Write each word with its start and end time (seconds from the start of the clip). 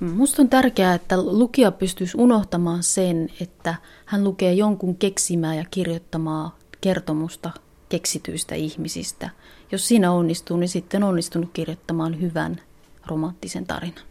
Minusta 0.00 0.42
on 0.42 0.48
tärkeää, 0.48 0.94
että 0.94 1.22
lukija 1.22 1.72
pystyisi 1.72 2.16
unohtamaan 2.16 2.82
sen, 2.82 3.28
että 3.40 3.74
hän 4.04 4.24
lukee 4.24 4.52
jonkun 4.52 4.96
keksimää 4.96 5.54
ja 5.54 5.64
kirjoittamaa 5.70 6.56
kertomusta 6.80 7.50
keksityistä 7.88 8.54
ihmisistä. 8.54 9.30
Jos 9.72 9.88
siinä 9.88 10.12
onnistuu, 10.12 10.56
niin 10.56 10.68
sitten 10.68 11.02
on 11.02 11.08
onnistunut 11.08 11.50
kirjoittamaan 11.52 12.20
hyvän 12.20 12.60
romanttisen 13.06 13.66
tarinan. 13.66 14.04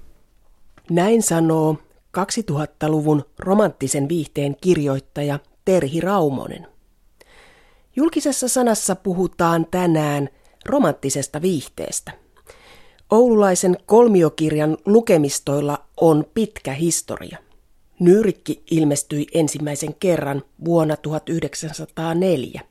Näin 0.89 1.23
sanoo 1.23 1.77
2000-luvun 2.17 3.25
romanttisen 3.39 4.09
viihteen 4.09 4.55
kirjoittaja 4.61 5.39
Terhi 5.65 6.01
Raumonen. 6.01 6.67
Julkisessa 7.95 8.47
sanassa 8.47 8.95
puhutaan 8.95 9.65
tänään 9.71 10.29
romanttisesta 10.65 11.41
viihteestä. 11.41 12.24
Oululaisen 13.09 13.77
kolmiokirjan 13.85 14.77
lukemistoilla 14.85 15.81
on 16.01 16.25
pitkä 16.33 16.73
historia. 16.73 17.37
Nyyrikki 17.99 18.63
ilmestyi 18.71 19.27
ensimmäisen 19.33 19.95
kerran 19.99 20.43
vuonna 20.65 20.97
1904. 20.97 22.61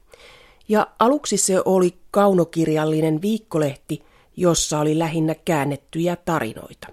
Ja 0.68 0.86
aluksi 0.98 1.36
se 1.36 1.62
oli 1.64 1.94
kaunokirjallinen 2.10 3.22
viikkolehti, 3.22 4.02
jossa 4.36 4.78
oli 4.78 4.98
lähinnä 4.98 5.34
käännettyjä 5.44 6.16
tarinoita. 6.16 6.86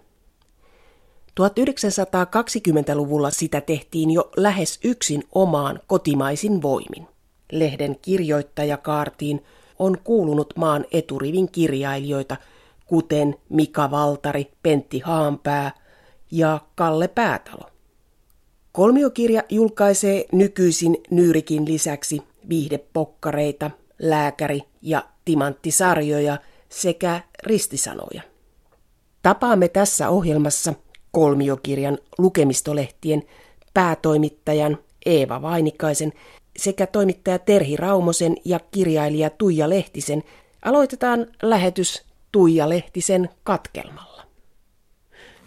1920-luvulla 1.40 3.32
sitä 3.32 3.62
tehtiin 3.62 4.12
jo 4.12 4.32
lähes 4.38 4.80
yksin 4.84 5.24
omaan 5.32 5.80
kotimaisin 5.88 6.62
voimin. 6.62 7.08
Lehden 7.52 7.98
kirjoittajakaartiin 8.02 9.44
on 9.80 9.98
kuulunut 10.04 10.54
maan 10.56 10.86
eturivin 10.92 11.52
kirjailijoita, 11.52 12.38
kuten 12.92 13.36
Mika 13.50 13.92
Valtari, 13.92 14.52
Pentti 14.64 15.00
Haanpää 15.00 15.72
ja 16.32 16.60
Kalle 16.76 17.08
Päätalo. 17.08 17.70
Kolmiokirja 18.72 19.44
julkaisee 19.50 20.26
nykyisin 20.32 20.98
Nyyrikin 21.12 21.66
lisäksi 21.66 22.22
viihdepokkareita, 22.50 23.72
lääkäri- 24.00 24.68
ja 24.82 25.06
timanttisarjoja 25.26 26.38
sekä 26.70 27.22
ristisanoja. 27.44 28.22
Tapaamme 29.24 29.68
tässä 29.68 30.10
ohjelmassa 30.10 30.74
kolmiokirjan 31.12 31.98
lukemistolehtien 32.18 33.24
päätoimittajan 33.74 34.78
Eeva 35.06 35.42
Vainikaisen 35.42 36.14
sekä 36.58 36.88
toimittaja 36.88 37.40
Terhi 37.40 37.78
Raumosen 37.78 38.36
ja 38.46 38.60
kirjailija 38.72 39.30
Tuija 39.30 39.70
Lehtisen. 39.70 40.24
Aloitetaan 40.66 41.28
lähetys 41.44 42.11
Tuija 42.32 42.70
Lehtisen 42.70 43.30
katkelmalla. 43.44 44.24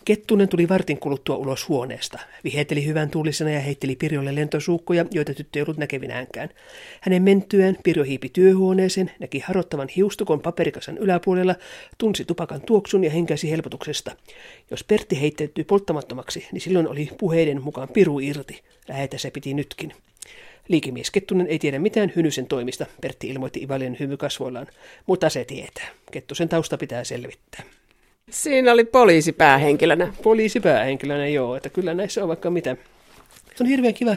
Kettunen 0.05 0.49
tuli 0.49 0.69
vartin 0.69 0.99
kuluttua 0.99 1.37
ulos 1.37 1.69
huoneesta. 1.69 2.19
Viheteli 2.45 2.87
hyvän 2.87 3.11
tuulisena 3.11 3.51
ja 3.51 3.61
heitteli 3.61 3.97
Pirjolle 3.97 4.35
lentosuukkoja, 4.35 5.05
joita 5.11 5.35
tyttö 5.35 5.59
ei 5.59 5.63
ollut 5.63 5.77
näkevinäänkään. 5.77 6.49
Hänen 7.01 7.23
mentyään 7.23 7.77
Pirjo 7.85 8.05
hiipi 8.05 8.29
työhuoneeseen, 8.29 9.11
näki 9.21 9.39
harottavan 9.39 9.89
hiustukon 9.89 10.41
paperikasan 10.41 10.99
yläpuolella, 10.99 11.55
tunsi 11.99 12.25
tupakan 12.25 12.61
tuoksun 12.61 13.05
ja 13.05 13.11
henkäsi 13.11 13.51
helpotuksesta. 13.51 14.17
Jos 14.71 14.85
Pertti 14.85 15.21
heittäytyi 15.21 15.65
polttamattomaksi, 15.65 16.49
niin 16.53 16.61
silloin 16.61 16.89
oli 16.89 17.11
puheiden 17.19 17.63
mukaan 17.63 17.89
piru 17.89 18.19
irti. 18.19 18.63
Lähetä 18.89 19.19
se 19.19 19.31
piti 19.31 19.55
nytkin. 19.55 19.93
Liikemies 20.69 21.11
Kettunen 21.11 21.47
ei 21.47 21.59
tiedä 21.59 21.79
mitään 21.79 22.13
Hynysen 22.17 22.47
toimista, 22.47 22.87
Pertti 23.01 23.29
ilmoitti 23.29 23.63
Ivalien 23.63 23.97
hymy 24.01 24.17
kasvoillaan, 24.17 24.67
mutta 25.07 25.31
se 25.31 25.45
tietää. 25.45 25.89
Kettusen 26.13 26.49
tausta 26.49 26.79
pitää 26.79 27.05
selvittää. 27.05 27.63
Siinä 28.31 28.73
oli 28.73 28.85
poliisi 28.85 29.33
päähenkilönä. 29.33 30.13
Poliisi 30.23 30.61
päähenkilönä, 30.61 31.29
joo. 31.29 31.57
Että 31.57 31.69
kyllä 31.69 31.95
näissä 31.95 32.23
on 32.23 32.29
vaikka 32.29 32.51
mitä. 32.51 32.77
Se 33.55 33.65
on 33.65 33.69
hirveän 33.69 33.95
kiva 33.95 34.17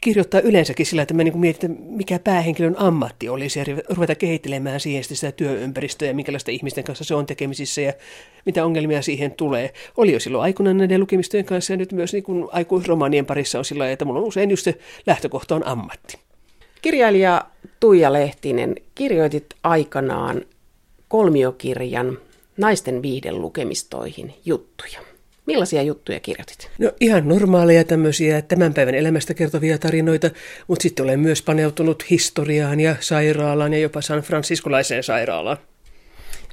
kirjoittaa 0.00 0.40
yleensäkin 0.40 0.86
sillä, 0.86 1.02
että 1.02 1.14
me 1.14 1.24
niin 1.24 1.38
mietitään, 1.38 1.76
mikä 1.80 2.18
päähenkilön 2.18 2.74
ammatti 2.78 3.28
olisi 3.28 3.58
ja 3.58 3.64
ruveta 3.88 4.14
kehittelemään 4.14 4.80
siihen 4.80 5.04
sitä 5.04 5.32
työympäristöä 5.32 6.08
ja 6.08 6.14
minkälaista 6.14 6.50
ihmisten 6.50 6.84
kanssa 6.84 7.04
se 7.04 7.14
on 7.14 7.26
tekemisissä 7.26 7.80
ja 7.80 7.92
mitä 8.44 8.64
ongelmia 8.64 9.02
siihen 9.02 9.32
tulee. 9.32 9.72
Oli 9.96 10.12
jo 10.12 10.20
silloin 10.20 10.44
aikoinaan 10.44 10.76
näiden 10.76 11.00
lukemistojen 11.00 11.44
kanssa 11.44 11.72
ja 11.72 11.76
nyt 11.76 11.92
myös 11.92 12.12
niin 12.12 12.22
kuin 12.22 12.48
aikuisromaanien 12.52 13.26
parissa 13.26 13.58
on 13.58 13.64
sillä 13.64 13.90
että 13.90 14.04
mulla 14.04 14.20
on 14.20 14.26
usein 14.26 14.50
just 14.50 14.64
se 14.64 14.78
lähtökohta 15.06 15.54
on 15.54 15.66
ammatti. 15.66 16.18
Kirjailija 16.82 17.44
Tuija 17.80 18.12
Lehtinen, 18.12 18.74
kirjoitit 18.94 19.46
aikanaan 19.62 20.42
kolmiokirjan 21.08 22.18
naisten 22.56 23.02
viihden 23.02 23.40
lukemistoihin 23.42 24.34
juttuja. 24.44 25.13
Millaisia 25.46 25.82
juttuja 25.82 26.20
kirjoitit? 26.20 26.70
No 26.78 26.92
ihan 27.00 27.28
normaaleja 27.28 27.84
tämmöisiä 27.84 28.42
tämän 28.42 28.74
päivän 28.74 28.94
elämästä 28.94 29.34
kertovia 29.34 29.78
tarinoita, 29.78 30.30
mutta 30.68 30.82
sitten 30.82 31.04
olen 31.04 31.20
myös 31.20 31.42
paneutunut 31.42 32.10
historiaan 32.10 32.80
ja 32.80 32.96
sairaalaan 33.00 33.72
ja 33.72 33.78
jopa 33.78 34.00
San 34.00 34.20
Franciscolaiseen 34.20 35.02
sairaalaan. 35.02 35.58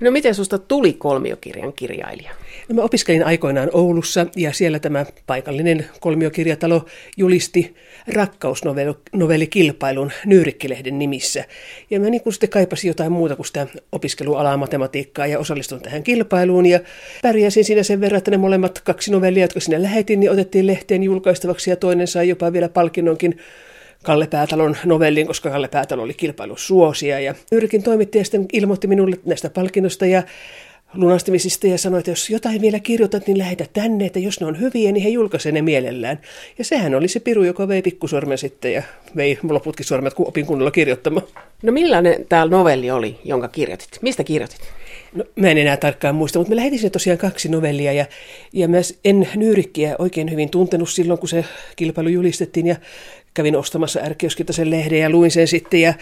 No 0.01 0.11
miten 0.11 0.35
susta 0.35 0.57
tuli 0.57 0.93
kolmiokirjan 0.93 1.73
kirjailija? 1.73 2.31
No 2.69 2.75
mä 2.75 2.81
opiskelin 2.81 3.25
aikoinaan 3.25 3.69
Oulussa 3.73 4.25
ja 4.35 4.53
siellä 4.53 4.79
tämä 4.79 5.05
paikallinen 5.27 5.85
kolmiokirjatalo 5.99 6.85
julisti 7.17 7.75
rakkausnovellikilpailun 8.13 10.11
Nyyrikkilehden 10.25 10.99
nimissä. 10.99 11.45
Ja 11.89 11.99
mä 11.99 12.09
niin 12.09 12.21
sitten 12.29 12.49
kaipasin 12.49 12.87
jotain 12.87 13.11
muuta 13.11 13.35
kuin 13.35 13.45
sitä 13.45 13.67
opiskelualaa 13.91 14.57
matematiikkaa 14.57 15.27
ja 15.27 15.39
osallistun 15.39 15.81
tähän 15.81 16.03
kilpailuun. 16.03 16.65
Ja 16.65 16.79
pärjäsin 17.21 17.65
siinä 17.65 17.83
sen 17.83 18.01
verran, 18.01 18.17
että 18.17 18.31
ne 18.31 18.37
molemmat 18.37 18.79
kaksi 18.79 19.11
novellia, 19.11 19.43
jotka 19.43 19.59
sinne 19.59 19.81
lähetin, 19.81 20.19
niin 20.19 20.31
otettiin 20.31 20.67
lehteen 20.67 21.03
julkaistavaksi 21.03 21.69
ja 21.69 21.75
toinen 21.75 22.07
sai 22.07 22.29
jopa 22.29 22.53
vielä 22.53 22.69
palkinnonkin 22.69 23.37
Kalle 24.03 24.27
Päätalon 24.27 24.77
novellin, 24.85 25.27
koska 25.27 25.49
Kalle 25.49 25.67
Päätalo 25.67 26.03
oli 26.03 26.13
kilpailusuosia. 26.13 27.19
Ja 27.19 27.35
Yrkin 27.51 27.83
toimittaja 27.83 28.23
sitten 28.23 28.45
ilmoitti 28.53 28.87
minulle 28.87 29.15
näistä 29.25 29.49
palkinnosta 29.49 30.05
ja 30.05 30.23
lunastimisista 30.93 31.67
ja 31.67 31.77
sanoi, 31.77 31.99
että 31.99 32.11
jos 32.11 32.29
jotain 32.29 32.61
vielä 32.61 32.79
kirjoitat, 32.79 33.27
niin 33.27 33.37
lähetä 33.37 33.65
tänne, 33.73 34.05
että 34.05 34.19
jos 34.19 34.39
ne 34.39 34.45
on 34.45 34.59
hyviä, 34.59 34.91
niin 34.91 35.03
he 35.03 35.09
julkaisee 35.09 35.51
ne 35.51 35.61
mielellään. 35.61 36.19
Ja 36.57 36.63
sehän 36.63 36.95
oli 36.95 37.07
se 37.07 37.19
piru, 37.19 37.43
joka 37.43 37.67
vei 37.67 37.81
pikkusormen 37.81 38.37
sitten 38.37 38.73
ja 38.73 38.83
vei 39.15 39.39
loputkin 39.49 39.85
sormet, 39.85 40.13
kun 40.13 40.27
opin 40.27 40.45
kunnolla 40.45 40.71
kirjoittamaan. 40.71 41.27
No 41.63 41.71
millainen 41.71 42.25
tämä 42.29 42.45
novelli 42.45 42.91
oli, 42.91 43.19
jonka 43.23 43.47
kirjoitit? 43.47 43.89
Mistä 44.01 44.23
kirjoitit? 44.23 44.61
No, 45.15 45.23
mä 45.35 45.49
en 45.49 45.57
enää 45.57 45.77
tarkkaan 45.77 46.15
muista, 46.15 46.39
mutta 46.39 46.49
me 46.49 46.55
lähetin 46.55 46.79
sinne 46.79 46.89
tosiaan 46.89 47.19
kaksi 47.19 47.49
novellia 47.49 47.93
ja, 47.93 48.05
ja 48.53 48.67
mä 48.67 48.77
en 49.05 49.27
Nyyrikkiä 49.35 49.95
oikein 49.99 50.31
hyvin 50.31 50.49
tuntenut 50.49 50.89
silloin, 50.89 51.19
kun 51.19 51.29
se 51.29 51.45
kilpailu 51.75 52.09
julistettiin 52.09 52.67
ja 52.67 52.75
kävin 53.33 53.55
ostamassa 53.55 53.99
ärkioskilta 53.99 54.53
sen 54.53 54.69
lehden 54.69 54.99
ja 54.99 55.09
luin 55.09 55.31
sen 55.31 55.47
sitten 55.47 55.81
ja 55.81 55.93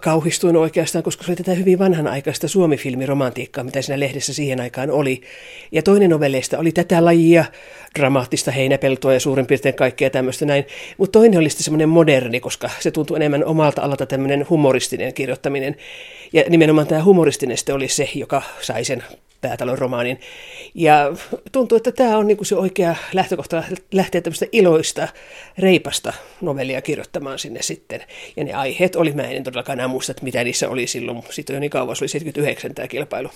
kauhistuin 0.00 0.56
oikeastaan, 0.56 1.02
koska 1.02 1.24
se 1.24 1.30
oli 1.30 1.36
tätä 1.36 1.54
hyvin 1.54 1.78
vanhanaikaista 1.78 2.48
suomifilmiromantiikkaa, 2.48 3.64
mitä 3.64 3.82
siinä 3.82 4.00
lehdessä 4.00 4.34
siihen 4.34 4.60
aikaan 4.60 4.90
oli. 4.90 5.20
Ja 5.72 5.82
toinen 5.82 6.10
novelleista 6.10 6.58
oli 6.58 6.72
tätä 6.72 7.04
lajia, 7.04 7.44
dramaattista 7.98 8.50
heinäpeltoa 8.50 9.12
ja 9.12 9.20
suurin 9.20 9.46
piirtein 9.46 9.74
kaikkea 9.74 10.10
tämmöistä 10.10 10.46
näin. 10.46 10.66
Mutta 10.98 11.18
toinen 11.18 11.40
oli 11.40 11.50
sitten 11.50 11.64
semmoinen 11.64 11.88
moderni, 11.88 12.40
koska 12.40 12.70
se 12.80 12.90
tuntui 12.90 13.16
enemmän 13.16 13.44
omalta 13.44 13.82
alalta 13.82 14.06
tämmöinen 14.06 14.46
humoristinen 14.50 15.14
kirjoittaminen. 15.14 15.76
Ja 16.32 16.44
nimenomaan 16.48 16.86
tämä 16.86 17.04
humoristinen 17.04 17.56
sitten 17.56 17.74
oli 17.74 17.88
se, 17.88 18.08
joka 18.14 18.42
sai 18.60 18.84
sen 18.84 19.04
päätalon 19.40 19.78
romaanin. 19.78 20.20
Ja 20.74 21.12
tuntuu, 21.52 21.76
että 21.76 21.92
tämä 21.92 22.18
on 22.18 22.26
niinku 22.26 22.44
se 22.44 22.56
oikea 22.56 22.96
lähtökohta 23.12 23.64
lähteä 23.92 24.20
tämmöistä 24.20 24.46
iloista, 24.52 25.08
reipasta 25.58 26.12
novellia 26.40 26.82
kirjoittamaan 26.82 27.38
sinne 27.38 27.62
sitten. 27.62 28.02
Ja 28.36 28.44
ne 28.44 28.52
aiheet 28.52 28.96
oli, 28.96 29.12
mä 29.12 29.22
en 29.22 29.44
todellakaan 29.44 29.75
enää 29.76 29.88
muista, 29.88 30.12
että 30.12 30.24
mitä 30.24 30.44
niissä 30.44 30.68
oli 30.68 30.86
silloin, 30.86 31.22
sitten 31.30 31.54
jo 31.54 31.60
niin 31.60 31.70
kauan, 31.70 31.96
se 31.96 32.04
oli 32.04 32.08
79 32.08 32.74
tämä 32.74 32.88
kilpailu. 32.88 33.28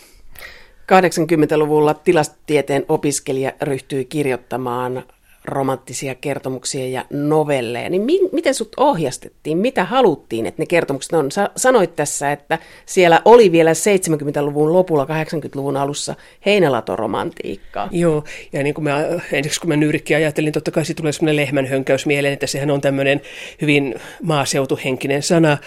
80-luvulla 0.93 1.95
tilastotieteen 1.95 2.85
opiskelija 2.89 3.53
ryhtyi 3.63 4.05
kirjoittamaan 4.05 5.05
romanttisia 5.51 6.15
kertomuksia 6.15 6.89
ja 6.89 7.05
novelleja, 7.11 7.91
niin 7.91 8.03
mi- 8.03 8.29
miten 8.33 8.55
sut 8.55 8.73
ohjastettiin? 8.77 9.59
Mitä 9.59 9.85
haluttiin, 9.85 10.47
että 10.47 10.63
ne 10.63 10.67
kertomukset 10.67 11.13
on? 11.13 11.33
Sä 11.33 11.51
sanoit 11.57 11.97
tässä, 11.97 12.33
että 12.33 12.59
siellä 12.87 13.23
oli 13.25 13.53
vielä 13.53 13.73
70-luvun 13.73 14.73
lopulla, 14.73 15.05
80-luvun 15.05 15.77
alussa 15.77 16.15
heinälatoromantiikkaa. 16.47 17.89
Joo, 17.93 18.25
ja 18.53 18.63
niin 18.63 18.75
kuin 18.75 18.85
mä, 18.85 19.05
ensiksi 19.33 19.61
kun 19.61 19.69
mä 19.69 19.77
nyyrikki 19.77 20.15
ajattelin, 20.15 20.53
totta 20.53 20.71
kai 20.71 20.85
tulee 20.97 21.13
semmoinen 21.13 21.37
lehmän 21.37 21.67
hönkäys 21.67 22.07
mieleen, 22.07 22.33
että 22.33 22.47
sehän 22.47 22.71
on 22.71 22.81
tämmöinen 22.81 23.21
hyvin 23.63 23.95
maaseutuhenkinen 24.23 25.23
sana, 25.23 25.59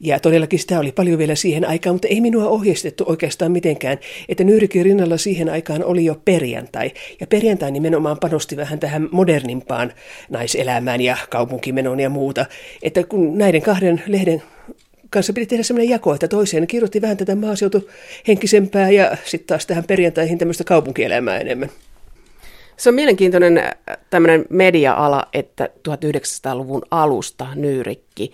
ja 0.00 0.20
todellakin 0.20 0.58
sitä 0.58 0.78
oli 0.78 0.92
paljon 0.92 1.18
vielä 1.18 1.34
siihen 1.34 1.68
aikaan, 1.68 1.94
mutta 1.94 2.08
ei 2.08 2.20
minua 2.20 2.48
ohjeistettu 2.48 3.04
oikeastaan 3.08 3.52
mitenkään, 3.52 3.98
että 4.28 4.44
nyyrikin 4.44 4.84
rinnalla 4.84 5.16
siihen 5.16 5.48
aikaan 5.48 5.84
oli 5.84 6.04
jo 6.04 6.20
perjantai, 6.24 6.90
ja 7.20 7.26
perjantai 7.26 7.70
nimenomaan 7.70 8.18
panosti 8.20 8.56
vähän 8.56 8.80
tähän 8.80 9.08
modernimpaan 9.30 9.92
naiselämään 10.28 11.00
ja 11.00 11.16
kaupunkimenoon 11.30 12.00
ja 12.00 12.10
muuta. 12.10 12.46
Että 12.82 13.04
kun 13.04 13.38
näiden 13.38 13.62
kahden 13.62 14.02
lehden 14.06 14.42
kanssa 15.10 15.32
piti 15.32 15.46
tehdä 15.46 15.62
sellainen 15.62 15.90
jako, 15.90 16.14
että 16.14 16.28
toiseen 16.28 16.66
kirjoitti 16.66 17.02
vähän 17.02 17.16
tätä 17.16 17.34
maaseutuhenkisempää 17.34 18.90
ja 18.90 19.16
sitten 19.24 19.46
taas 19.46 19.66
tähän 19.66 19.84
perjantaihin 19.84 20.38
tämmöistä 20.38 20.64
kaupunkielämää 20.64 21.38
enemmän. 21.38 21.70
Se 22.76 22.88
on 22.88 22.94
mielenkiintoinen 22.94 23.58
äh, 23.58 23.70
tämmöinen 24.10 24.44
media-ala, 24.50 25.26
että 25.32 25.68
1900-luvun 25.88 26.82
alusta 26.90 27.46
nyyrikki. 27.54 28.32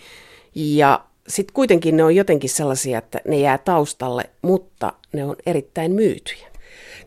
Ja 0.55 1.05
sitten 1.29 1.55
kuitenkin 1.55 1.97
ne 1.97 2.05
on 2.05 2.17
jotenkin 2.17 2.51
sellaisia, 2.51 2.99
että 2.99 3.21
ne 3.29 3.39
jää 3.39 3.59
taustalle, 3.59 4.25
mutta 4.43 4.93
ne 5.13 5.25
on 5.25 5.37
erittäin 5.47 5.93
myytyjä. 5.93 6.56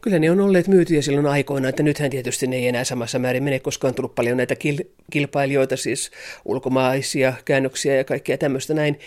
Kyllä 0.01 0.19
ne 0.19 0.31
on 0.31 0.39
olleet 0.39 0.67
myytyjä 0.67 1.01
silloin 1.01 1.25
aikoina, 1.25 1.69
että 1.69 1.83
nythän 1.83 2.09
tietysti 2.09 2.47
ne 2.47 2.55
ei 2.55 2.67
enää 2.67 2.83
samassa 2.83 3.19
määrin 3.19 3.43
mene, 3.43 3.59
koska 3.59 3.87
on 3.87 3.95
tullut 3.95 4.15
paljon 4.15 4.37
näitä 4.37 4.53
kil- 4.53 4.87
kilpailijoita, 5.11 5.77
siis 5.77 6.11
ulkomaisia 6.45 7.33
käännöksiä 7.45 7.95
ja 7.95 8.03
kaikkea 8.03 8.37
tämmöistä 8.37 8.73
näin. 8.73 8.99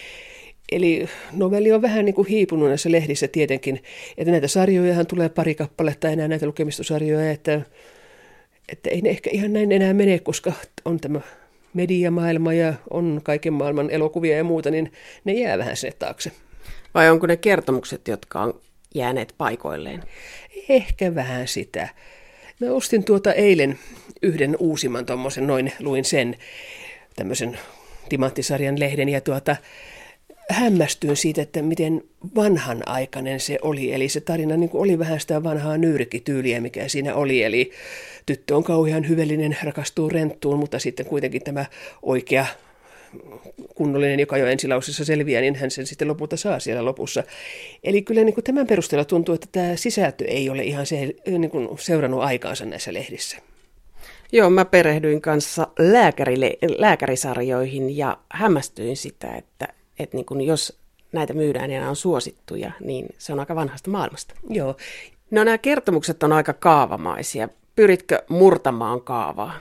Eli 0.73 1.09
novelli 1.33 1.73
on 1.73 1.83
vähän 1.83 2.05
niin 2.05 2.15
kuin 2.15 2.29
hiipunut 2.29 2.69
näissä 2.69 2.93
lehdissä 2.93 3.29
tietenkin, 3.29 3.83
että 4.19 4.31
näitä 4.31 4.49
sarjojahan 4.49 5.07
tulee 5.07 5.29
pari 5.29 5.55
kappaletta 5.55 6.09
enää 6.09 6.29
näitä 6.29 6.47
lukemistosarjoja, 6.47 7.31
että, 7.31 7.61
että 8.69 8.91
ei 8.91 9.03
ne 9.03 9.11
ehkä 9.11 9.31
ihan 9.33 9.53
näin 9.53 9.73
enää 9.73 9.95
mene, 9.95 10.19
koska 10.19 10.53
on 10.85 11.01
tämä 11.01 11.21
mediamaailma 11.75 12.53
ja 12.53 12.75
on 12.91 13.21
kaiken 13.25 13.53
maailman 13.53 13.91
elokuvia 13.91 14.37
ja 14.37 14.45
muuta, 14.45 14.71
niin 14.71 14.93
ne 15.25 15.33
jää 15.33 15.59
vähän 15.59 15.77
sinne 15.77 15.97
taakse. 15.99 16.33
Vai 16.95 17.11
onko 17.11 17.27
ne 17.27 17.37
kertomukset, 17.37 18.09
jotka 18.09 18.41
on 18.41 18.61
jääneet 18.95 19.35
paikoilleen? 19.39 20.03
Ehkä 20.69 21.15
vähän 21.15 21.49
sitä. 21.49 21.89
Mä 22.61 22.71
ostin 22.71 23.05
tuota 23.05 23.33
eilen 23.33 23.79
yhden 24.23 24.57
uusimman 24.59 25.07
tuommoisen, 25.07 25.47
noin 25.47 25.73
luin 25.81 26.05
sen, 26.05 26.37
tämmöisen 27.17 27.59
timanttisarjan 28.09 28.81
lehden 28.81 29.09
ja 29.09 29.21
tuota, 29.21 29.57
hämmästyin 30.51 31.17
siitä, 31.17 31.43
että 31.43 31.63
miten 31.63 32.03
vanhanaikainen 32.35 33.41
se 33.41 33.59
oli. 33.63 33.93
Eli 33.93 34.09
se 34.09 34.21
tarina 34.21 34.57
niin 34.57 34.71
oli 34.73 34.99
vähän 34.99 35.21
sitä 35.21 35.43
vanhaa 35.43 35.79
nyrkityyliä, 35.79 36.61
mikä 36.61 36.89
siinä 36.89 37.15
oli. 37.15 37.43
Eli 37.43 37.71
tyttö 38.27 38.57
on 38.57 38.65
kauhean 38.65 39.09
hyvällinen, 39.09 39.57
rakastuu 39.63 40.09
renttuun, 40.09 40.59
mutta 40.59 40.79
sitten 40.79 41.07
kuitenkin 41.07 41.43
tämä 41.43 41.67
oikea 42.03 42.47
kunnollinen, 43.75 44.21
joka 44.21 44.39
jo 44.39 44.47
ensilausessa 44.47 45.05
selviää, 45.05 45.41
niin 45.41 45.55
hän 45.55 45.71
sen 45.71 45.87
sitten 45.87 46.09
lopulta 46.09 46.37
saa 46.37 46.61
siellä 46.61 46.85
lopussa. 46.85 47.23
Eli 47.85 48.03
kyllä 48.03 48.25
niin 48.25 48.35
kuin 48.35 48.45
tämän 48.45 48.67
perusteella 48.67 49.05
tuntuu, 49.05 49.35
että 49.35 49.47
tämä 49.53 49.77
sisältö 49.77 50.25
ei 50.25 50.51
ole 50.51 50.63
ihan 50.63 50.87
se, 50.87 51.15
niin 51.27 51.51
kuin 51.51 51.69
seurannut 51.79 52.23
aikaansa 52.23 52.65
näissä 52.65 52.93
lehdissä. 52.93 53.37
Joo, 54.33 54.51
mä 54.51 54.65
perehdyin 54.65 55.21
kanssa 55.21 55.69
lääkärille, 55.79 56.59
lääkärisarjoihin 56.79 57.97
ja 57.97 58.19
hämmästyin 58.31 58.97
sitä, 58.97 59.35
että, 59.35 59.69
että 59.99 60.17
niin 60.17 60.27
kuin 60.27 60.41
jos 60.41 60.79
näitä 61.13 61.35
myydään 61.35 61.71
ja 61.71 61.79
nämä 61.79 61.91
on 61.91 61.97
suosittuja, 61.97 62.73
niin 62.81 63.07
se 63.19 63.33
on 63.33 63.41
aika 63.41 63.55
vanhasta 63.55 63.91
maailmasta. 63.91 64.35
Joo. 64.49 64.77
No 65.31 65.45
nämä 65.45 65.59
kertomukset 65.59 66.23
on 66.23 66.33
aika 66.33 66.53
kaavamaisia. 66.53 67.49
Pyritkö 67.77 68.23
murtamaan 68.29 69.01
kaavaa? 69.01 69.59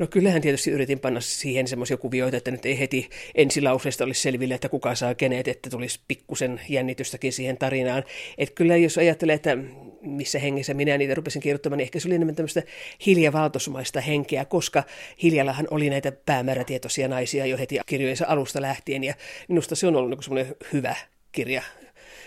No 0.00 0.06
kyllähän 0.06 0.42
tietysti 0.42 0.70
yritin 0.70 1.00
panna 1.00 1.20
siihen 1.20 1.68
semmoisia 1.68 1.96
kuvioita, 1.96 2.36
että 2.36 2.50
nyt 2.50 2.66
ei 2.66 2.78
heti 2.78 3.08
ensilauseesta 3.34 4.04
olisi 4.04 4.20
selville, 4.20 4.54
että 4.54 4.68
kuka 4.68 4.94
saa 4.94 5.14
kenet, 5.14 5.48
että 5.48 5.70
tulisi 5.70 6.00
pikkusen 6.08 6.60
jännitystäkin 6.68 7.32
siihen 7.32 7.56
tarinaan. 7.56 8.04
Että 8.38 8.54
kyllä 8.54 8.76
jos 8.76 8.98
ajattelee, 8.98 9.34
että 9.34 9.58
missä 10.00 10.38
hengessä 10.38 10.74
minä 10.74 10.98
niitä 10.98 11.14
rupesin 11.14 11.42
kirjoittamaan, 11.42 11.78
niin 11.78 11.84
ehkä 11.84 12.00
se 12.00 12.08
oli 12.08 12.14
enemmän 12.14 12.34
tämmöistä 12.34 12.62
hiljavaltosmaista 13.06 14.00
henkeä, 14.00 14.44
koska 14.44 14.82
Hiljallahan 15.22 15.66
oli 15.70 15.90
näitä 15.90 16.12
päämäärätietoisia 16.12 17.08
naisia 17.08 17.46
jo 17.46 17.58
heti 17.58 17.78
kirjojensa 17.86 18.24
alusta 18.28 18.62
lähtien, 18.62 19.04
ja 19.04 19.14
minusta 19.48 19.76
se 19.76 19.86
on 19.86 19.96
ollut 19.96 20.10
niin 20.10 20.22
semmoinen 20.22 20.54
hyvä 20.72 20.96
kirja, 21.32 21.62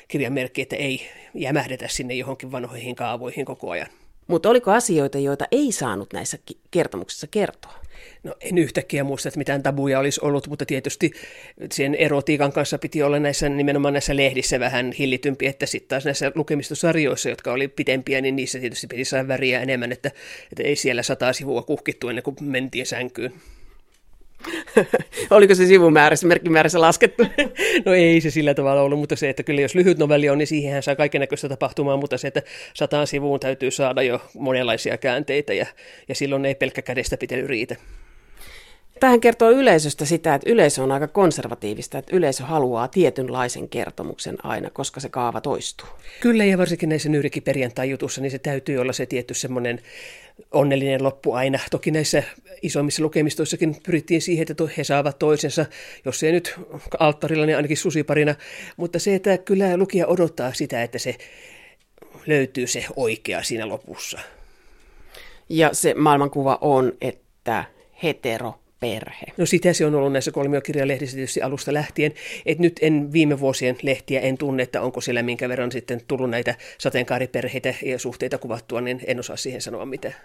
kirjamerkki, 0.08 0.62
että 0.62 0.76
ei 0.76 1.02
jämähdetä 1.34 1.88
sinne 1.88 2.14
johonkin 2.14 2.52
vanhoihin 2.52 2.96
kaavoihin 2.96 3.46
koko 3.46 3.70
ajan. 3.70 4.03
Mutta 4.28 4.50
oliko 4.50 4.72
asioita, 4.72 5.18
joita 5.18 5.46
ei 5.52 5.72
saanut 5.72 6.14
näissä 6.14 6.38
kertomuksissa 6.72 7.28
kertoa? 7.28 7.84
No 8.24 8.36
en 8.42 8.58
yhtäkkiä 8.58 9.04
muista, 9.04 9.30
että 9.30 9.38
mitään 9.38 9.64
tabuja 9.64 10.00
olisi 10.00 10.20
ollut, 10.24 10.48
mutta 10.48 10.66
tietysti 10.66 11.12
sen 11.72 11.96
erotiikan 11.96 12.52
kanssa 12.52 12.78
piti 12.78 13.04
olla 13.04 13.20
näissä 13.20 13.50
nimenomaan 13.50 13.94
näissä 13.94 14.16
lehdissä 14.16 14.60
vähän 14.60 14.92
hillitympi, 14.92 15.48
että 15.48 15.66
sitten 15.66 15.90
taas 15.90 16.06
näissä 16.06 16.32
lukemistosarjoissa, 16.36 17.30
jotka 17.30 17.54
oli 17.54 17.68
pitempiä, 17.68 18.22
niin 18.22 18.36
niissä 18.36 18.60
tietysti 18.60 18.88
piti 18.88 19.06
saada 19.06 19.28
väriä 19.28 19.62
enemmän, 19.62 19.92
että, 19.92 20.12
että 20.52 20.64
ei 20.64 20.76
siellä 20.76 21.04
sata 21.04 21.34
sivua 21.34 21.62
kuhkittu 21.62 22.10
ennen 22.10 22.24
kuin 22.24 22.36
mentiin 22.42 22.86
sänkyyn. 22.86 23.34
Oliko 25.30 25.56
se 25.56 25.66
sivumäärässä, 25.66 26.28
merkkimäärässä 26.28 26.82
laskettu? 26.82 27.24
no 27.86 27.94
ei 27.94 28.22
se 28.22 28.32
sillä 28.32 28.54
tavalla 28.54 28.82
ollut, 28.82 29.00
mutta 29.00 29.16
se, 29.16 29.30
että 29.30 29.44
kyllä 29.44 29.62
jos 29.62 29.76
lyhyt 29.76 29.98
novelli 29.98 30.30
on, 30.30 30.38
niin 30.38 30.48
siihen 30.48 30.84
saa 30.84 30.96
kaikenlaista 30.96 31.50
tapahtumaa, 31.50 31.98
mutta 31.98 32.18
se, 32.18 32.28
että 32.28 32.42
sataan 32.74 33.08
sivuun 33.08 33.40
täytyy 33.40 33.72
saada 33.72 34.02
jo 34.02 34.22
monenlaisia 34.38 34.98
käänteitä 34.98 35.54
ja, 35.54 35.66
ja 36.08 36.16
silloin 36.16 36.46
ei 36.46 36.56
pelkkä 36.56 36.82
kädestä 36.82 37.18
pitely 37.18 37.48
riitä. 37.48 37.76
Tähän 39.04 39.22
kertoo 39.22 39.52
yleisöstä 39.52 40.06
sitä, 40.06 40.36
että 40.36 40.50
yleisö 40.50 40.84
on 40.84 40.92
aika 40.92 41.08
konservatiivista, 41.08 41.98
että 41.98 42.16
yleisö 42.16 42.44
haluaa 42.44 42.88
tietynlaisen 42.88 43.70
kertomuksen 43.70 44.46
aina, 44.46 44.70
koska 44.70 45.00
se 45.00 45.10
kaava 45.10 45.42
toistuu. 45.42 45.88
Kyllä, 46.20 46.46
ja 46.46 46.58
varsinkin 46.58 46.90
näissä 46.90 47.10
perjantai-jutussa, 47.44 48.22
niin 48.22 48.32
se 48.32 48.40
täytyy 48.40 48.78
olla 48.78 48.94
se 48.94 49.06
tietty 49.06 49.34
semmoinen 49.34 49.82
onnellinen 50.52 51.04
loppu 51.04 51.34
aina. 51.34 51.60
Toki 51.72 51.92
näissä 51.92 52.24
isommissa 52.62 53.04
lukemistoissakin 53.04 53.76
pyrittiin 53.86 54.22
siihen, 54.22 54.42
että 54.50 54.64
he 54.78 54.84
saavat 54.84 55.20
toisensa, 55.20 55.66
jos 56.06 56.24
ei 56.24 56.32
nyt 56.32 56.56
alttarilla, 57.00 57.46
niin 57.46 57.56
ainakin 57.56 57.78
susiparina. 57.78 58.36
Mutta 58.78 59.00
se, 59.00 59.16
että 59.16 59.38
kyllä 59.38 59.78
lukija 59.78 60.08
odottaa 60.08 60.54
sitä, 60.54 60.84
että 60.84 61.00
se 61.00 61.16
löytyy 62.28 62.68
se 62.68 62.86
oikea 62.96 63.44
siinä 63.44 63.68
lopussa. 63.68 64.20
Ja 65.50 65.70
se 65.74 65.94
maailmankuva 65.94 66.58
on, 66.62 66.94
että 67.02 67.66
hetero 68.04 68.63
perhe. 68.84 69.26
No 69.38 69.46
sitä 69.46 69.74
se 69.74 69.86
on 69.86 69.96
ollut 69.96 70.14
näissä 70.14 70.32
kolmiokirjalehdissä 70.32 71.16
tietysti 71.16 71.42
alusta 71.42 71.74
lähtien. 71.74 72.14
Et 72.46 72.60
nyt 72.60 72.80
en 72.82 73.14
viime 73.14 73.40
vuosien 73.40 73.78
lehtiä 73.82 74.20
en 74.20 74.38
tunne, 74.38 74.64
että 74.64 74.82
onko 74.82 75.02
siellä 75.02 75.24
minkä 75.24 75.50
verran 75.50 75.72
sitten 75.72 76.02
tullut 76.08 76.30
näitä 76.30 76.56
sateenkaariperheitä 76.78 77.74
ja 77.86 78.00
suhteita 78.00 78.38
kuvattua, 78.38 78.82
niin 78.82 79.02
en 79.08 79.20
osaa 79.20 79.38
siihen 79.38 79.62
sanoa 79.62 79.86
mitään. 79.86 80.16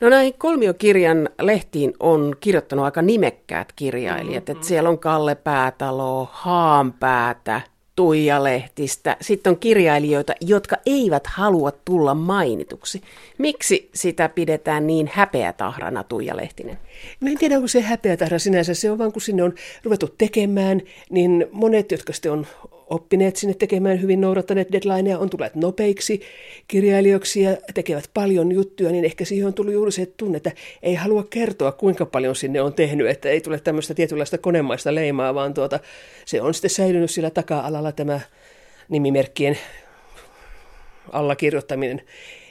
No 0.00 0.08
näihin 0.08 0.34
kolmiokirjan 0.38 1.28
lehtiin 1.42 1.94
on 2.00 2.36
kirjoittanut 2.40 2.84
aika 2.84 3.02
nimekkäät 3.02 3.72
kirjailijat. 3.76 4.44
Mm-hmm. 4.44 4.56
Että 4.56 4.68
siellä 4.68 4.88
on 4.88 4.98
Kalle 4.98 5.34
Päätalo, 5.34 6.28
Haanpäätä, 6.32 7.60
Tuija 7.96 8.44
Lehtistä. 8.44 9.16
Sitten 9.20 9.50
on 9.50 9.58
kirjailijoita, 9.58 10.34
jotka 10.40 10.76
eivät 10.86 11.26
halua 11.26 11.72
tulla 11.84 12.14
mainituksi. 12.14 13.02
Miksi 13.38 13.90
sitä 13.94 14.28
pidetään 14.28 14.86
niin 14.86 15.10
häpeätahrana, 15.12 16.04
Tuija 16.04 16.36
Lehtinen? 16.36 16.78
Mä 17.20 17.30
en 17.30 17.38
tiedä, 17.38 17.56
onko 17.56 17.68
se 17.68 17.80
häpeätahra 17.80 18.38
sinänsä. 18.38 18.74
Se 18.74 18.90
on 18.90 18.98
vaan, 18.98 19.12
kun 19.12 19.22
sinne 19.22 19.42
on 19.42 19.54
ruvettu 19.84 20.08
tekemään, 20.18 20.82
niin 21.10 21.46
monet, 21.52 21.92
jotka 21.92 22.12
sitten 22.12 22.32
on 22.32 22.46
oppineet 22.90 23.36
sinne 23.36 23.54
tekemään 23.54 24.02
hyvin 24.02 24.20
noudattaneet 24.20 24.72
deadlineja, 24.72 25.18
on 25.18 25.30
tulleet 25.30 25.54
nopeiksi 25.54 26.20
kirjailijoiksi 26.68 27.42
ja 27.42 27.56
tekevät 27.74 28.10
paljon 28.14 28.52
juttuja, 28.52 28.92
niin 28.92 29.04
ehkä 29.04 29.24
siihen 29.24 29.46
on 29.46 29.54
tullut 29.54 29.74
juuri 29.74 29.92
se 29.92 30.06
tunne, 30.06 30.36
että 30.36 30.52
ei 30.82 30.94
halua 30.94 31.24
kertoa, 31.30 31.72
kuinka 31.72 32.06
paljon 32.06 32.36
sinne 32.36 32.60
on 32.60 32.74
tehnyt, 32.74 33.08
että 33.08 33.28
ei 33.28 33.40
tule 33.40 33.60
tämmöistä 33.60 33.94
tietynlaista 33.94 34.38
konemaista 34.38 34.94
leimaa, 34.94 35.34
vaan 35.34 35.54
tuota, 35.54 35.80
se 36.24 36.42
on 36.42 36.54
sitten 36.54 36.70
säilynyt 36.70 37.10
sillä 37.10 37.30
taka-alalla 37.30 37.92
tämä 37.92 38.20
nimimerkkien 38.88 39.58
allakirjoittaminen. 41.12 42.02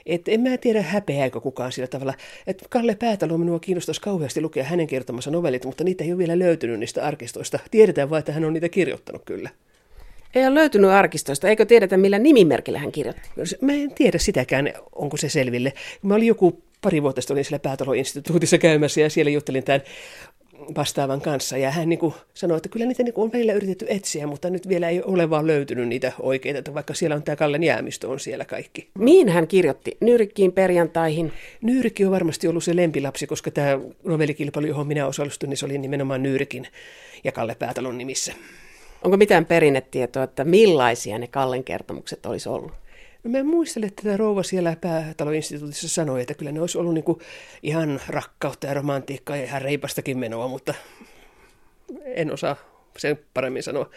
Et 0.05 0.27
en 0.27 0.41
mä 0.41 0.58
tiedä 0.58 0.81
häpeääkö 0.81 1.41
kukaan 1.41 1.72
sillä 1.72 1.88
tavalla. 1.88 2.13
että 2.48 2.65
Kalle 2.70 2.96
Päätalo 2.96 3.38
minua 3.38 3.60
kiinnostaisi 3.60 4.01
kauheasti 4.01 4.41
lukea 4.41 4.63
hänen 4.63 4.88
kertomansa 4.88 5.31
novellit, 5.31 5.65
mutta 5.65 5.84
niitä 5.84 6.03
ei 6.03 6.12
ole 6.12 6.17
vielä 6.17 6.39
löytynyt 6.39 6.79
niistä 6.79 7.05
arkistoista. 7.05 7.60
Tiedetään 7.72 8.10
vain, 8.10 8.20
että 8.20 8.31
hän 8.31 8.46
on 8.46 8.53
niitä 8.53 8.70
kirjoittanut 8.70 9.22
kyllä. 9.25 9.50
Ei 10.36 10.48
ole 10.48 10.55
löytynyt 10.55 10.89
arkistoista. 10.89 11.50
Eikö 11.50 11.65
tiedetä, 11.65 11.98
millä 11.98 12.20
nimimerkillä 12.20 12.79
hän 12.79 12.91
kirjoitti? 12.91 13.29
Mä 13.62 13.74
en 13.74 13.93
tiedä 13.93 14.17
sitäkään, 14.17 14.74
onko 14.96 15.17
se 15.17 15.29
selville. 15.29 15.74
Mä 16.01 16.15
olin 16.15 16.27
joku 16.27 16.62
pari 16.81 17.01
vuotta 17.01 17.22
sitten 17.22 17.34
olin 17.34 17.46
siellä 17.46 17.60
Päätalo-instituutissa 17.60 18.58
käymässä 18.58 19.01
ja 19.01 19.10
siellä 19.10 19.31
juttelin 19.31 19.63
tämän 19.63 19.81
vastaavan 20.75 21.22
kanssa. 21.22 21.58
Ja 21.58 21.72
hän 21.72 21.89
niin 21.89 22.00
kuin 22.00 22.13
sanoi, 22.34 22.58
että 22.58 22.70
kyllä 22.70 22.86
niitä 22.86 23.03
niin 23.03 23.13
kuin 23.13 23.24
on 23.24 23.32
välillä 23.34 23.53
yritetty 23.53 23.86
etsiä, 23.89 24.27
mutta 24.27 24.50
nyt 24.50 24.70
vielä 24.70 24.89
ei 24.89 25.03
ole 25.03 25.30
vaan 25.30 25.48
löytynyt 25.48 25.88
niitä 25.88 26.12
oikeita, 26.20 26.60
että 26.60 26.74
vaikka 26.74 26.94
siellä 26.94 27.15
on 27.15 27.24
tämä 27.24 27.36
Kallen 27.36 27.63
jäämistö 27.63 28.10
on 28.10 28.20
siellä 28.20 28.46
kaikki. 28.46 28.89
Mihin 28.98 29.30
hän 29.30 29.48
kirjoitti? 29.48 29.98
Nyrikkiin 30.00 30.51
perjantaihin? 30.51 31.34
Nyrikki 31.62 32.06
on 32.06 32.12
varmasti 32.12 32.48
ollut 32.48 32.63
se 32.63 32.75
lempilapsi, 32.75 33.27
koska 33.27 33.51
tämä 33.51 33.80
novellikilpailu, 34.03 34.68
johon 34.68 34.88
minä 34.88 35.08
osallistuin, 35.08 35.50
niin 35.50 35.58
se 35.58 35.65
oli 35.65 35.77
nimenomaan 35.77 36.24
Nyrkin 36.24 36.68
ja 37.24 37.32
Kalle 37.32 37.56
Päätalon 37.56 37.98
nimissä. 37.98 38.34
Onko 39.03 39.18
mitään 39.18 39.46
perinnetietoa, 39.46 40.24
että 40.24 40.44
millaisia 40.44 41.18
ne 41.18 41.27
Kallen 41.27 41.63
kertomukset 41.63 42.25
olisi 42.25 42.50
ollut? 42.50 42.81
No 43.24 43.32
mä 43.32 43.44
muistelen, 43.44 43.88
että 43.88 44.04
tämä 44.04 44.18
rouva 44.18 44.44
siellä 44.44 44.75
päätaloinstituutissa 44.82 45.90
sanoi, 45.90 46.22
että 46.22 46.34
kyllä 46.34 46.51
ne 46.51 46.62
olisi 46.62 46.78
ollut 46.78 46.94
niin 46.94 47.06
ihan 47.63 48.01
rakkautta 48.08 48.68
ja 48.68 48.74
romantiikkaa 48.74 49.38
ja 49.38 49.44
ihan 49.44 49.62
reipastakin 49.62 50.18
menoa, 50.18 50.48
mutta 50.48 50.74
en 52.04 52.34
osaa 52.34 52.56
sen 52.98 53.20
paremmin 53.34 53.63
sanoa. 53.63 53.90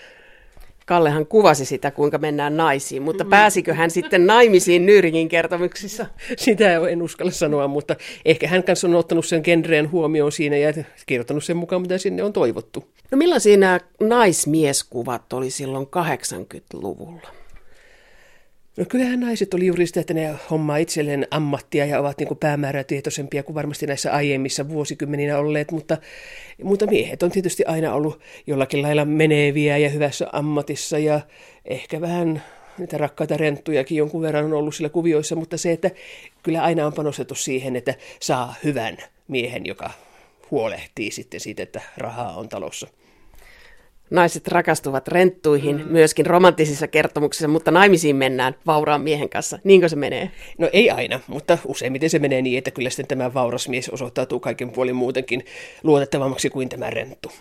Kallehan 0.87 1.27
kuvasi 1.27 1.65
sitä, 1.65 1.91
kuinka 1.91 2.19
mennään 2.19 2.57
naisiin, 2.57 3.03
mutta 3.03 3.25
pääsikö 3.25 3.75
hän 3.75 3.91
sitten 3.91 4.27
naimisiin 4.27 4.87
Nyyringin 4.87 5.29
kertomuksissa? 5.29 6.07
Sitä 6.37 6.75
en 6.89 7.03
uskalla 7.03 7.33
sanoa, 7.33 7.69
mutta 7.69 7.97
ehkä 8.25 8.49
hän 8.49 8.65
kanssa 8.65 8.87
on 8.87 8.95
ottanut 8.95 9.27
sen 9.27 9.41
genreen 9.45 9.91
huomioon 9.91 10.33
siinä 10.33 10.57
ja 10.57 10.73
kirjoittanut 11.07 11.45
sen 11.45 11.57
mukaan, 11.57 11.83
mitä 11.83 11.99
sinne 11.99 12.23
on 12.23 12.33
toivottu. 12.33 12.85
No 13.11 13.19
millaisia 13.19 13.57
nämä 13.57 13.81
naismieskuvat 14.01 15.33
oli 15.33 15.51
silloin 15.51 15.87
80-luvulla? 15.87 17.44
No 18.77 18.85
kyllähän 18.89 19.21
naiset 19.21 19.55
oli 19.55 19.67
juuri 19.67 19.87
sitä, 19.87 20.01
että 20.01 20.15
ne 20.15 20.35
hommaa 20.51 20.77
itselleen 20.77 21.27
ammattia 21.31 21.87
ja 21.87 22.01
ovat 22.01 22.19
niin 22.19 22.37
päämäärätietoisempia 22.41 23.43
kuin 23.43 23.55
varmasti 23.55 23.87
näissä 23.87 24.13
aiemmissa 24.13 24.69
vuosikymmeninä 24.69 25.39
olleet, 25.39 25.71
mutta, 25.71 25.99
mutta 26.63 26.87
miehet 26.87 27.23
on 27.23 27.31
tietysti 27.31 27.65
aina 27.65 27.95
ollut 27.95 28.21
jollakin 28.47 28.83
lailla 28.83 29.05
meneviä 29.05 29.79
ja 29.79 29.89
hyvässä 29.89 30.27
ammatissa 30.33 30.99
ja 30.99 31.21
ehkä 31.65 32.01
vähän 32.01 32.43
niitä 32.79 32.99
rakkaita 32.99 33.37
renttujakin 33.37 33.99
jonkun 33.99 34.23
verran 34.23 34.45
on 34.45 34.53
ollut 34.53 34.75
sillä 34.75 34.89
kuvioissa, 34.89 35.37
mutta 35.37 35.57
se, 35.57 35.73
että 35.73 35.91
kyllä 36.43 36.63
aina 36.63 36.87
on 36.87 36.93
panostettu 36.93 37.35
siihen, 37.35 37.77
että 37.77 37.95
saa 38.21 38.55
hyvän 38.65 38.97
miehen, 39.29 39.67
joka 39.67 39.91
huolehtii 40.51 41.11
sitten 41.11 41.41
siitä, 41.41 41.63
että 41.63 41.81
rahaa 41.97 42.37
on 42.37 42.49
talossa. 42.49 42.87
Naiset 44.15 44.49
rakastuvat 44.49 45.09
renttuihin 45.09 45.77
mm. 45.77 45.93
myöskin 45.93 46.27
romanttisissa 46.27 46.89
kertomuksissa, 46.89 47.49
mutta 47.49 47.71
naimisiin 47.71 48.17
mennään 48.17 48.55
vauraan 48.67 49.01
miehen 49.01 49.29
kanssa. 49.29 49.59
Niinkö 49.65 49.89
se 49.89 49.97
menee? 49.97 50.31
No 50.59 50.71
ei 50.73 50.91
aina, 50.91 51.21
mutta 51.27 51.59
useimmiten 51.67 52.11
se 52.11 52.19
menee 52.19 52.43
niin, 52.43 52.59
että 52.59 52.71
kyllä 52.71 52.91
sitten 52.91 53.07
tämä 53.07 53.35
vauras 53.35 53.69
mies 53.69 53.89
osoittautuu 53.89 54.41
kaiken 54.41 54.71
puolin 54.71 54.97
muutenkin 54.97 55.45
luotettavammaksi 55.83 56.51
kuin 56.51 56.69
tämä 56.69 56.91
renttu. 56.91 57.33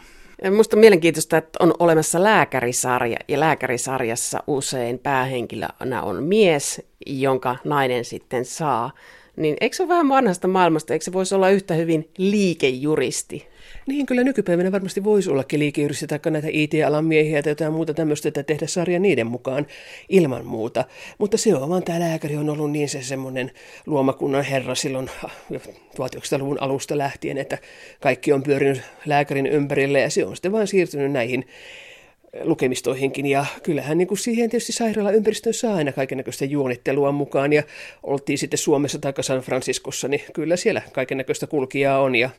Minusta 0.43 0.75
on 0.75 0.79
mielenkiintoista, 0.79 1.37
että 1.37 1.57
on 1.59 1.73
olemassa 1.79 2.23
lääkärisarja, 2.23 3.17
ja 3.27 3.39
lääkärisarjassa 3.39 4.43
usein 4.47 4.99
päähenkilönä 4.99 6.03
on 6.03 6.23
mies, 6.23 6.81
jonka 7.05 7.55
nainen 7.63 8.05
sitten 8.05 8.45
saa. 8.45 8.91
Niin 9.35 9.57
eikö 9.61 9.75
se 9.75 9.83
ole 9.83 9.89
vähän 9.89 10.09
vanhasta 10.09 10.47
maailmasta, 10.47 10.93
eikö 10.93 11.05
se 11.05 11.13
voisi 11.13 11.35
olla 11.35 11.49
yhtä 11.49 11.73
hyvin 11.73 12.09
liikejuristi? 12.17 13.52
Niin, 13.87 14.05
kyllä 14.05 14.23
nykypäivänä 14.23 14.71
varmasti 14.71 15.03
voisi 15.03 15.29
ollakin 15.29 15.59
liikeyrityksiä 15.59 16.07
tai 16.07 16.31
näitä 16.31 16.47
IT-alan 16.51 17.05
miehiä 17.05 17.43
tai 17.43 17.51
jotain 17.51 17.73
muuta 17.73 17.93
tämmöistä, 17.93 18.27
että 18.27 18.43
tehdä 18.43 18.67
sarja 18.67 18.99
niiden 18.99 19.27
mukaan 19.27 19.67
ilman 20.09 20.45
muuta. 20.45 20.85
Mutta 21.17 21.37
se 21.37 21.55
on 21.55 21.69
vaan, 21.69 21.83
tämä 21.83 21.99
lääkäri 21.99 22.35
on 22.35 22.49
ollut 22.49 22.71
niin 22.71 22.89
se 22.89 23.01
semmoinen 23.01 23.51
luomakunnan 23.85 24.43
herra 24.43 24.75
silloin 24.75 25.09
1900-luvun 25.51 26.61
alusta 26.61 26.97
lähtien, 26.97 27.37
että 27.37 27.57
kaikki 27.99 28.33
on 28.33 28.43
pyörinyt 28.43 28.81
lääkärin 29.05 29.47
ympärille 29.47 29.99
ja 29.99 30.09
se 30.09 30.25
on 30.25 30.35
sitten 30.35 30.51
vaan 30.51 30.67
siirtynyt 30.67 31.11
näihin 31.11 31.45
lukemistoihinkin. 32.41 33.25
Ja 33.25 33.45
kyllähän 33.63 33.97
niin 33.97 34.07
kuin 34.07 34.17
siihen 34.17 34.49
tietysti 34.49 34.71
sairaalaympäristöön 34.71 35.53
saa 35.53 35.75
aina 35.75 35.91
kaikennäköistä 35.91 36.45
juonittelua 36.45 37.11
mukaan. 37.11 37.53
Ja 37.53 37.63
oltiin 38.03 38.37
sitten 38.37 38.57
Suomessa 38.57 38.99
tai 38.99 39.13
San 39.21 39.39
Franciscossa, 39.39 40.07
niin 40.07 40.21
kyllä 40.33 40.55
siellä 40.55 40.81
kaikennäköistä 40.91 41.47
kulkijaa 41.47 42.01
on. 42.01 42.15
Ja 42.15 42.29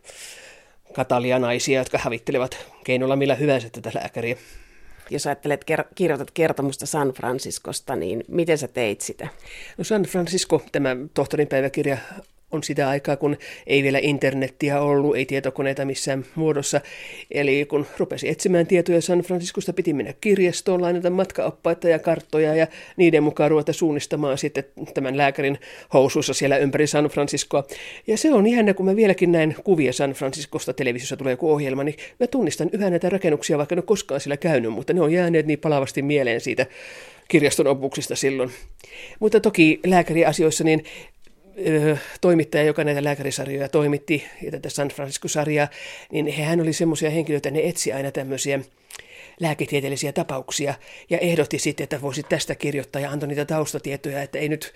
katalianaisia, 0.94 1.80
jotka 1.80 1.98
hävittelevat 1.98 2.66
keinolla 2.84 3.16
millä 3.16 3.34
hyvänsä 3.34 3.70
tätä 3.70 3.90
lääkäriä. 3.94 4.36
Jos 5.10 5.26
ajattelet, 5.26 5.64
kirjoitat 5.94 6.30
kertomusta 6.30 6.86
San 6.86 7.08
Franciscosta, 7.08 7.96
niin 7.96 8.24
miten 8.28 8.58
sä 8.58 8.68
teit 8.68 9.00
sitä? 9.00 9.28
No 9.78 9.84
San 9.84 10.02
Francisco, 10.02 10.62
tämä 10.72 10.96
tohtorin 11.14 11.48
päiväkirja 11.48 11.98
on 12.54 12.62
sitä 12.62 12.88
aikaa, 12.88 13.16
kun 13.16 13.36
ei 13.66 13.82
vielä 13.82 13.98
internettiä 14.02 14.80
ollut, 14.80 15.16
ei 15.16 15.26
tietokoneita 15.26 15.84
missään 15.84 16.24
muodossa. 16.34 16.80
Eli 17.30 17.66
kun 17.68 17.86
rupesi 17.98 18.28
etsimään 18.28 18.66
tietoja 18.66 19.00
San 19.00 19.18
Franciscosta, 19.18 19.72
piti 19.72 19.92
mennä 19.92 20.14
kirjastoon, 20.20 20.82
lainata 20.82 21.10
matkaoppaita 21.10 21.88
ja 21.88 21.98
karttoja 21.98 22.54
ja 22.54 22.66
niiden 22.96 23.22
mukaan 23.22 23.50
ruveta 23.50 23.72
suunnistamaan 23.72 24.38
sitten 24.38 24.64
tämän 24.94 25.16
lääkärin 25.16 25.58
housuissa 25.92 26.34
siellä 26.34 26.56
ympäri 26.56 26.86
San 26.86 27.04
Franciscoa. 27.04 27.64
Ja 28.06 28.18
se 28.18 28.32
on 28.32 28.46
jännä, 28.46 28.74
kun 28.74 28.86
mä 28.86 28.96
vieläkin 28.96 29.32
näin 29.32 29.56
kuvia 29.64 29.92
San 29.92 30.12
Franciscosta, 30.12 30.72
televisiossa 30.72 31.16
tulee 31.16 31.32
joku 31.32 31.52
ohjelma, 31.52 31.84
niin 31.84 31.96
mä 32.20 32.26
tunnistan 32.26 32.70
yhä 32.72 32.90
näitä 32.90 33.08
rakennuksia, 33.08 33.58
vaikka 33.58 33.74
en 33.74 33.78
ole 33.78 33.84
koskaan 33.86 34.20
siellä 34.20 34.36
käynyt, 34.36 34.72
mutta 34.72 34.92
ne 34.92 35.00
on 35.00 35.12
jääneet 35.12 35.46
niin 35.46 35.58
palavasti 35.58 36.02
mieleen 36.02 36.40
siitä 36.40 36.66
kirjaston 37.28 37.66
opuksista 37.66 38.16
silloin. 38.16 38.50
Mutta 39.20 39.40
toki 39.40 39.80
lääkäriasioissa, 39.86 40.64
niin 40.64 40.84
toimittaja, 42.20 42.64
joka 42.64 42.84
näitä 42.84 43.04
lääkärisarjoja 43.04 43.68
toimitti, 43.68 44.24
ja 44.42 44.50
tätä 44.50 44.70
San 44.70 44.88
Francisco-sarjaa, 44.88 45.68
niin 46.12 46.32
hän 46.32 46.60
oli 46.60 46.72
semmoisia 46.72 47.10
henkilöitä, 47.10 47.50
ne 47.50 47.68
etsi 47.68 47.92
aina 47.92 48.10
tämmöisiä 48.10 48.60
lääketieteellisiä 49.40 50.12
tapauksia, 50.12 50.74
ja 51.10 51.18
ehdotti 51.18 51.58
sitten, 51.58 51.84
että 51.84 52.02
voisi 52.02 52.22
tästä 52.22 52.54
kirjoittaa, 52.54 53.02
ja 53.02 53.10
antoi 53.10 53.28
niitä 53.28 53.44
taustatietoja, 53.44 54.22
että 54.22 54.38
ei 54.38 54.48
nyt 54.48 54.72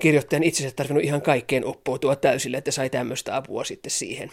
kirjoittajan 0.00 0.42
itsensä 0.42 0.76
tarvinnut 0.76 1.04
ihan 1.04 1.22
kaikkeen 1.22 1.64
oppoutua 1.64 2.16
täysille, 2.16 2.56
että 2.56 2.70
sai 2.70 2.90
tämmöistä 2.90 3.36
apua 3.36 3.64
sitten 3.64 3.90
siihen. 3.90 4.30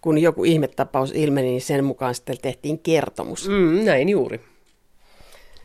Kun 0.00 0.18
joku 0.18 0.44
ihmetapaus 0.44 1.12
ilmeni, 1.12 1.48
niin 1.48 1.60
sen 1.60 1.84
mukaan 1.84 2.14
sitten 2.14 2.38
tehtiin 2.42 2.78
kertomus. 2.78 3.48
Mm, 3.48 3.84
näin 3.84 4.08
juuri. 4.08 4.40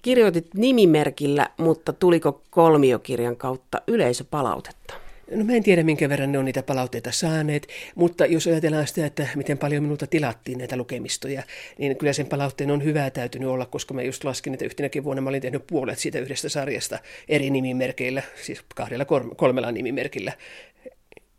Kirjoitit 0.02 0.54
nimimerkillä, 0.54 1.50
mutta 1.58 1.94
tuliko 1.94 2.42
kolmiokirjan 2.50 3.38
kautta 3.38 3.82
yleisöpalautetta? 3.88 5.02
No 5.36 5.44
mä 5.44 5.54
en 5.54 5.63
tiedä, 5.63 5.84
minkä 5.84 6.10
verran 6.10 6.32
ne 6.32 6.38
on 6.40 6.46
niitä 6.46 6.63
palautteita 6.63 7.12
saaneet, 7.12 7.68
mutta 7.96 8.25
jos 8.25 8.48
ajatellaan 8.48 8.88
sitä, 8.88 9.06
että 9.06 9.28
miten 9.36 9.58
paljon 9.58 9.84
minulta 9.84 10.08
tilattiin 10.08 10.58
näitä 10.58 10.78
lukemistoja, 10.78 11.44
niin 11.78 11.98
kyllä 11.98 12.13
sen 12.13 12.28
palautteen 12.28 12.72
on 12.72 12.84
hyvää 12.84 13.10
täytynyt 13.10 13.50
olla, 13.50 13.66
koska 13.66 13.94
mä 13.94 14.02
just 14.02 14.24
laskin, 14.24 14.54
että 14.54 14.66
yhtenäkin 14.66 15.04
vuonna 15.04 15.22
mä 15.22 15.30
olin 15.30 15.42
tehnyt 15.42 15.68
puolet 15.68 16.00
siitä 16.00 16.20
yhdestä 16.20 16.50
sarjasta 16.50 17.00
eri 17.30 17.50
nimimerkeillä, 17.50 18.24
siis 18.44 18.63
kahdella 18.75 19.06
kolmella 19.36 19.72
nimimerkillä. 19.72 20.34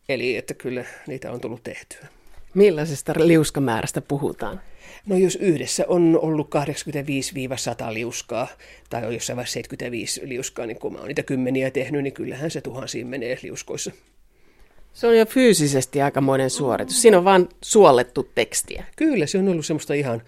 Eli 0.09 0.37
että 0.37 0.55
kyllä 0.55 0.85
niitä 1.07 1.33
on 1.33 1.41
tullut 1.41 1.63
tehtyä. 1.63 2.07
Millaisesta 2.55 3.13
liuskamäärästä 3.17 4.01
puhutaan? 4.01 4.61
No 5.07 5.17
jos 5.17 5.37
yhdessä 5.37 5.85
on 5.89 6.19
ollut 6.23 6.51
85-100 7.91 7.95
liuskaa, 7.95 8.49
tai 8.91 9.07
on 9.07 9.15
jossain 9.15 9.37
vaiheessa 9.37 9.55
75 9.55 10.21
liuskaa, 10.25 10.67
niin 10.67 10.79
kun 10.79 10.93
mä 10.93 10.99
oon 10.99 11.09
niitä 11.09 11.23
kymmeniä 11.23 11.71
tehnyt, 11.71 12.03
niin 12.03 12.13
kyllähän 12.13 12.51
se 12.51 12.61
tuhansiin 12.61 13.07
menee 13.07 13.39
liuskoissa. 13.43 13.91
Se 14.93 15.07
on 15.07 15.19
jo 15.19 15.27
fyysisesti 15.27 16.03
aikamoinen 16.03 16.51
suoritus. 16.51 17.03
Siinä 17.03 17.19
on 17.19 17.25
vain 17.25 17.49
suollettu 17.63 18.31
tekstiä. 18.35 18.85
Kyllä, 18.97 19.27
se 19.27 19.39
on 19.39 19.49
ollut 19.49 19.67
semmoista 19.67 19.95
ihan... 19.95 20.23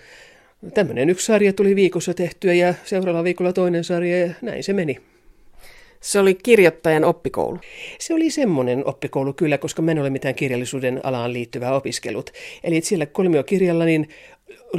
Tämmöinen 0.74 1.10
yksi 1.10 1.26
sarja 1.26 1.52
tuli 1.52 1.76
viikossa 1.76 2.14
tehtyä 2.14 2.52
ja 2.52 2.74
seuraavalla 2.84 3.24
viikolla 3.24 3.52
toinen 3.52 3.84
sarja 3.84 4.18
ja 4.18 4.34
näin 4.42 4.64
se 4.64 4.72
meni. 4.72 4.98
Se 6.00 6.18
oli 6.18 6.34
kirjoittajan 6.34 7.04
oppikoulu. 7.04 7.58
Se 7.98 8.14
oli 8.14 8.30
semmoinen 8.30 8.86
oppikoulu 8.86 9.32
kyllä, 9.32 9.58
koska 9.58 9.82
mä 9.82 9.90
en 9.90 9.98
ole 9.98 10.10
mitään 10.10 10.34
kirjallisuuden 10.34 11.00
alaan 11.02 11.32
liittyvää 11.32 11.74
opiskelut. 11.74 12.30
Eli 12.64 12.80
siellä 12.80 13.06
kolmiokirjalla 13.06 13.84
niin 13.84 14.08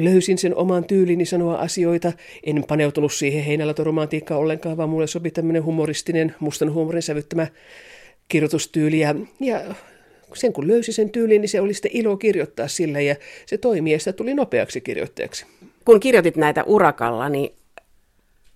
löysin 0.04 0.38
sen 0.38 0.56
oman 0.56 0.86
tyylini 0.86 1.26
sanoa 1.26 1.56
asioita. 1.56 2.14
En 2.44 2.64
paneutunut 2.68 3.14
siihen 3.14 3.44
heinälatoromantiikkaan 3.44 4.40
ollenkaan, 4.40 4.78
vaan 4.78 4.90
mulle 4.90 5.08
sopi 5.08 5.32
tämmöinen 5.32 5.64
humoristinen, 5.64 6.36
mustan 6.40 6.74
huumorin 6.74 7.02
sävyttämä 7.02 7.48
kirjoitustyyli. 8.28 9.00
Ja, 9.00 9.16
ja 9.40 9.62
sen 10.34 10.54
kun 10.54 10.68
löysi 10.68 10.94
sen 10.94 11.10
tyylin, 11.10 11.42
niin 11.42 11.50
se 11.50 11.62
oli 11.62 11.74
sitten 11.74 11.92
ilo 11.94 12.18
kirjoittaa 12.18 12.68
sille 12.68 13.04
ja 13.04 13.16
se 13.46 13.58
toimi 13.58 13.92
ja 13.92 14.00
sitä 14.00 14.14
tuli 14.14 14.34
nopeaksi 14.34 14.82
kirjoittajaksi. 14.82 15.46
Kun 15.86 16.00
kirjoitit 16.00 16.36
näitä 16.36 16.64
urakalla, 16.64 17.30
niin 17.30 17.54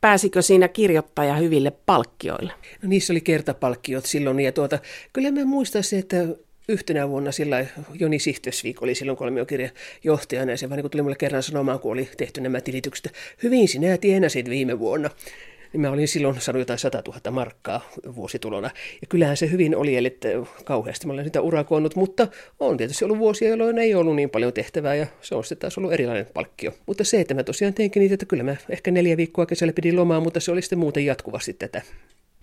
pääsikö 0.01 0.41
siinä 0.41 0.67
kirjoittaja 0.67 1.35
hyville 1.35 1.71
palkkioille? 1.85 2.53
No 2.81 2.89
niissä 2.89 3.13
oli 3.13 3.21
kertapalkkiot 3.21 4.05
silloin 4.05 4.39
ja 4.39 4.51
tuota, 4.51 4.79
kyllä 5.13 5.31
mä 5.31 5.45
muistan 5.45 5.83
se, 5.83 5.97
että 5.97 6.27
yhtenä 6.67 7.09
vuonna 7.09 7.31
sillä 7.31 7.65
Joni 7.99 8.19
Sihtesvik 8.19 8.83
oli 8.83 8.95
silloin 8.95 9.17
kolmiokirjan 9.17 9.71
johtajana 10.03 10.51
ja 10.51 10.57
se 10.57 10.69
vaan 10.69 10.81
niin 10.81 10.91
tuli 10.91 11.01
mulle 11.01 11.15
kerran 11.15 11.43
sanomaan, 11.43 11.79
kun 11.79 11.91
oli 11.91 12.09
tehty 12.17 12.41
nämä 12.41 12.61
tilitykset, 12.61 13.13
hyvin 13.43 13.67
sinä 13.67 13.97
tienasit 13.97 14.49
viime 14.49 14.79
vuonna. 14.79 15.09
Niin 15.73 15.81
mä 15.81 15.89
olin 15.89 16.07
silloin 16.07 16.41
saanut 16.41 16.59
jotain 16.59 16.79
100 16.79 17.03
000 17.07 17.31
markkaa 17.31 17.89
vuositulona. 18.15 18.69
Ja 19.01 19.07
kyllähän 19.09 19.37
se 19.37 19.51
hyvin 19.51 19.75
oli, 19.75 19.97
eli 19.97 20.17
kauheasti 20.63 21.07
mä 21.07 21.13
olen 21.13 21.25
sitä 21.25 21.41
urakoinut, 21.41 21.95
mutta 21.95 22.27
on 22.59 22.77
tietysti 22.77 23.05
ollut 23.05 23.17
vuosia, 23.17 23.49
jolloin 23.49 23.77
ei 23.77 23.95
ollut 23.95 24.15
niin 24.15 24.29
paljon 24.29 24.53
tehtävää 24.53 24.95
ja 24.95 25.07
se 25.21 25.35
on 25.35 25.43
sitten 25.43 25.57
taas 25.57 25.77
ollut 25.77 25.93
erilainen 25.93 26.27
palkkio. 26.33 26.71
Mutta 26.85 27.03
se, 27.03 27.21
että 27.21 27.33
mä 27.33 27.43
tosiaan 27.43 27.73
teinkin 27.73 27.99
niitä, 27.99 28.13
että 28.13 28.25
kyllä 28.25 28.43
mä 28.43 28.55
ehkä 28.69 28.91
neljä 28.91 29.17
viikkoa 29.17 29.45
kesällä 29.45 29.73
pidin 29.73 29.95
lomaa, 29.95 30.19
mutta 30.19 30.39
se 30.39 30.51
oli 30.51 30.61
sitten 30.61 30.79
muuten 30.79 31.05
jatkuvasti 31.05 31.53
tätä. 31.53 31.81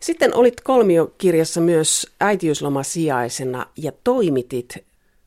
Sitten 0.00 0.34
olit 0.34 0.60
kolmiokirjassa 0.60 1.60
myös 1.60 2.06
äitiyslomasijaisena 2.20 3.66
ja 3.76 3.92
toimitit 4.04 4.78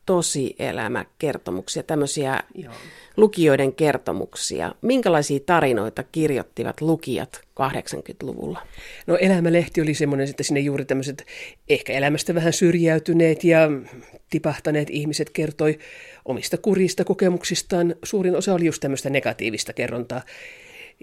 tosielämäkertomuksia, 0.06 1.82
tämmöisiä 1.82 2.42
Joo. 2.54 2.72
lukijoiden 3.16 3.72
kertomuksia. 3.72 4.74
Minkälaisia 4.82 5.40
tarinoita 5.46 6.02
kirjoittivat 6.02 6.80
lukijat 6.80 7.40
80-luvulla? 7.60 8.62
No 9.06 9.16
Elämälehti 9.16 9.80
oli 9.80 9.94
semmoinen, 9.94 10.30
että 10.30 10.42
sinne 10.42 10.60
juuri 10.60 10.84
tämmöiset 10.84 11.26
ehkä 11.68 11.92
elämästä 11.92 12.34
vähän 12.34 12.52
syrjäytyneet 12.52 13.44
ja 13.44 13.68
tipahtaneet 14.30 14.90
ihmiset 14.90 15.30
kertoi 15.30 15.78
omista 16.24 16.56
kurjista 16.56 17.04
kokemuksistaan. 17.04 17.94
Suurin 18.04 18.36
osa 18.36 18.54
oli 18.54 18.66
just 18.66 18.80
tämmöistä 18.80 19.10
negatiivista 19.10 19.72
kerrontaa. 19.72 20.22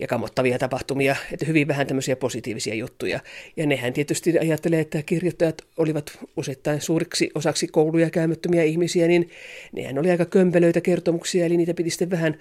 Ja 0.01 0.07
kamottavia 0.07 0.59
tapahtumia, 0.59 1.15
että 1.33 1.45
hyvin 1.45 1.67
vähän 1.67 1.87
tämmöisiä 1.87 2.15
positiivisia 2.15 2.75
juttuja. 2.75 3.19
Ja 3.57 3.65
nehän 3.65 3.93
tietysti 3.93 4.39
ajattelee, 4.39 4.79
että 4.79 5.03
kirjoittajat 5.03 5.61
olivat 5.77 6.19
osittain 6.37 6.81
suuriksi 6.81 7.29
osaksi 7.35 7.67
kouluja 7.67 8.09
käymättömiä 8.09 8.63
ihmisiä, 8.63 9.07
niin 9.07 9.29
nehän 9.71 9.99
oli 9.99 10.11
aika 10.11 10.25
kömpelöitä 10.25 10.81
kertomuksia, 10.81 11.45
eli 11.45 11.57
niitä 11.57 11.73
piti 11.73 11.89
sitten 11.89 12.11
vähän 12.11 12.37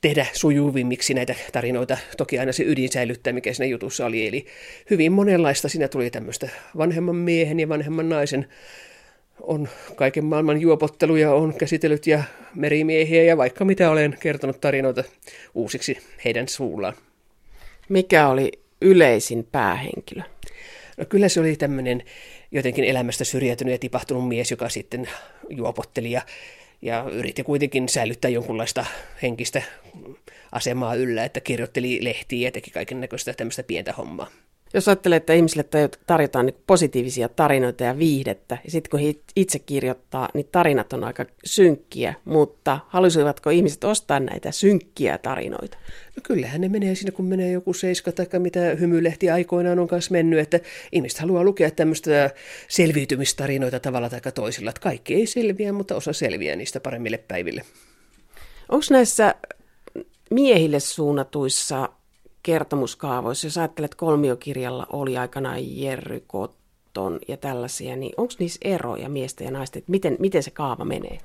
tehdä 0.00 0.26
sujuvimmiksi 0.32 1.14
näitä 1.14 1.34
tarinoita. 1.52 1.98
Toki 2.16 2.38
aina 2.38 2.52
se 2.52 2.64
ydin 2.66 2.92
säilyttää, 2.92 3.32
mikä 3.32 3.52
siinä 3.52 3.70
jutussa 3.70 4.06
oli. 4.06 4.26
Eli 4.26 4.46
hyvin 4.90 5.12
monenlaista 5.12 5.68
siinä 5.68 5.88
tuli 5.88 6.10
tämmöistä 6.10 6.48
vanhemman 6.76 7.16
miehen 7.16 7.60
ja 7.60 7.68
vanhemman 7.68 8.08
naisen 8.08 8.46
on 9.40 9.68
kaiken 9.96 10.24
maailman 10.24 10.60
juopotteluja, 10.60 11.34
on 11.34 11.54
käsitellyt 11.54 12.06
ja 12.06 12.22
merimiehiä 12.54 13.22
ja 13.22 13.36
vaikka 13.36 13.64
mitä 13.64 13.90
olen 13.90 14.16
kertonut 14.20 14.60
tarinoita 14.60 15.04
uusiksi 15.54 15.98
heidän 16.24 16.48
suullaan. 16.48 16.94
Mikä 17.88 18.28
oli 18.28 18.52
yleisin 18.80 19.48
päähenkilö? 19.52 20.22
No 20.96 21.04
kyllä 21.08 21.28
se 21.28 21.40
oli 21.40 21.56
tämmöinen 21.56 22.02
jotenkin 22.52 22.84
elämästä 22.84 23.24
syrjäytynyt 23.24 23.72
ja 23.72 23.78
tipahtunut 23.78 24.28
mies, 24.28 24.50
joka 24.50 24.68
sitten 24.68 25.08
juopotteli 25.48 26.10
ja, 26.10 26.22
ja 26.82 27.06
yritti 27.12 27.42
kuitenkin 27.42 27.88
säilyttää 27.88 28.28
jonkunlaista 28.28 28.84
henkistä 29.22 29.62
asemaa 30.52 30.94
yllä, 30.94 31.24
että 31.24 31.40
kirjoitteli 31.40 31.98
lehtiä 32.04 32.48
ja 32.48 32.52
teki 32.52 32.70
kaiken 32.70 33.00
näköistä 33.00 33.32
tämmöistä 33.32 33.62
pientä 33.62 33.92
hommaa. 33.92 34.30
Jos 34.74 34.88
ajattelee, 34.88 35.16
että 35.16 35.32
ihmisille 35.32 35.64
tarjotaan 36.06 36.46
niin 36.46 36.56
positiivisia 36.66 37.28
tarinoita 37.28 37.84
ja 37.84 37.98
viihdettä, 37.98 38.58
ja 38.64 38.70
sitten 38.70 38.90
kun 38.90 39.00
he 39.00 39.14
itse 39.36 39.58
kirjoittaa, 39.58 40.28
niin 40.34 40.48
tarinat 40.52 40.92
on 40.92 41.04
aika 41.04 41.26
synkkiä, 41.44 42.14
mutta 42.24 42.78
halusivatko 42.88 43.50
ihmiset 43.50 43.84
ostaa 43.84 44.20
näitä 44.20 44.50
synkkiä 44.50 45.18
tarinoita? 45.18 45.78
No 46.16 46.20
kyllähän 46.22 46.60
ne 46.60 46.68
menee 46.68 46.94
siinä, 46.94 47.12
kun 47.12 47.24
menee 47.24 47.52
joku 47.52 47.72
seiska 47.72 48.12
tai 48.12 48.26
mitä 48.38 48.60
hymylehti 48.60 49.30
aikoinaan 49.30 49.78
on 49.78 49.88
kanssa 49.88 50.12
mennyt, 50.12 50.38
että 50.38 50.60
ihmiset 50.92 51.18
haluaa 51.18 51.44
lukea 51.44 51.70
tämmöistä 51.70 52.30
selviytymistarinoita 52.68 53.80
tavalla 53.80 54.10
tai 54.10 54.20
toisilla, 54.34 54.70
että 54.70 54.80
kaikki 54.80 55.14
ei 55.14 55.26
selviä, 55.26 55.72
mutta 55.72 55.96
osa 55.96 56.12
selviää 56.12 56.56
niistä 56.56 56.80
paremmille 56.80 57.18
päiville. 57.18 57.62
Onko 58.68 58.86
näissä 58.90 59.34
miehille 60.30 60.80
suunnatuissa 60.80 61.88
kertomuskaavoissa, 62.44 63.46
jos 63.46 63.58
ajattelet 63.58 63.94
kolmiokirjalla 63.94 64.86
oli 64.92 65.16
aikanaan 65.16 65.78
Jerry 65.80 66.22
Kotton 66.26 67.18
ja 67.28 67.36
tällaisia, 67.36 67.96
niin 67.96 68.12
onko 68.16 68.34
niissä 68.38 68.60
eroja 68.64 69.08
miesten 69.08 69.44
ja 69.44 69.50
naisten, 69.50 69.78
että 69.80 69.90
miten, 69.90 70.16
miten 70.20 70.42
se 70.42 70.50
kaava 70.50 70.84
menee? 70.84 71.18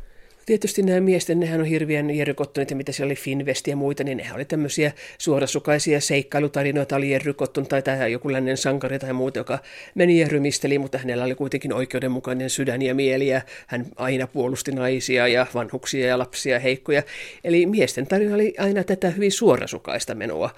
Tietysti 0.46 0.82
nämä 0.82 1.00
miesten, 1.00 1.40
nehän 1.40 1.60
on 1.60 1.66
hirveän 1.66 2.10
Jerry 2.10 2.34
Cottonit 2.34 2.70
ja 2.70 2.76
mitä 2.76 2.92
siellä 2.92 3.08
oli 3.08 3.16
Finvest 3.16 3.68
ja 3.68 3.76
muita, 3.76 4.04
niin 4.04 4.18
nehän 4.18 4.36
oli 4.36 4.46
tämmöisiä 4.46 4.92
suorasukaisia 5.18 6.02
seikkailutarinoita, 6.02 6.96
oli 6.96 7.12
Jerry 7.12 7.34
Cotton 7.34 7.68
tai 7.68 7.82
tämä 7.82 8.08
joku 8.08 8.32
lännen 8.32 8.58
sankari 8.58 9.00
tai 9.00 9.14
muuta, 9.14 9.40
joka 9.40 9.60
meni 9.96 10.20
ja 10.20 10.28
rymisteli, 10.28 10.80
mutta 10.80 10.98
hänellä 10.98 11.24
oli 11.24 11.36
kuitenkin 11.36 11.74
oikeudenmukainen 11.74 12.50
sydän 12.50 12.82
ja 12.82 12.96
mieli 12.96 13.28
ja 13.28 13.42
hän 13.68 13.86
aina 13.96 14.28
puolusti 14.28 14.72
naisia 14.72 15.28
ja 15.28 15.48
vanhuksia 15.54 16.08
ja 16.08 16.18
lapsia 16.18 16.54
ja 16.54 16.60
heikkoja. 16.60 17.04
Eli 17.44 17.66
miesten 17.66 18.08
tarina 18.08 18.36
oli 18.36 18.54
aina 18.58 18.84
tätä 18.84 19.10
hyvin 19.10 19.32
suorasukaista 19.32 20.16
menoa. 20.16 20.50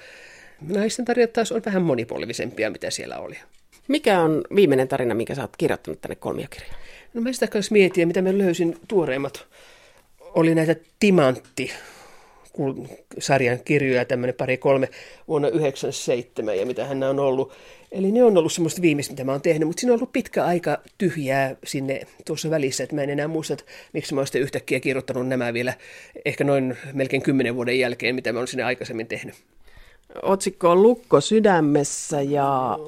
Naisten 0.67 1.05
tarinat 1.05 1.33
taas 1.33 1.51
on 1.51 1.61
vähän 1.65 1.81
monipolvisempia, 1.81 2.71
mitä 2.71 2.89
siellä 2.89 3.19
oli. 3.19 3.37
Mikä 3.87 4.21
on 4.21 4.43
viimeinen 4.55 4.87
tarina, 4.87 5.15
minkä 5.15 5.35
sä 5.35 5.41
oot 5.41 5.57
kirjoittanut 5.57 6.01
tänne 6.01 6.15
kolmiokirjaan? 6.15 6.75
No 7.13 7.21
mä 7.21 7.33
sitä 7.33 7.47
kanssa 7.47 7.73
mietin, 7.73 8.07
mitä 8.07 8.21
mä 8.21 8.37
löysin 8.37 8.77
tuoreimmat. 8.87 9.47
Oli 10.19 10.55
näitä 10.55 10.75
Timantti 10.99 11.71
sarjan 13.19 13.59
kirjoja, 13.65 14.05
tämmöinen 14.05 14.35
pari 14.35 14.57
kolme 14.57 14.89
vuonna 15.27 15.47
97 15.47 16.57
ja 16.57 16.65
mitä 16.65 16.85
hän 16.85 17.03
on 17.03 17.19
ollut. 17.19 17.53
Eli 17.91 18.11
ne 18.11 18.23
on 18.23 18.37
ollut 18.37 18.53
semmoista 18.53 18.81
viimeistä, 18.81 19.13
mitä 19.13 19.23
mä 19.23 19.31
oon 19.31 19.41
tehnyt, 19.41 19.67
mutta 19.67 19.79
siinä 19.79 19.93
on 19.93 19.97
ollut 19.97 20.13
pitkä 20.13 20.45
aika 20.45 20.77
tyhjää 20.97 21.55
sinne 21.65 22.01
tuossa 22.25 22.49
välissä, 22.49 22.83
että 22.83 22.95
mä 22.95 23.03
en 23.03 23.09
enää 23.09 23.27
muista, 23.27 23.53
että 23.53 23.65
miksi 23.93 24.13
mä 24.13 24.19
oon 24.19 24.27
sitten 24.27 24.41
yhtäkkiä 24.41 24.79
kirjoittanut 24.79 25.27
nämä 25.27 25.53
vielä 25.53 25.73
ehkä 26.25 26.43
noin 26.43 26.77
melkein 26.93 27.21
kymmenen 27.21 27.55
vuoden 27.55 27.79
jälkeen, 27.79 28.15
mitä 28.15 28.33
mä 28.33 28.39
oon 28.39 28.47
sinne 28.47 28.63
aikaisemmin 28.63 29.07
tehnyt. 29.07 29.35
Otsikko 30.21 30.69
on 30.69 30.83
Lukko 30.83 31.21
sydämessä 31.21 32.21
ja... 32.21 32.79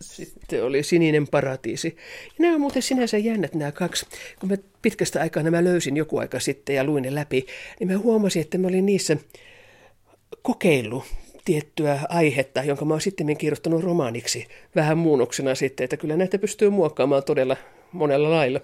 Sitten 0.00 0.64
oli 0.64 0.82
Sininen 0.82 1.28
paratiisi. 1.28 1.96
Ja 2.26 2.34
nämä 2.38 2.54
on 2.54 2.60
muuten 2.60 2.82
sinänsä 2.82 3.18
jännät 3.18 3.54
nämä 3.54 3.72
kaksi. 3.72 4.06
Kun 4.40 4.48
mä 4.48 4.56
pitkästä 4.82 5.20
aikaa 5.20 5.42
nämä 5.42 5.64
löysin 5.64 5.96
joku 5.96 6.18
aika 6.18 6.40
sitten 6.40 6.76
ja 6.76 6.84
luin 6.84 7.02
ne 7.02 7.14
läpi, 7.14 7.46
niin 7.80 7.92
mä 7.92 7.98
huomasin, 7.98 8.42
että 8.42 8.58
mä 8.58 8.68
olin 8.68 8.86
niissä 8.86 9.16
kokeillut 10.42 11.04
tiettyä 11.44 12.00
aihetta, 12.08 12.64
jonka 12.64 12.84
mä 12.84 12.94
oon 12.94 13.00
sitten 13.00 13.36
kirjoittanut 13.36 13.84
romaaniksi 13.84 14.46
vähän 14.76 14.98
muunnoksena 14.98 15.54
sitten, 15.54 15.84
että 15.84 15.96
kyllä 15.96 16.16
näitä 16.16 16.38
pystyy 16.38 16.70
muokkaamaan 16.70 17.24
todella 17.24 17.56
monella 17.92 18.30
lailla. 18.30 18.60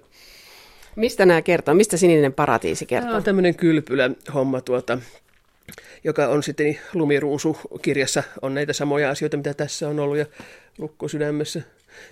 Mistä 0.96 1.26
nämä 1.26 1.42
kertoo? 1.42 1.74
Mistä 1.74 1.96
Sininen 1.96 2.32
paratiisi 2.32 2.86
kertoo? 2.86 3.06
Tämä 3.06 3.16
on 3.16 3.24
tämmöinen 3.24 3.54
kylpylä 3.54 4.10
homma 4.34 4.60
tuota, 4.60 4.98
joka 6.04 6.26
on 6.26 6.42
sitten 6.42 6.78
Lumiruusu-kirjassa, 6.94 8.22
on 8.42 8.54
näitä 8.54 8.72
samoja 8.72 9.10
asioita, 9.10 9.36
mitä 9.36 9.54
tässä 9.54 9.88
on 9.88 10.00
ollut, 10.00 10.18
ja 10.18 10.26
Lukko 10.78 11.08
sydämessä. 11.08 11.62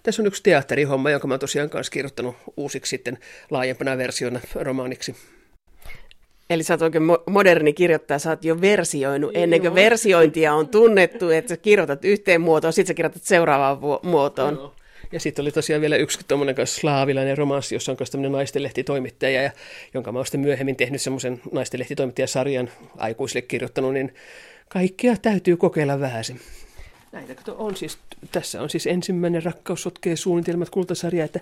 Tässä 0.02 0.22
on 0.22 0.26
yksi 0.26 0.42
teatterihomma, 0.42 1.10
jonka 1.10 1.26
mä 1.26 1.38
tosiaan 1.38 1.70
kanssa 1.70 1.90
kirjoittanut 1.90 2.36
uusiksi 2.56 2.90
sitten 2.90 3.18
laajempana 3.50 3.98
versiona 3.98 4.40
romaaniksi. 4.54 5.16
Eli 6.50 6.62
sä 6.62 6.74
oot 6.74 6.82
oikein 6.82 7.04
moderni 7.30 7.72
kirjoittaja, 7.72 8.18
sä 8.18 8.30
oot 8.30 8.44
jo 8.44 8.60
versioinut 8.60 9.30
ennen 9.34 9.60
kuin 9.60 9.74
versiointia 9.74 10.54
on 10.54 10.68
tunnettu, 10.68 11.30
että 11.30 11.48
sä 11.48 11.56
kirjoitat 11.56 12.04
yhteen 12.04 12.40
muotoon, 12.40 12.72
sitten 12.72 12.88
sä 12.88 12.94
kirjoitat 12.94 13.22
seuraavaan 13.22 13.98
muotoon. 14.02 14.54
Joo. 14.54 14.74
Ja 15.12 15.20
sitten 15.20 15.42
oli 15.42 15.52
tosiaan 15.52 15.80
vielä 15.80 15.96
yksi 15.96 16.18
tuommoinen 16.28 16.66
slaavilainen 16.66 17.38
romanssi, 17.38 17.74
jossa 17.74 17.92
on 17.92 17.96
myös 18.00 18.10
tämmöinen 18.10 18.32
naistenlehtitoimittaja, 18.32 19.42
ja 19.42 19.50
jonka 19.94 20.12
mä 20.12 20.18
oon 20.18 20.26
sitten 20.26 20.40
myöhemmin 20.40 20.76
tehnyt 20.76 21.02
semmoisen 21.02 21.40
naistenlehtitoimittajasarjan 21.52 22.70
aikuisille 22.96 23.42
kirjoittanut, 23.42 23.92
niin 23.92 24.14
kaikkea 24.68 25.16
täytyy 25.16 25.56
kokeilla 25.56 26.00
vähän 26.00 26.24
se. 26.24 26.34
Näitä 27.12 27.52
on 27.52 27.76
siis, 27.76 27.98
tässä 28.32 28.62
on 28.62 28.70
siis 28.70 28.86
ensimmäinen 28.86 29.42
rakkaus 29.42 29.82
sotkee 29.82 30.16
suunnitelmat 30.16 30.70
kultasarja, 30.70 31.24
että 31.24 31.40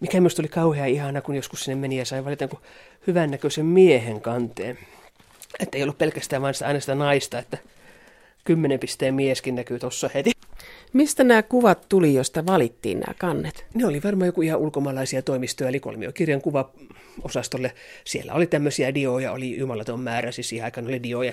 mikä 0.00 0.20
minusta 0.20 0.42
oli 0.42 0.48
kauhean 0.48 0.88
ihana, 0.88 1.20
kun 1.20 1.34
joskus 1.34 1.64
sinne 1.64 1.80
meni 1.80 1.98
ja 1.98 2.04
sai 2.04 2.24
valita 2.24 2.48
hyvännäköisen 3.06 3.66
miehen 3.66 4.20
kanteen. 4.20 4.78
Että 5.60 5.78
ei 5.78 5.82
ollut 5.82 5.98
pelkästään 5.98 6.42
vain 6.42 6.54
sitä, 6.54 6.66
aina 6.66 6.80
sitä 6.80 6.94
naista, 6.94 7.38
että 7.38 7.58
kymmenen 8.44 8.80
pisteen 8.80 9.14
mieskin 9.14 9.54
näkyy 9.54 9.78
tuossa 9.78 10.10
heti. 10.14 10.30
Mistä 10.94 11.24
nämä 11.24 11.42
kuvat 11.42 11.88
tuli, 11.88 12.14
josta 12.14 12.46
valittiin 12.46 13.00
nämä 13.00 13.14
kannet? 13.18 13.66
Ne 13.74 13.86
oli 13.86 14.02
varmaan 14.02 14.26
joku 14.26 14.42
ihan 14.42 14.60
ulkomaalaisia 14.60 15.22
toimistoja, 15.22 15.68
eli 15.68 15.80
kolmiokirjan 15.80 16.40
kuvaosastolle. 16.40 17.74
Siellä 18.04 18.32
oli 18.32 18.46
tämmöisiä 18.46 18.94
dioja, 18.94 19.32
oli 19.32 19.58
jumalaton 19.58 20.00
määrä, 20.00 20.32
siis 20.32 20.52
ihan 20.52 20.64
aikaan 20.64 20.86
oli 20.86 21.02
dioja 21.02 21.32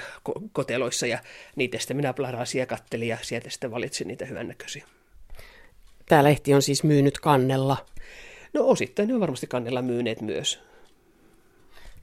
koteloissa, 0.53 1.07
ja 1.07 1.19
niitä 1.55 1.77
sitten 1.79 1.97
minä 1.97 2.13
plarasin 2.13 2.59
ja 2.59 2.65
kattelin, 2.65 3.07
ja 3.07 3.17
sieltä 3.21 3.49
sitten 3.49 3.71
valitsin 3.71 4.07
niitä 4.07 4.25
hyvännäköisiä. 4.25 4.85
Tämä 6.05 6.23
lehti 6.23 6.53
on 6.53 6.61
siis 6.61 6.83
myynyt 6.83 7.19
kannella? 7.19 7.77
No 8.53 8.67
osittain 8.67 9.07
ne 9.07 9.13
on 9.13 9.19
varmasti 9.19 9.47
kannella 9.47 9.81
myyneet 9.81 10.21
myös. 10.21 10.59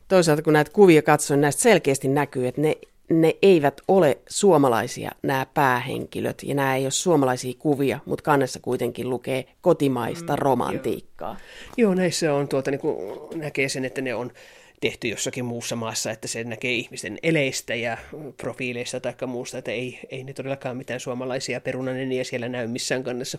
Toisaalta 0.08 0.42
kun 0.42 0.52
näitä 0.52 0.70
kuvia 0.70 1.02
katsoin, 1.02 1.40
näistä 1.40 1.62
selkeästi 1.62 2.08
näkyy, 2.08 2.46
että 2.46 2.60
ne 2.60 2.74
ne 3.08 3.36
eivät 3.42 3.80
ole 3.88 4.18
suomalaisia 4.28 5.10
nämä 5.22 5.46
päähenkilöt 5.54 6.42
ja 6.42 6.54
nämä 6.54 6.76
ei 6.76 6.84
ole 6.84 6.90
suomalaisia 6.90 7.52
kuvia, 7.58 7.98
mutta 8.04 8.22
kannessa 8.22 8.60
kuitenkin 8.62 9.10
lukee 9.10 9.44
kotimaista 9.60 10.32
mm, 10.32 10.38
romantiikkaa. 10.38 11.30
Joo. 11.30 11.38
joo, 11.76 11.94
näissä 11.94 12.34
on 12.34 12.48
tuota, 12.48 12.70
niin 12.70 12.80
kuin 12.80 12.96
näkee 13.34 13.68
sen, 13.68 13.84
että 13.84 14.00
ne 14.00 14.14
on 14.14 14.32
tehty 14.80 15.08
jossakin 15.08 15.44
muussa 15.44 15.76
maassa, 15.76 16.10
että 16.10 16.28
se 16.28 16.44
näkee 16.44 16.72
ihmisten 16.72 17.18
eleistä 17.22 17.74
ja 17.74 17.98
profiileista 18.36 19.00
tai 19.00 19.14
muusta, 19.26 19.58
että 19.58 19.70
ei, 19.70 20.00
ei 20.10 20.24
ne 20.24 20.32
todellakaan 20.32 20.76
mitään 20.76 21.00
suomalaisia 21.00 21.60
perunaneniä 21.60 22.24
siellä 22.24 22.48
näy 22.48 22.66
missään 22.66 23.04
kannessa. 23.04 23.38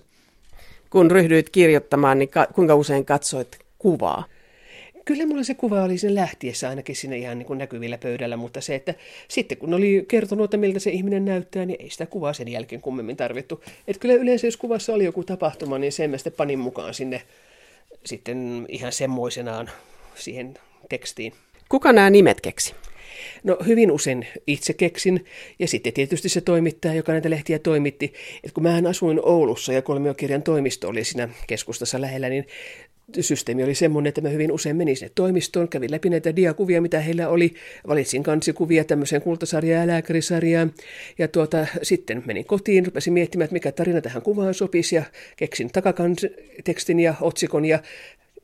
Kun 0.89 1.11
ryhdyit 1.11 1.49
kirjoittamaan, 1.49 2.19
niin 2.19 2.29
ka- 2.29 2.47
kuinka 2.53 2.75
usein 2.75 3.05
katsoit 3.05 3.59
kuvaa? 3.79 4.23
Kyllä 5.09 5.25
mulla 5.25 5.43
se 5.43 5.53
kuva 5.53 5.83
oli 5.83 5.97
sen 5.97 6.15
lähtiessä 6.15 6.69
ainakin 6.69 6.95
sinne 6.95 7.17
ihan 7.17 7.37
niin 7.37 7.45
kuin 7.45 7.57
näkyvillä 7.57 7.97
pöydällä, 7.97 8.37
mutta 8.37 8.61
se, 8.61 8.75
että 8.75 8.93
sitten 9.27 9.57
kun 9.57 9.73
oli 9.73 10.05
kertonut, 10.07 10.43
että 10.43 10.57
miltä 10.57 10.79
se 10.79 10.89
ihminen 10.89 11.25
näyttää, 11.25 11.65
niin 11.65 11.81
ei 11.81 11.89
sitä 11.89 12.05
kuvaa 12.05 12.33
sen 12.33 12.47
jälkeen 12.47 12.81
kummemmin 12.81 13.17
tarvittu. 13.17 13.63
Että 13.87 13.99
kyllä 13.99 14.15
yleensä, 14.15 14.47
jos 14.47 14.57
kuvassa 14.57 14.93
oli 14.93 15.05
joku 15.05 15.23
tapahtuma, 15.23 15.77
niin 15.77 15.91
sen 15.91 16.09
mä 16.09 16.17
sitten 16.17 16.33
panin 16.33 16.59
mukaan 16.59 16.93
sinne 16.93 17.21
sitten 18.05 18.65
ihan 18.67 18.91
semmoisenaan 18.91 19.69
siihen 20.15 20.53
tekstiin. 20.89 21.33
Kuka 21.69 21.93
nämä 21.93 22.09
nimet 22.09 22.41
keksi? 22.41 22.75
No 23.43 23.57
hyvin 23.65 23.91
usein 23.91 24.27
itse 24.47 24.73
keksin 24.73 25.25
ja 25.59 25.67
sitten 25.67 25.93
tietysti 25.93 26.29
se 26.29 26.41
toimittaja, 26.41 26.93
joka 26.93 27.11
näitä 27.11 27.29
lehtiä 27.29 27.59
toimitti. 27.59 28.13
että 28.43 28.53
kun 28.53 28.63
mä 28.63 28.81
asuin 28.89 29.19
Oulussa 29.23 29.73
ja 29.73 29.81
kolmiokirjan 29.81 30.43
toimisto 30.43 30.87
oli 30.87 31.03
siinä 31.03 31.29
keskustassa 31.47 32.01
lähellä, 32.01 32.29
niin 32.29 32.47
systeemi 33.19 33.63
oli 33.63 33.75
semmoinen, 33.75 34.09
että 34.09 34.21
mä 34.21 34.29
hyvin 34.29 34.51
usein 34.51 34.75
menin 34.75 34.97
sinne 34.97 35.11
toimistoon, 35.15 35.69
kävin 35.69 35.91
läpi 35.91 36.09
näitä 36.09 36.35
diakuvia, 36.35 36.81
mitä 36.81 36.99
heillä 36.99 37.29
oli, 37.29 37.53
valitsin 37.87 38.23
kansikuvia 38.23 38.83
tämmöiseen 38.83 39.21
kultasarjaan 39.21 39.81
ja 39.81 39.87
lääkärisarjaan, 39.87 40.73
ja 41.17 41.27
tuota, 41.27 41.67
sitten 41.83 42.23
menin 42.25 42.45
kotiin, 42.45 42.85
rupesin 42.85 43.13
miettimään, 43.13 43.45
että 43.45 43.53
mikä 43.53 43.71
tarina 43.71 44.01
tähän 44.01 44.21
kuvaan 44.21 44.53
sopisi, 44.53 44.95
ja 44.95 45.03
keksin 45.37 45.71
takakantekstin 45.71 46.99
ja 46.99 47.13
otsikon, 47.21 47.65
ja 47.65 47.79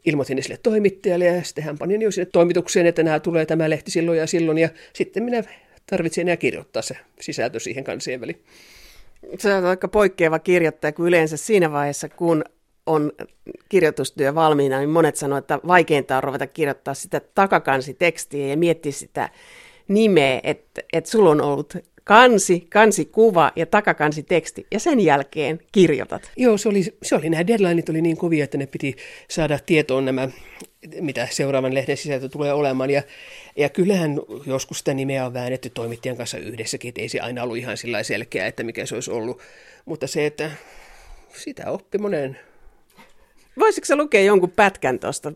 ilmoitin 0.05 0.43
sille 0.43 0.59
toimittajalle, 0.63 1.25
ja 1.25 1.43
sitten 1.43 1.63
hän 1.63 1.77
pani 1.77 2.03
jo 2.03 2.11
sinne 2.11 2.29
toimitukseen, 2.31 2.85
että 2.85 3.03
nämä 3.03 3.19
tulee 3.19 3.45
tämä 3.45 3.69
lehti 3.69 3.91
silloin 3.91 4.19
ja 4.19 4.27
silloin, 4.27 4.57
ja 4.57 4.69
sitten 4.93 5.23
minä 5.23 5.43
tarvitsin 5.89 6.21
enää 6.21 6.37
kirjoittaa 6.37 6.81
se 6.81 6.97
sisältö 7.21 7.59
siihen 7.59 7.83
kansien 7.83 8.21
väliin. 8.21 8.39
Se 9.39 9.53
on 9.53 9.65
aika 9.65 9.87
poikkeava 9.87 10.39
kirjoittaja 10.39 10.91
kuin 10.91 11.07
yleensä 11.07 11.37
siinä 11.37 11.71
vaiheessa, 11.71 12.09
kun 12.09 12.43
on 12.85 13.11
kirjoitustyö 13.69 14.35
valmiina, 14.35 14.79
niin 14.79 14.89
monet 14.89 15.15
sanoo, 15.15 15.37
että 15.37 15.59
vaikeinta 15.67 16.17
on 16.17 16.23
ruveta 16.23 16.47
kirjoittaa 16.47 16.93
sitä 16.93 17.21
takakansitekstiä 17.35 18.47
ja 18.47 18.57
miettiä 18.57 18.91
sitä 18.91 19.29
nimeä, 19.87 20.39
että, 20.43 20.81
että 20.93 21.09
sulla 21.09 21.29
on 21.29 21.41
ollut 21.41 21.73
kansi, 22.05 22.67
kansikuva 22.69 23.51
ja 23.55 23.65
takakansiteksti, 23.65 24.67
ja 24.71 24.79
sen 24.79 24.99
jälkeen 24.99 25.59
kirjoitat. 25.71 26.31
Joo, 26.37 26.57
se 26.57 26.69
oli, 26.69 26.83
se 27.03 27.15
oli 27.15 27.29
nämä 27.29 27.47
deadlineit 27.47 27.89
oli 27.89 28.01
niin 28.01 28.17
kovia, 28.17 28.43
että 28.43 28.57
ne 28.57 28.65
piti 28.65 28.95
saada 29.29 29.59
tietoon 29.65 30.05
nämä, 30.05 30.29
mitä 31.01 31.27
seuraavan 31.31 31.73
lehden 31.73 31.97
sisältö 31.97 32.29
tulee 32.29 32.53
olemaan, 32.53 32.89
ja, 32.89 33.01
ja 33.55 33.69
kyllähän 33.69 34.19
joskus 34.45 34.79
sitä 34.79 34.93
nimeä 34.93 35.25
on 35.25 35.33
väännetty 35.33 35.69
toimittajan 35.69 36.17
kanssa 36.17 36.37
yhdessäkin, 36.37 36.89
että 36.89 37.01
ei 37.01 37.09
se 37.09 37.19
aina 37.19 37.43
ollut 37.43 37.57
ihan 37.57 37.77
sillä 37.77 38.03
selkeä, 38.03 38.47
että 38.47 38.63
mikä 38.63 38.85
se 38.85 38.95
olisi 38.95 39.11
ollut, 39.11 39.41
mutta 39.85 40.07
se, 40.07 40.25
että 40.25 40.51
sitä 41.37 41.71
oppi 41.71 41.97
monen 41.97 42.39
Voisitko 43.59 43.85
sä 43.85 43.95
lukea 43.95 44.21
jonkun 44.21 44.51
pätkän 44.51 44.99
tuosta? 44.99 45.33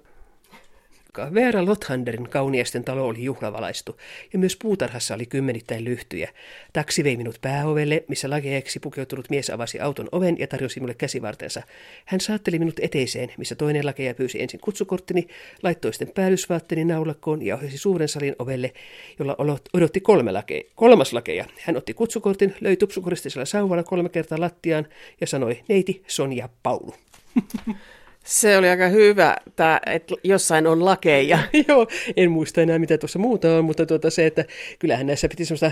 Veera 1.34 1.66
Lothanderin 1.66 2.30
kauniisten 2.30 2.84
talo 2.84 3.08
oli 3.08 3.24
juhlavalaistu, 3.24 3.98
ja 4.34 4.40
myös 4.40 4.56
puutarhassa 4.62 5.16
oli 5.16 5.26
kymmenittäin 5.26 5.86
lyhtyjä. 5.86 6.30
Taksi 6.74 7.04
vei 7.04 7.18
minut 7.18 7.38
pääovelle, 7.42 8.04
missä 8.08 8.30
lakeeksi 8.30 8.80
pukeutunut 8.80 9.30
mies 9.30 9.50
avasi 9.50 9.80
auton 9.80 10.10
oven 10.12 10.40
ja 10.40 10.48
tarjosi 10.48 10.80
minulle 10.80 10.94
käsivartensa. 10.94 11.62
Hän 12.06 12.22
saatteli 12.22 12.60
minut 12.60 12.80
eteiseen, 12.80 13.32
missä 13.38 13.56
toinen 13.56 13.86
lakeja 13.86 14.14
pyysi 14.14 14.42
ensin 14.42 14.60
kutsukorttini, 14.60 15.28
laittoi 15.64 15.94
sitten 15.94 16.14
päällysvaatteeni 16.16 16.86
naulakkoon 16.86 17.46
ja 17.46 17.56
ohjasi 17.56 17.78
suuren 17.78 18.08
salin 18.08 18.36
ovelle, 18.40 18.74
jolla 19.20 19.36
odotti 19.74 20.02
kolme 20.02 20.32
lakeja. 20.32 20.64
kolmas 20.76 21.14
lakeja. 21.14 21.46
Hän 21.62 21.78
otti 21.78 21.94
kutsukortin, 21.94 22.56
löi 22.62 22.76
tupsukoristisella 22.78 23.46
sauvalla 23.46 23.84
kolme 23.84 24.10
kertaa 24.10 24.40
lattiaan 24.40 24.88
ja 25.22 25.28
sanoi, 25.28 25.64
neiti 25.68 26.04
Sonja 26.08 26.50
Paulu. 26.64 26.94
Se 28.30 28.58
oli 28.58 28.70
aika 28.70 28.88
hyvä, 28.88 29.38
tää, 29.56 29.82
että 29.86 30.16
jossain 30.24 30.68
on 30.68 30.86
lakeja. 30.86 31.40
Joo, 31.68 31.88
en 32.18 32.32
muista 32.32 32.62
enää 32.62 32.80
mitä 32.80 32.98
tuossa 32.98 33.20
muuta 33.20 33.56
on, 33.56 33.66
mutta 33.66 33.86
tuota 33.86 34.10
se, 34.10 34.26
että 34.26 34.46
kyllähän 34.80 35.08
näissä 35.08 35.28
piti 35.28 35.46
semmoista 35.46 35.72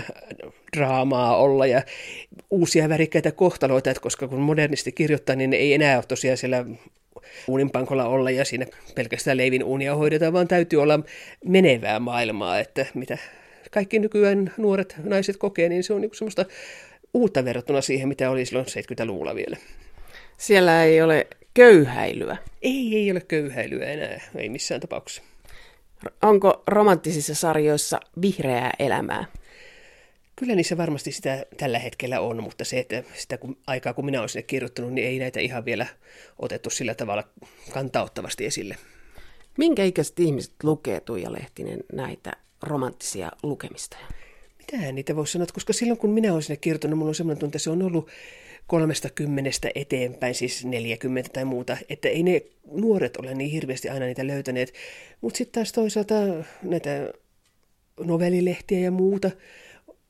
draamaa 0.76 1.36
olla 1.36 1.66
ja 1.66 1.82
uusia 2.50 2.88
värikkäitä 2.88 3.32
kohtaloita, 3.32 3.90
että 3.90 4.00
koska 4.00 4.28
kun 4.28 4.40
modernisti 4.40 4.92
kirjoittaa, 4.92 5.36
niin 5.36 5.52
ei 5.52 5.74
enää 5.74 5.96
ole 5.96 6.04
tosiaan 6.08 6.36
siellä 6.36 6.64
uuninpankolla 7.48 8.08
olla 8.08 8.30
ja 8.30 8.44
siinä 8.44 8.66
pelkästään 8.94 9.36
leivin 9.36 9.64
uunia 9.64 9.96
hoidetaan, 9.96 10.32
vaan 10.32 10.48
täytyy 10.48 10.82
olla 10.82 11.00
menevää 11.44 12.00
maailmaa, 12.00 12.58
että 12.58 12.86
mitä 12.94 13.18
kaikki 13.70 13.98
nykyään 13.98 14.52
nuoret 14.56 14.96
naiset 15.04 15.36
kokee, 15.36 15.68
niin 15.68 15.84
se 15.84 15.92
on 15.92 16.00
niin 16.00 16.10
semmoista 16.14 16.44
uutta 17.14 17.44
verrattuna 17.44 17.80
siihen, 17.80 18.08
mitä 18.08 18.30
oli 18.30 18.46
silloin 18.46 18.66
70-luvulla 18.66 19.34
vielä. 19.34 19.56
Siellä 20.38 20.84
ei 20.84 21.02
ole 21.02 21.26
köyhäilyä? 21.54 22.36
Ei, 22.62 22.96
ei 22.96 23.10
ole 23.10 23.20
köyhäilyä 23.20 23.86
enää, 23.86 24.20
ei 24.36 24.48
missään 24.48 24.80
tapauksessa. 24.80 25.22
Onko 26.22 26.62
romanttisissa 26.66 27.34
sarjoissa 27.34 28.00
vihreää 28.22 28.70
elämää? 28.78 29.24
Kyllä 30.36 30.54
niissä 30.54 30.76
varmasti 30.76 31.12
sitä 31.12 31.46
tällä 31.56 31.78
hetkellä 31.78 32.20
on, 32.20 32.42
mutta 32.42 32.64
se, 32.64 32.78
että 32.78 33.02
sitä 33.14 33.38
kun, 33.38 33.58
aikaa 33.66 33.94
kun 33.94 34.04
minä 34.04 34.18
olen 34.18 34.28
sinne 34.28 34.42
kirjoittanut, 34.42 34.92
niin 34.92 35.06
ei 35.06 35.18
näitä 35.18 35.40
ihan 35.40 35.64
vielä 35.64 35.86
otettu 36.38 36.70
sillä 36.70 36.94
tavalla 36.94 37.24
kantauttavasti 37.72 38.46
esille. 38.46 38.76
Minkä 39.58 39.84
ikäiset 39.84 40.20
ihmiset 40.20 40.52
lukee 40.62 41.00
Tuija 41.00 41.32
Lehtinen 41.32 41.80
näitä 41.92 42.32
romanttisia 42.62 43.30
lukemistoja? 43.42 44.06
Mitähän 44.58 44.94
niitä 44.94 45.16
voisi 45.16 45.32
sanoa, 45.32 45.46
koska 45.52 45.72
silloin 45.72 45.98
kun 45.98 46.10
minä 46.10 46.32
olen 46.32 46.42
sinne 46.42 46.56
kirjoittanut, 46.56 46.98
minulla 46.98 47.10
on 47.10 47.14
sellainen 47.14 47.40
tunte, 47.40 47.56
että 47.56 47.64
se 47.64 47.70
on 47.70 47.82
ollut 47.82 48.08
kolmesta 48.68 49.10
kymmenestä 49.10 49.70
eteenpäin, 49.74 50.34
siis 50.34 50.64
40 50.64 51.30
tai 51.32 51.44
muuta, 51.44 51.76
että 51.88 52.08
ei 52.08 52.22
ne 52.22 52.42
nuoret 52.72 53.16
ole 53.16 53.34
niin 53.34 53.50
hirveästi 53.50 53.88
aina 53.88 54.06
niitä 54.06 54.26
löytäneet. 54.26 54.74
Mutta 55.20 55.38
sitten 55.38 55.52
taas 55.52 55.72
toisaalta 55.72 56.14
näitä 56.62 57.12
novellilehtiä 58.00 58.78
ja 58.78 58.90
muuta, 58.90 59.30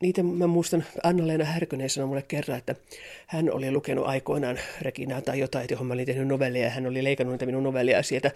niitä 0.02 0.22
mä 0.22 0.46
muistan, 0.46 0.84
Anna-Leena 1.02 1.44
Härkönen 1.44 1.90
sanoi 1.90 2.08
mulle 2.08 2.24
kerran, 2.28 2.58
että 2.58 2.74
hän 3.26 3.52
oli 3.52 3.70
lukenut 3.70 4.06
aikoinaan 4.06 4.58
Reginaa 4.82 5.22
tai 5.22 5.38
jotain, 5.38 5.66
johon 5.70 5.86
mä 5.86 5.94
olin 5.94 6.06
tehnyt 6.06 6.28
novellia, 6.28 6.64
ja 6.64 6.70
hän 6.70 6.86
oli 6.86 7.04
leikannut 7.04 7.34
niitä 7.34 7.46
minun 7.46 7.62
novellia 7.62 8.02
sieltä 8.02 8.30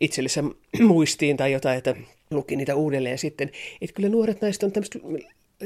itsellensä 0.00 0.44
muistiin 0.88 1.36
tai 1.36 1.52
jotain, 1.52 1.78
että 1.78 1.94
luki 2.30 2.56
niitä 2.56 2.74
uudelleen 2.74 3.18
sitten. 3.18 3.50
Että 3.80 3.94
kyllä 3.94 4.08
nuoret 4.08 4.40
naiset 4.40 4.62
on 4.62 4.72
tämmöistä 4.72 4.98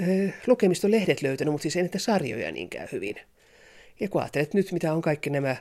äh, 0.02 0.34
lukemistolehdet 0.46 1.22
löytänyt, 1.22 1.52
mutta 1.52 1.62
siis 1.62 1.76
ei 1.76 1.82
näitä 1.82 1.98
sarjoja 1.98 2.52
niinkään 2.52 2.88
hyvin. 2.92 3.16
Ja 4.02 4.08
kun 4.08 4.20
ajattelet 4.20 4.54
nyt, 4.54 4.72
mitä 4.72 4.92
on 4.92 5.02
kaikki 5.02 5.30
nämä 5.30 5.56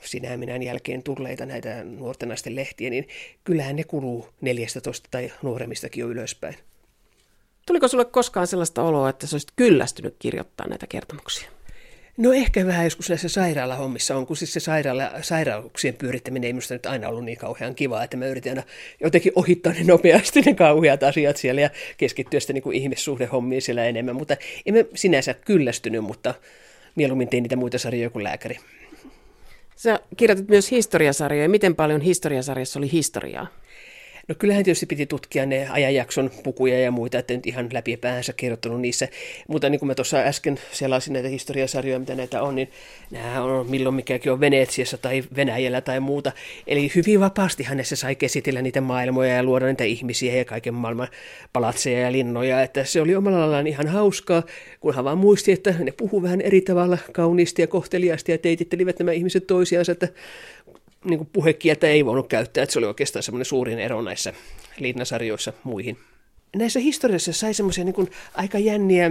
sinä 0.00 0.36
minän 0.36 0.62
jälkeen 0.62 1.02
tulleita 1.02 1.46
näitä 1.46 1.84
nuorten 1.84 2.28
naisten 2.28 2.56
lehtiä, 2.56 2.90
niin 2.90 3.08
kyllähän 3.44 3.76
ne 3.76 3.84
kuluu 3.84 4.28
14 4.40 5.08
tai 5.10 5.32
nuoremmistakin 5.42 6.00
jo 6.00 6.08
ylöspäin. 6.08 6.56
Tuliko 7.66 7.88
sulle 7.88 8.04
koskaan 8.04 8.46
sellaista 8.46 8.82
oloa, 8.82 9.08
että 9.08 9.26
sä 9.26 9.34
olisit 9.34 9.50
kyllästynyt 9.56 10.16
kirjoittaa 10.18 10.68
näitä 10.68 10.86
kertomuksia? 10.86 11.50
No 12.16 12.32
ehkä 12.32 12.66
vähän 12.66 12.84
joskus 12.84 13.08
näissä 13.08 13.28
sairaalahommissa 13.28 14.16
on, 14.16 14.26
kun 14.26 14.36
siis 14.36 14.52
se 14.52 14.60
sairaala, 14.60 15.10
sairauksien 15.22 15.94
pyörittäminen 15.94 16.46
ei 16.46 16.52
minusta 16.52 16.74
nyt 16.74 16.86
aina 16.86 17.08
ollut 17.08 17.24
niin 17.24 17.38
kauhean 17.38 17.74
kivaa, 17.74 18.04
että 18.04 18.16
mä 18.16 18.26
yritin 18.26 18.52
aina 18.52 18.62
jotenkin 19.00 19.32
ohittaa 19.34 19.72
ne 19.72 19.84
nopeasti 19.84 20.40
ne 20.40 20.54
kauheat 20.54 21.02
asiat 21.02 21.36
siellä 21.36 21.60
ja 21.60 21.70
keskittyä 21.96 22.40
sitten 22.40 22.54
niin 22.54 22.62
kuin 22.62 22.76
ihmissuhdehommiin 22.76 23.62
siellä 23.62 23.84
enemmän, 23.84 24.16
mutta 24.16 24.36
en 24.66 24.74
mä 24.74 24.80
sinänsä 24.94 25.34
kyllästynyt, 25.34 26.04
mutta 26.04 26.34
mieluummin 26.96 27.28
tein 27.28 27.42
niitä 27.42 27.56
muita 27.56 27.78
sarjoja 27.78 28.10
kuin 28.10 28.24
lääkäri. 28.24 28.58
Sä 29.76 30.00
kirjoitit 30.16 30.48
myös 30.48 30.70
historiasarjoja. 30.70 31.48
Miten 31.48 31.76
paljon 31.76 32.00
historiasarjassa 32.00 32.78
oli 32.78 32.92
historiaa? 32.92 33.46
No 34.30 34.34
kyllähän 34.38 34.64
tietysti 34.64 34.86
piti 34.86 35.06
tutkia 35.06 35.46
ne 35.46 35.68
ajanjakson 35.70 36.30
pukuja 36.42 36.80
ja 36.80 36.90
muita, 36.90 37.18
että 37.18 37.34
nyt 37.34 37.46
ihan 37.46 37.68
läpi 37.72 37.96
päänsä 37.96 38.32
kirjoittanut 38.32 38.80
niissä. 38.80 39.08
Mutta 39.48 39.68
niin 39.68 39.78
kuin 39.78 39.86
mä 39.86 39.94
tuossa 39.94 40.16
äsken 40.16 40.58
selasin 40.72 41.12
näitä 41.12 41.28
historiasarjoja, 41.28 41.98
mitä 41.98 42.14
näitä 42.14 42.42
on, 42.42 42.54
niin 42.54 42.70
nämä 43.10 43.42
on 43.42 43.70
milloin 43.70 43.94
mikäkin 43.94 44.32
on 44.32 44.40
Venetsiassa 44.40 44.98
tai 44.98 45.24
Venäjällä 45.36 45.80
tai 45.80 46.00
muuta. 46.00 46.32
Eli 46.66 46.92
hyvin 46.94 47.20
vapaastihan 47.20 47.76
ne 47.76 47.84
se 47.84 47.96
sai 47.96 48.14
käsitellä 48.16 48.62
niitä 48.62 48.80
maailmoja 48.80 49.34
ja 49.34 49.42
luoda 49.42 49.66
niitä 49.66 49.84
ihmisiä 49.84 50.36
ja 50.36 50.44
kaiken 50.44 50.74
maailman 50.74 51.08
palatseja 51.52 52.00
ja 52.00 52.12
linnoja. 52.12 52.62
Että 52.62 52.84
se 52.84 53.00
oli 53.00 53.16
omalla 53.16 53.40
laillaan 53.40 53.66
ihan 53.66 53.88
hauskaa, 53.88 54.42
kunhan 54.80 55.04
vaan 55.04 55.18
muisti, 55.18 55.52
että 55.52 55.74
ne 55.78 55.92
puhuu 55.92 56.22
vähän 56.22 56.40
eri 56.40 56.60
tavalla 56.60 56.98
kauniisti 57.12 57.62
ja 57.62 57.66
kohteliaasti 57.66 58.32
ja 58.32 58.38
teitittelivät 58.38 58.98
nämä 58.98 59.12
ihmiset 59.12 59.46
toisiansa, 59.46 59.92
että 59.92 60.08
niin 61.04 61.18
kuin 61.18 61.30
puhekieltä 61.32 61.86
ei 61.86 62.04
voinut 62.04 62.28
käyttää, 62.28 62.62
että 62.62 62.72
se 62.72 62.78
oli 62.78 62.86
oikeastaan 62.86 63.22
semmoinen 63.22 63.44
suurin 63.44 63.78
ero 63.78 64.02
näissä 64.02 64.32
linnasarjoissa 64.78 65.52
muihin. 65.64 65.98
Näissä 66.56 66.80
historiassa 66.80 67.32
sai 67.32 67.54
semmoisia 67.54 67.84
niin 67.84 68.10
aika 68.34 68.58
jänniä 68.58 69.10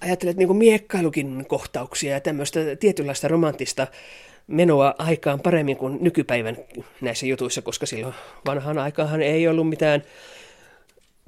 ajattelet 0.00 0.36
niin 0.36 0.56
miekkailukin 0.56 1.46
kohtauksia 1.48 2.12
ja 2.12 2.20
tämmöistä 2.20 2.60
tietynlaista 2.76 3.28
romanttista 3.28 3.86
menoa 4.46 4.94
aikaan 4.98 5.40
paremmin 5.40 5.76
kuin 5.76 5.98
nykypäivän 6.00 6.56
näissä 7.00 7.26
jutuissa, 7.26 7.62
koska 7.62 7.86
silloin 7.86 8.14
vanhaan 8.46 8.78
aikaan 8.78 9.22
ei 9.22 9.48
ollut 9.48 9.68
mitään 9.68 10.02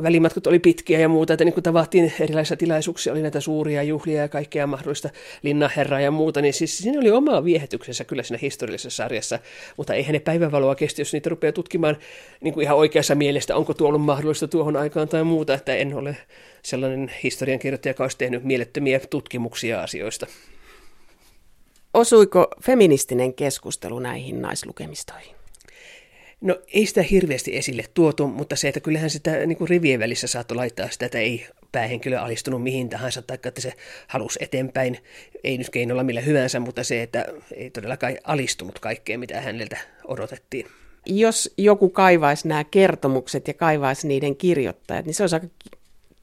välimatkat 0.02 0.46
oli 0.46 0.58
pitkiä 0.58 0.98
ja 0.98 1.08
muuta, 1.08 1.32
että 1.32 1.44
niin 1.44 1.52
kun 1.52 1.62
tavattiin 1.62 2.12
erilaisia 2.20 2.56
tilaisuuksia, 2.56 3.12
oli 3.12 3.22
näitä 3.22 3.40
suuria 3.40 3.82
juhlia 3.82 4.20
ja 4.20 4.28
kaikkea 4.28 4.66
mahdollista 4.66 5.10
linnaherraa 5.42 6.00
ja 6.00 6.10
muuta, 6.10 6.40
niin 6.40 6.54
siis 6.54 6.78
siinä 6.78 7.00
oli 7.00 7.10
oma 7.10 7.44
viehetyksensä 7.44 8.04
kyllä 8.04 8.22
siinä 8.22 8.38
historiallisessa 8.42 9.02
sarjassa, 9.02 9.38
mutta 9.76 9.94
eihän 9.94 10.12
ne 10.12 10.20
päivänvaloa 10.20 10.74
kestä, 10.74 11.00
jos 11.00 11.12
niitä 11.12 11.30
rupeaa 11.30 11.52
tutkimaan 11.52 11.96
niin 12.40 12.54
kuin 12.54 12.64
ihan 12.64 12.76
oikeassa 12.76 13.14
mielestä, 13.14 13.56
onko 13.56 13.74
tuo 13.74 13.88
ollut 13.88 14.02
mahdollista 14.02 14.48
tuohon 14.48 14.76
aikaan 14.76 15.08
tai 15.08 15.24
muuta, 15.24 15.54
että 15.54 15.74
en 15.74 15.94
ole 15.94 16.16
sellainen 16.62 17.12
historiankirjoittaja, 17.22 17.90
joka 17.90 18.04
olisi 18.04 18.18
tehnyt 18.18 18.44
mielettömiä 18.44 19.00
tutkimuksia 19.00 19.82
asioista. 19.82 20.26
Osuiko 21.94 22.46
feministinen 22.62 23.34
keskustelu 23.34 23.98
näihin 23.98 24.42
naislukemistoihin? 24.42 25.41
No 26.42 26.58
ei 26.72 26.86
sitä 26.86 27.02
hirveästi 27.02 27.56
esille 27.56 27.84
tuotu, 27.94 28.26
mutta 28.26 28.56
se, 28.56 28.68
että 28.68 28.80
kyllähän 28.80 29.10
sitä 29.10 29.46
niin 29.46 29.58
kuin 29.58 29.68
rivien 29.68 30.00
välissä 30.00 30.26
saattoi 30.26 30.56
laittaa 30.56 30.90
sitä, 30.90 31.06
että 31.06 31.18
ei 31.18 31.46
päähenkilö 31.72 32.18
alistunut 32.18 32.62
mihin 32.62 32.88
tahansa, 32.88 33.22
tai 33.22 33.38
että 33.44 33.60
se 33.60 33.72
halusi 34.06 34.38
eteenpäin, 34.42 34.98
ei 35.44 35.58
nyt 35.58 35.70
keinolla 35.70 36.04
millä 36.04 36.20
hyvänsä, 36.20 36.60
mutta 36.60 36.84
se, 36.84 37.02
että 37.02 37.24
ei 37.54 37.70
todellakaan 37.70 38.18
alistunut 38.24 38.78
kaikkeen, 38.78 39.20
mitä 39.20 39.40
häneltä 39.40 39.76
odotettiin. 40.04 40.66
Jos 41.06 41.54
joku 41.58 41.90
kaivaisi 41.90 42.48
nämä 42.48 42.64
kertomukset 42.64 43.48
ja 43.48 43.54
kaivaisi 43.54 44.08
niiden 44.08 44.36
kirjoittajat, 44.36 45.06
niin 45.06 45.14
se 45.14 45.22
olisi 45.22 45.36
aika 45.36 45.46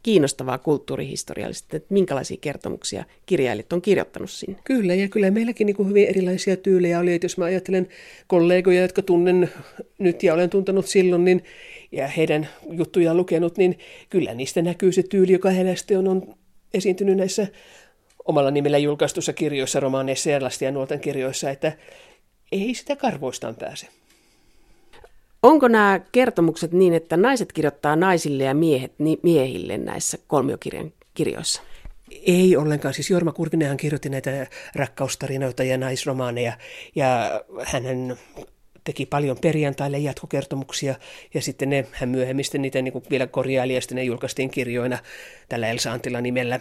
kiinnostavaa 0.03 0.57
kulttuurihistoriallisesti, 0.57 1.77
että 1.77 1.93
minkälaisia 1.93 2.37
kertomuksia 2.41 3.05
kirjailijat 3.25 3.73
on 3.73 3.81
kirjoittanut 3.81 4.29
sinne. 4.31 4.59
Kyllä, 4.63 4.95
ja 4.95 5.07
kyllä 5.07 5.31
meilläkin 5.31 5.65
niin 5.65 5.87
hyvin 5.87 6.07
erilaisia 6.07 6.57
tyylejä 6.57 6.99
oli, 6.99 7.13
että 7.13 7.25
jos 7.25 7.37
mä 7.37 7.45
ajattelen 7.45 7.87
kollegoja, 8.27 8.81
jotka 8.81 9.01
tunnen 9.01 9.51
nyt 9.97 10.23
ja 10.23 10.33
olen 10.33 10.49
tuntenut 10.49 10.85
silloin, 10.85 11.25
niin, 11.25 11.43
ja 11.91 12.07
heidän 12.07 12.49
juttujaan 12.71 13.17
lukenut, 13.17 13.57
niin 13.57 13.79
kyllä 14.09 14.33
niistä 14.33 14.61
näkyy 14.61 14.91
se 14.91 15.03
tyyli, 15.03 15.31
joka 15.31 15.49
heistä 15.49 15.99
on, 15.99 16.07
on 16.07 16.35
esiintynyt 16.73 17.17
näissä 17.17 17.47
omalla 18.25 18.51
nimellä 18.51 18.77
julkaistussa 18.77 19.33
kirjoissa, 19.33 19.79
romaaneissa 19.79 20.29
ja 20.29 20.43
lasten 20.43 20.65
ja 20.65 20.71
nuorten 20.71 20.99
kirjoissa, 20.99 21.49
että 21.49 21.71
ei 22.51 22.75
sitä 22.75 22.95
karvoistaan 22.95 23.55
pääse. 23.55 23.87
Onko 25.43 25.67
nämä 25.67 25.99
kertomukset 26.11 26.71
niin, 26.71 26.93
että 26.93 27.17
naiset 27.17 27.53
kirjoittaa 27.53 27.95
naisille 27.95 28.43
ja 28.43 28.53
miehet 28.53 28.93
miehille 29.23 29.77
näissä 29.77 30.17
kolmiokirjan 30.27 30.93
kirjoissa? 31.13 31.61
Ei 32.25 32.57
ollenkaan. 32.57 32.93
Siis 32.93 33.09
Jorma 33.09 33.31
Kurvinenhan 33.31 33.77
kirjoitti 33.77 34.09
näitä 34.09 34.47
rakkaustarinoita 34.75 35.63
ja 35.63 35.77
naisromaaneja, 35.77 36.53
ja 36.95 37.41
hän 37.63 38.17
teki 38.83 39.05
paljon 39.05 39.37
perjantaille 39.41 39.97
jatkokertomuksia, 39.97 40.95
ja 41.33 41.41
sitten 41.41 41.69
ne, 41.69 41.85
hän 41.91 42.09
myöhemmin 42.09 42.45
sitten 42.45 42.61
niitä 42.61 42.81
niin 42.81 43.03
vielä 43.09 43.27
korjaili, 43.27 43.75
ja 43.75 43.81
sitten 43.81 43.95
ne 43.95 44.03
julkaistiin 44.03 44.49
kirjoina 44.49 44.99
tällä 45.49 45.67
Elsa 45.67 45.91
Antila 45.91 46.21
nimellä. 46.21 46.59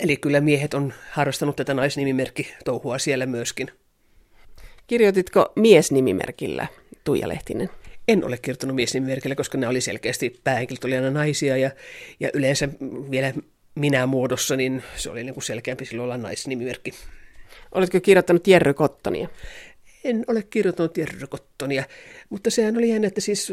Eli 0.00 0.16
kyllä 0.16 0.40
miehet 0.40 0.74
on 0.74 0.92
harrastanut 1.10 1.56
tätä 1.56 1.74
naisnimimerkki 1.74 2.54
touhua 2.64 2.98
siellä 2.98 3.26
myöskin. 3.26 3.70
Kirjoititko 4.86 5.52
miesnimimerkillä, 5.56 6.66
Tuija 7.04 7.28
Lehtinen? 7.28 7.70
En 8.08 8.24
ole 8.24 8.38
kirjoittanut 8.38 8.76
miesnimimerkillä, 8.76 9.34
koska 9.34 9.58
ne 9.58 9.68
oli 9.68 9.80
selkeästi 9.80 10.40
päähenkilöt 10.44 10.84
oli 10.84 10.96
aina 10.96 11.10
naisia 11.10 11.56
ja, 11.56 11.70
ja 12.20 12.30
yleensä 12.34 12.68
vielä 13.10 13.32
minä 13.74 14.06
muodossa, 14.06 14.56
niin 14.56 14.82
se 14.96 15.10
oli 15.10 15.24
niin 15.24 15.34
kuin 15.34 15.44
selkeämpi 15.44 15.84
silloin 15.84 16.04
olla 16.04 16.16
naisnimimerkki. 16.18 16.94
Oletko 17.72 18.00
kirjoittanut 18.00 18.46
Jerry 18.46 18.74
Kottonia? 18.74 19.28
En 20.04 20.24
ole 20.26 20.42
kirjoittanut 20.42 20.98
Jerry 20.98 21.26
Kottonia, 21.26 21.84
mutta 22.30 22.50
sehän 22.50 22.76
oli 22.76 22.88
jännä, 22.88 23.08
että 23.08 23.20
siis 23.20 23.52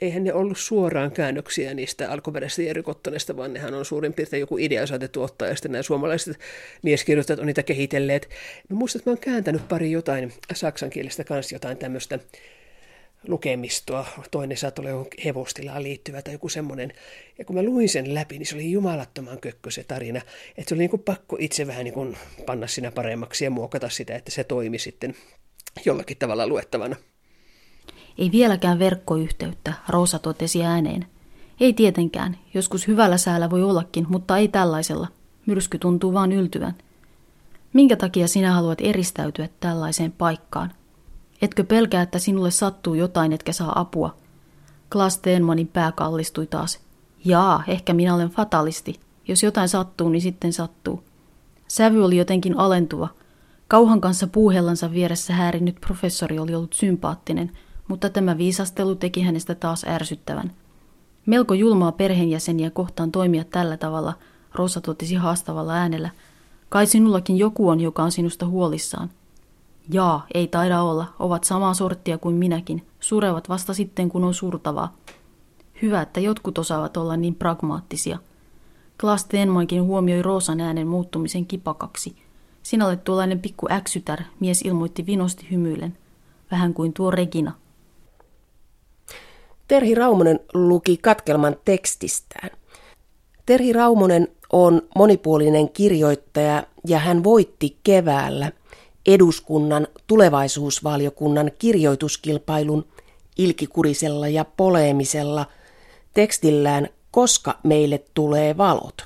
eihän 0.00 0.24
ne 0.24 0.32
ollut 0.32 0.58
suoraan 0.58 1.10
käännöksiä 1.10 1.74
niistä 1.74 2.10
alkuperäisistä 2.10 2.62
Jerry 2.62 2.82
Kottonesta, 2.82 3.36
vaan 3.36 3.52
nehän 3.52 3.74
on 3.74 3.84
suurin 3.84 4.12
piirtein 4.12 4.40
joku 4.40 4.58
idea 4.58 4.86
saatettu 4.86 5.22
ottaa, 5.22 5.48
ja 5.48 5.54
sitten 5.54 5.72
nämä 5.72 5.82
suomalaiset 5.82 6.38
mieskirjoittajat 6.82 7.40
on 7.40 7.46
niitä 7.46 7.62
kehitelleet. 7.62 8.28
Mä 8.68 8.76
muistan, 8.76 9.00
että 9.00 9.10
mä 9.10 9.12
oon 9.12 9.20
kääntänyt 9.20 9.68
pari 9.68 9.90
jotain 9.90 10.32
saksankielistä 10.54 11.24
kanssa 11.24 11.54
jotain 11.54 11.76
tämmöistä 11.76 12.18
lukemistoa, 13.28 14.06
toinen 14.30 14.56
saattoi 14.56 14.92
olla 14.92 15.06
hevostilaan 15.24 15.82
liittyvä 15.82 16.22
tai 16.22 16.34
joku 16.34 16.48
semmoinen. 16.48 16.92
Ja 17.38 17.44
kun 17.44 17.56
mä 17.56 17.62
luin 17.62 17.88
sen 17.88 18.14
läpi, 18.14 18.38
niin 18.38 18.46
se 18.46 18.54
oli 18.54 18.70
jumalattoman 18.70 19.40
kökkö 19.40 19.70
se 19.70 19.84
tarina, 19.84 20.20
että 20.58 20.68
se 20.68 20.74
oli 20.74 20.78
niin 20.78 20.90
kuin 20.90 21.02
pakko 21.02 21.36
itse 21.40 21.66
vähän 21.66 21.84
niin 21.84 21.94
kuin 21.94 22.16
panna 22.46 22.66
sinä 22.66 22.90
paremmaksi 22.90 23.44
ja 23.44 23.50
muokata 23.50 23.88
sitä, 23.88 24.16
että 24.16 24.30
se 24.30 24.44
toimi 24.44 24.78
sitten 24.78 25.14
jollakin 25.84 26.16
tavalla 26.16 26.46
luettavana. 26.46 26.96
Ei 28.18 28.32
vieläkään 28.32 28.78
verkkoyhteyttä, 28.78 29.72
Rosa 29.88 30.18
totesi 30.18 30.64
ääneen. 30.64 31.06
Ei 31.60 31.72
tietenkään, 31.72 32.38
joskus 32.54 32.86
hyvällä 32.86 33.18
säällä 33.18 33.50
voi 33.50 33.62
ollakin, 33.62 34.06
mutta 34.08 34.36
ei 34.36 34.48
tällaisella. 34.48 35.08
Myrsky 35.46 35.78
tuntuu 35.78 36.12
vaan 36.12 36.32
yltyvän. 36.32 36.74
Minkä 37.72 37.96
takia 37.96 38.28
sinä 38.28 38.52
haluat 38.52 38.78
eristäytyä 38.80 39.48
tällaiseen 39.60 40.12
paikkaan? 40.12 40.72
Etkö 41.42 41.64
pelkää, 41.64 42.02
että 42.02 42.18
sinulle 42.18 42.50
sattuu 42.50 42.94
jotain, 42.94 43.32
etkä 43.32 43.52
saa 43.52 43.80
apua? 43.80 44.16
Klaas 44.92 45.14
Steenmanin 45.14 45.68
pää 45.68 45.92
kallistui 45.92 46.46
taas. 46.46 46.80
Jaa, 47.24 47.62
ehkä 47.66 47.92
minä 47.92 48.14
olen 48.14 48.28
fatalisti. 48.30 49.00
Jos 49.28 49.42
jotain 49.42 49.68
sattuu, 49.68 50.08
niin 50.08 50.22
sitten 50.22 50.52
sattuu. 50.52 51.02
Sävy 51.68 52.04
oli 52.04 52.16
jotenkin 52.16 52.58
alentuva. 52.58 53.08
Kauhan 53.68 54.00
kanssa 54.00 54.26
puuhellansa 54.26 54.92
vieressä 54.92 55.32
häirinyt 55.34 55.80
professori 55.80 56.38
oli 56.38 56.54
ollut 56.54 56.72
sympaattinen, 56.72 57.50
mutta 57.88 58.10
tämä 58.10 58.38
viisastelu 58.38 58.94
teki 58.94 59.22
hänestä 59.22 59.54
taas 59.54 59.84
ärsyttävän. 59.88 60.52
Melko 61.26 61.54
julmaa 61.54 61.92
perheenjäseniä 61.92 62.70
kohtaan 62.70 63.12
toimia 63.12 63.44
tällä 63.44 63.76
tavalla, 63.76 64.14
Rosa 64.54 64.80
totesi 64.80 65.14
haastavalla 65.14 65.72
äänellä. 65.72 66.10
Kai 66.68 66.86
sinullakin 66.86 67.38
joku 67.38 67.68
on, 67.68 67.80
joka 67.80 68.02
on 68.02 68.12
sinusta 68.12 68.46
huolissaan. 68.46 69.10
Jaa, 69.92 70.26
ei 70.34 70.46
taida 70.46 70.82
olla, 70.82 71.06
ovat 71.18 71.44
samaa 71.44 71.74
sorttia 71.74 72.18
kuin 72.18 72.34
minäkin, 72.34 72.86
surevat 73.00 73.48
vasta 73.48 73.74
sitten 73.74 74.08
kun 74.08 74.24
on 74.24 74.34
surtavaa. 74.34 74.96
Hyvä, 75.82 76.02
että 76.02 76.20
jotkut 76.20 76.58
osaavat 76.58 76.96
olla 76.96 77.16
niin 77.16 77.34
pragmaattisia. 77.34 78.18
Klaas 79.00 79.24
Tenmoinkin 79.24 79.82
huomioi 79.82 80.22
Roosan 80.22 80.60
äänen 80.60 80.86
muuttumisen 80.86 81.46
kipakaksi. 81.46 82.16
Sinä 82.62 82.86
olet 82.86 83.04
tuollainen 83.04 83.40
pikku 83.40 83.66
äksytär, 83.70 84.22
mies 84.40 84.62
ilmoitti 84.62 85.06
vinosti 85.06 85.46
hymyillen. 85.50 85.98
Vähän 86.50 86.74
kuin 86.74 86.92
tuo 86.92 87.10
Regina. 87.10 87.52
Terhi 89.68 89.94
Raumonen 89.94 90.40
luki 90.54 90.96
katkelman 90.96 91.56
tekstistään. 91.64 92.50
Terhi 93.46 93.72
Raumonen 93.72 94.28
on 94.52 94.82
monipuolinen 94.96 95.68
kirjoittaja 95.68 96.62
ja 96.86 96.98
hän 96.98 97.24
voitti 97.24 97.76
keväällä 97.84 98.52
eduskunnan 99.06 99.86
tulevaisuusvaliokunnan 100.06 101.50
kirjoituskilpailun 101.58 102.86
ilkikurisella 103.38 104.28
ja 104.28 104.44
poleemisella 104.44 105.46
tekstillään 106.14 106.88
Koska 107.10 107.58
meille 107.62 108.04
tulee 108.14 108.56
valot. 108.56 109.04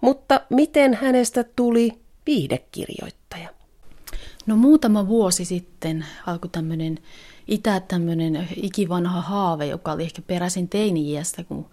Mutta 0.00 0.40
miten 0.50 0.94
hänestä 0.94 1.44
tuli 1.56 1.92
viihdekirjoittaja? 2.26 3.48
No 4.46 4.56
muutama 4.56 5.08
vuosi 5.08 5.44
sitten 5.44 6.06
alkoi 6.26 6.50
tämmöinen 6.50 6.98
itä 7.48 7.80
tämmöinen 7.80 8.48
ikivanha 8.56 9.20
haave, 9.20 9.66
joka 9.66 9.92
oli 9.92 10.02
ehkä 10.02 10.22
peräisin 10.22 10.68
teini-iästä, 10.68 11.44
kun 11.44 11.66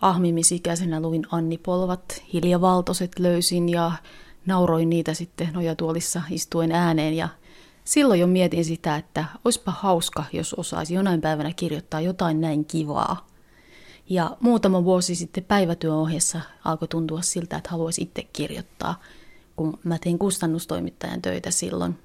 ahmimisikäisenä 0.00 1.00
luin 1.00 1.26
Anni 1.30 1.58
Polvat, 1.58 2.22
Hilja 2.32 2.60
Valtoset 2.60 3.18
löysin 3.18 3.68
ja 3.68 3.92
nauroin 4.48 4.90
niitä 4.90 5.14
sitten 5.14 5.48
nojatuolissa 5.52 6.22
istuen 6.30 6.72
ääneen 6.72 7.14
ja 7.14 7.28
silloin 7.84 8.20
jo 8.20 8.26
mietin 8.26 8.64
sitä, 8.64 8.96
että 8.96 9.24
olisipa 9.44 9.70
hauska, 9.70 10.24
jos 10.32 10.54
osaisi 10.54 10.94
jonain 10.94 11.20
päivänä 11.20 11.52
kirjoittaa 11.52 12.00
jotain 12.00 12.40
näin 12.40 12.64
kivaa. 12.64 13.26
Ja 14.08 14.36
muutama 14.40 14.84
vuosi 14.84 15.14
sitten 15.14 15.44
päivätyön 15.44 15.94
ohessa 15.94 16.40
alkoi 16.64 16.88
tuntua 16.88 17.22
siltä, 17.22 17.56
että 17.56 17.70
haluaisi 17.70 18.02
itse 18.02 18.22
kirjoittaa, 18.32 19.02
kun 19.56 19.78
mä 19.84 19.98
tein 19.98 20.18
kustannustoimittajan 20.18 21.22
töitä 21.22 21.50
silloin 21.50 21.98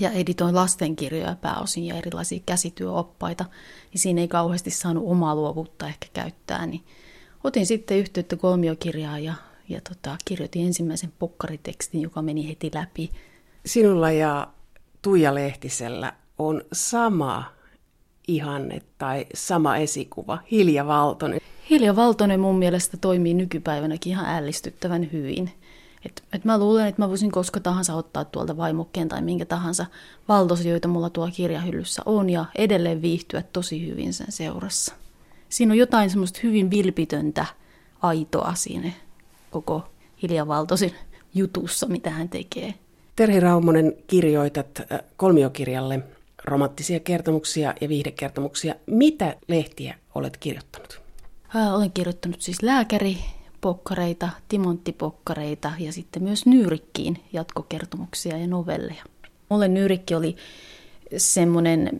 ja 0.00 0.10
editoin 0.10 0.54
lastenkirjoja 0.54 1.36
pääosin 1.40 1.84
ja 1.84 1.94
erilaisia 1.94 2.40
käsityöoppaita, 2.46 3.44
niin 3.92 4.00
siinä 4.00 4.20
ei 4.20 4.28
kauheasti 4.28 4.70
saanut 4.70 5.04
omaa 5.06 5.34
luovuutta 5.34 5.86
ehkä 5.86 6.06
käyttää, 6.12 6.66
niin 6.66 6.84
otin 7.44 7.66
sitten 7.66 7.98
yhteyttä 7.98 8.36
kolmiokirjaan 8.36 9.24
ja 9.24 9.34
ja 9.68 9.80
tota, 9.88 10.16
kirjoitin 10.24 10.66
ensimmäisen 10.66 11.12
pokkaritekstin, 11.18 12.02
joka 12.02 12.22
meni 12.22 12.48
heti 12.48 12.70
läpi. 12.74 13.10
Sinulla 13.66 14.10
ja 14.10 14.48
Tuija 15.02 15.34
Lehtisellä 15.34 16.12
on 16.38 16.62
sama 16.72 17.44
ihanne 18.28 18.82
tai 18.98 19.26
sama 19.34 19.76
esikuva, 19.76 20.38
Hilja 20.50 20.86
Valtonen. 20.86 21.40
Hilja 21.70 21.96
Valtonen 21.96 22.40
mun 22.40 22.58
mielestä 22.58 22.96
toimii 22.96 23.34
nykypäivänäkin 23.34 24.10
ihan 24.10 24.26
ällistyttävän 24.26 25.08
hyvin. 25.12 25.50
Et, 26.06 26.22
et 26.32 26.44
mä 26.44 26.58
luulen, 26.58 26.86
että 26.86 27.02
mä 27.02 27.08
voisin 27.08 27.30
koska 27.30 27.60
tahansa 27.60 27.94
ottaa 27.94 28.24
tuolta 28.24 28.56
vaimokkeen 28.56 29.08
tai 29.08 29.22
minkä 29.22 29.44
tahansa 29.44 29.86
valtosi, 30.28 30.68
joita 30.68 30.88
mulla 30.88 31.10
tuolla 31.10 31.32
kirjahyllyssä 31.32 32.02
on, 32.06 32.30
ja 32.30 32.44
edelleen 32.54 33.02
viihtyä 33.02 33.42
tosi 33.52 33.86
hyvin 33.86 34.12
sen 34.12 34.32
seurassa. 34.32 34.94
Siinä 35.48 35.72
on 35.72 35.78
jotain 35.78 36.10
semmoista 36.10 36.40
hyvin 36.42 36.70
vilpitöntä, 36.70 37.46
aitoa 38.02 38.54
siinä 38.54 38.92
koko 39.52 39.82
Hilja 40.22 40.48
Valtosin 40.48 40.92
jutussa, 41.34 41.86
mitä 41.86 42.10
hän 42.10 42.28
tekee. 42.28 42.74
Terhi 43.16 43.40
Raumonen, 43.40 43.92
kirjoitat 44.06 44.80
äh, 44.80 45.00
kolmiokirjalle 45.16 46.00
romanttisia 46.44 47.00
kertomuksia 47.00 47.74
ja 47.80 47.88
viihdekertomuksia. 47.88 48.74
Mitä 48.86 49.36
lehtiä 49.48 49.94
olet 50.14 50.36
kirjoittanut? 50.36 51.00
Äh, 51.56 51.74
olen 51.74 51.92
kirjoittanut 51.92 52.42
siis 52.42 52.62
lääkäri, 52.62 53.18
pokkareita, 53.60 54.28
timonttipokkareita 54.48 55.72
ja 55.78 55.92
sitten 55.92 56.22
myös 56.22 56.46
Nyyrikkiin 56.46 57.24
jatkokertomuksia 57.32 58.38
ja 58.38 58.46
novelleja. 58.46 59.04
Mulle 59.48 59.68
Nyyrikki 59.68 60.14
oli 60.14 60.36
semmoinen 61.16 61.90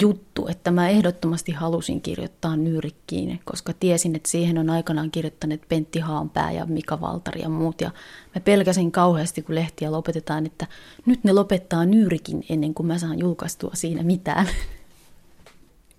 juttu, 0.00 0.48
että 0.48 0.70
mä 0.70 0.88
ehdottomasti 0.88 1.52
halusin 1.52 2.00
kirjoittaa 2.00 2.56
Nyyrikkiin, 2.56 3.40
koska 3.44 3.72
tiesin, 3.72 4.16
että 4.16 4.30
siihen 4.30 4.58
on 4.58 4.70
aikanaan 4.70 5.10
kirjoittaneet 5.10 5.62
Pentti 5.68 5.98
Haanpää 5.98 6.52
ja 6.52 6.66
Mika 6.66 7.00
Valtari 7.00 7.42
ja 7.42 7.48
muut. 7.48 7.80
Ja 7.80 7.90
mä 8.34 8.40
pelkäsin 8.40 8.92
kauheasti, 8.92 9.42
kun 9.42 9.54
lehtiä 9.54 9.92
lopetetaan, 9.92 10.46
että 10.46 10.66
nyt 11.06 11.24
ne 11.24 11.32
lopettaa 11.32 11.84
Nyyrikin 11.84 12.44
ennen 12.48 12.74
kuin 12.74 12.86
mä 12.86 12.98
saan 12.98 13.18
julkaistua 13.18 13.70
siinä 13.74 14.02
mitään. 14.02 14.48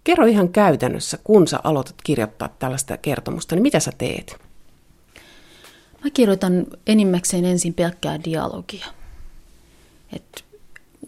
Kerro 0.03 0.25
ihan 0.25 0.49
käytännössä, 0.49 1.19
kun 1.23 1.47
sä 1.47 1.59
aloitat 1.63 1.95
kirjoittaa 2.03 2.49
tällaista 2.59 2.97
kertomusta, 2.97 3.55
niin 3.55 3.63
mitä 3.63 3.79
sä 3.79 3.91
teet? 3.97 4.37
Mä 6.03 6.09
kirjoitan 6.13 6.65
enimmäkseen 6.87 7.45
ensin 7.45 7.73
pelkkää 7.73 8.23
dialogia. 8.23 8.85
Et 10.13 10.45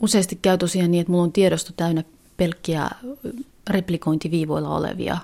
useasti 0.02 0.40
käy 0.42 0.58
tosiaan 0.58 0.92
niin, 0.92 1.02
että 1.02 1.12
mulla 1.12 1.24
on 1.24 1.32
tiedosto 1.32 1.74
täynnä 1.78 2.04
pelkkiä 2.38 2.89
replikointiviivoilla 3.69 4.76
olevia 4.76 5.17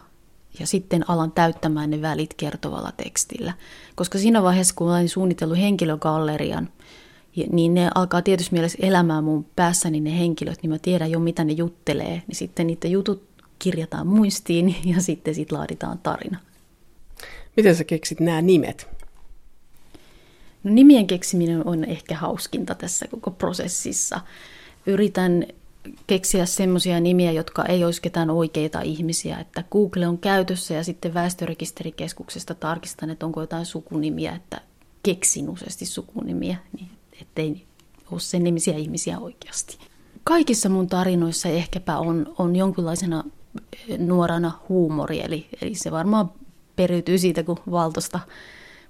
ja 0.60 0.68
sitten 0.68 1.10
alan 1.10 1.32
täyttämään 1.32 1.90
ne 1.90 2.02
välit 2.02 2.34
kertovalla 2.34 2.92
tekstillä. 2.92 3.54
Koska 3.96 4.18
siinä 4.18 4.44
vaiheessa, 4.44 4.76
kun 4.78 4.90
olen 4.90 5.10
suunnitellut 5.10 5.58
henkilögallerian, 5.58 6.70
niin 7.52 7.74
ne 7.74 7.90
alkaa 7.96 8.22
tietysti 8.22 8.54
mielessä 8.54 8.78
elämään 8.82 9.24
mun 9.24 9.46
päässäni 9.56 10.00
ne 10.00 10.20
henkilöt, 10.20 10.60
niin 10.62 10.70
mä 10.70 10.80
tiedän 10.80 11.12
jo 11.12 11.20
mitä 11.20 11.44
ne 11.44 11.54
juttelee, 11.54 12.22
niin 12.28 12.36
sitten 12.36 12.68
niitä 12.68 12.88
jutut 12.88 13.24
kirjataan 13.60 14.08
muistiin 14.08 14.76
ja 14.96 15.02
sitten 15.02 15.36
sit 15.36 15.52
laaditaan 15.52 16.00
tarina. 16.00 16.38
Miten 17.58 17.76
sä 17.76 17.84
keksit 17.84 18.20
nämä 18.20 18.42
nimet? 18.42 18.88
No 20.64 20.74
nimien 20.74 21.08
keksiminen 21.08 21.68
on 21.68 21.84
ehkä 21.84 22.16
hauskinta 22.16 22.76
tässä 22.76 23.08
koko 23.08 23.32
prosessissa. 23.32 24.22
Yritän 24.86 25.46
keksiä 26.08 26.46
semmoisia 26.46 27.00
nimiä, 27.00 27.32
jotka 27.32 27.66
ei 27.66 27.84
olisi 27.86 28.02
ketään 28.02 28.30
oikeita 28.30 28.82
ihmisiä. 28.82 29.40
Että 29.40 29.64
Google 29.72 30.08
on 30.08 30.18
käytössä 30.18 30.74
ja 30.74 30.84
sitten 30.84 31.14
väestörekisterikeskuksesta 31.14 32.56
tarkistan, 32.56 33.10
että 33.10 33.26
onko 33.26 33.42
jotain 33.42 33.66
sukunimiä, 33.66 34.36
että 34.36 34.62
keksin 35.04 35.50
useasti 35.50 35.86
sukunimiä, 35.86 36.58
niin 36.78 36.90
ettei 37.22 37.66
ole 38.12 38.20
sen 38.20 38.44
nimisiä 38.44 38.78
ihmisiä 38.78 39.20
oikeasti. 39.20 39.78
Kaikissa 40.24 40.70
mun 40.70 40.88
tarinoissa 40.88 41.50
ehkäpä 41.50 41.98
on, 41.98 42.34
on 42.38 42.56
jonkinlaisena 42.56 43.24
nuorana 43.98 44.52
huumori, 44.70 45.22
eli, 45.22 45.48
eli 45.62 45.76
se 45.76 45.92
varmaan 45.92 46.32
periytyy 46.76 47.18
siitä, 47.18 47.44
kun 47.44 47.60
valtosta 47.72 48.20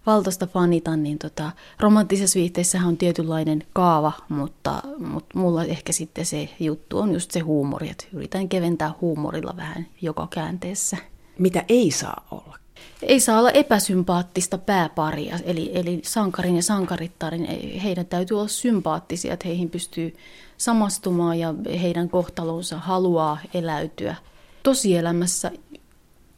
valtosta 0.05 0.47
fanitan, 0.47 1.03
niin 1.03 1.19
tota, 1.19 1.51
romanttisessa 1.79 2.39
viihteessähän 2.39 2.87
on 2.87 2.97
tietynlainen 2.97 3.63
kaava, 3.73 4.11
mutta, 4.29 4.83
mutta 4.99 5.39
mulla 5.39 5.63
ehkä 5.63 5.91
sitten 5.91 6.25
se 6.25 6.49
juttu 6.59 6.99
on 6.99 7.13
just 7.13 7.31
se 7.31 7.39
huumori, 7.39 7.89
että 7.89 8.05
yritän 8.13 8.49
keventää 8.49 8.93
huumorilla 9.01 9.53
vähän 9.57 9.87
joka 10.01 10.27
käänteessä. 10.29 10.97
Mitä 11.39 11.65
ei 11.69 11.91
saa 11.91 12.27
olla? 12.31 12.57
Ei 13.01 13.19
saa 13.19 13.39
olla 13.39 13.51
epäsympaattista 13.51 14.57
pääparia, 14.57 15.39
eli, 15.43 15.71
eli 15.73 16.01
sankarin 16.03 16.55
ja 16.55 16.63
sankarittarin, 16.63 17.45
heidän 17.83 18.05
täytyy 18.05 18.37
olla 18.37 18.47
sympaattisia, 18.47 19.33
että 19.33 19.47
heihin 19.47 19.69
pystyy 19.69 20.15
samastumaan 20.57 21.39
ja 21.39 21.53
heidän 21.81 22.09
kohtalonsa 22.09 22.77
haluaa 22.77 23.37
eläytyä. 23.53 24.15
Tosielämässä 24.63 25.51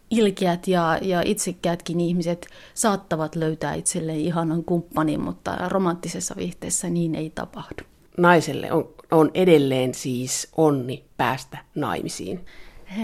ilkeät 0.10 0.68
ja, 0.68 1.00
ja 1.02 1.22
itsekäätkin 1.26 2.00
ihmiset 2.00 2.48
saattavat 2.74 3.36
löytää 3.36 3.74
itselleen 3.74 4.20
ihanan 4.20 4.64
kumppanin, 4.64 5.22
mutta 5.22 5.70
romanttisessa 5.70 6.36
viihteessä 6.38 6.90
niin 6.90 7.16
ei 7.16 7.30
tapahdu. 7.30 7.84
Naiselle 8.18 8.72
on, 8.72 8.90
on 9.12 9.32
edelleen 9.34 9.94
siis 9.94 10.48
onni 10.58 11.04
päästä 11.18 11.58
naimisiin. 11.76 12.46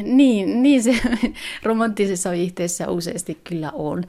Niin, 0.03 0.63
niin 0.63 0.83
se 0.83 0.95
romanttisessa 1.63 2.31
viihteessä 2.31 2.89
useasti 2.89 3.37
kyllä 3.43 3.71
on, 3.71 4.03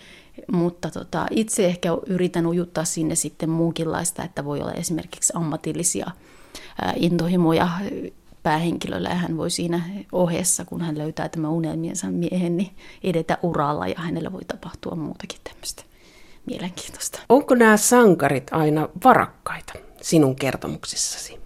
mutta 0.52 0.90
tota, 0.90 1.26
itse 1.30 1.66
ehkä 1.66 1.88
yritän 2.06 2.46
ujuttaa 2.46 2.84
sinne 2.84 3.14
sitten 3.14 3.50
muunkinlaista, 3.50 4.24
että 4.24 4.44
voi 4.44 4.60
olla 4.60 4.72
esimerkiksi 4.72 5.32
ammatillisia 5.36 6.10
intohimoja 6.96 7.68
päähenkilöllä 8.42 9.08
ja 9.08 9.14
hän 9.14 9.36
voi 9.36 9.50
siinä 9.50 9.82
ohessa, 10.12 10.64
kun 10.64 10.80
hän 10.80 10.98
löytää 10.98 11.28
tämän 11.28 11.50
unelmiensa 11.50 12.06
miehen, 12.10 12.56
niin 12.56 12.76
edetä 13.02 13.38
uralla 13.42 13.86
ja 13.86 13.94
hänellä 13.98 14.32
voi 14.32 14.44
tapahtua 14.44 14.94
muutakin 14.94 15.38
tämmöistä 15.44 15.82
mielenkiintoista. 16.46 17.20
Onko 17.28 17.54
nämä 17.54 17.76
sankarit 17.76 18.52
aina 18.52 18.88
varakkaita 19.04 19.72
sinun 20.02 20.36
kertomuksissasi? 20.36 21.40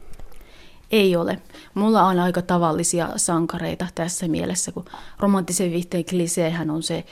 Ei 0.91 1.17
ole. 1.17 1.39
Mulla 1.75 2.03
on 2.03 2.19
aika 2.19 2.43
tavallisia 2.43 3.09
sankareita 3.17 3.87
tässä 3.95 4.29
mielessä, 4.29 4.73
kun 4.73 4.85
romanttisen 5.19 5.71
viihteen 5.71 6.05
kliseehän 6.05 6.71
on 6.71 6.83
se, 6.83 7.05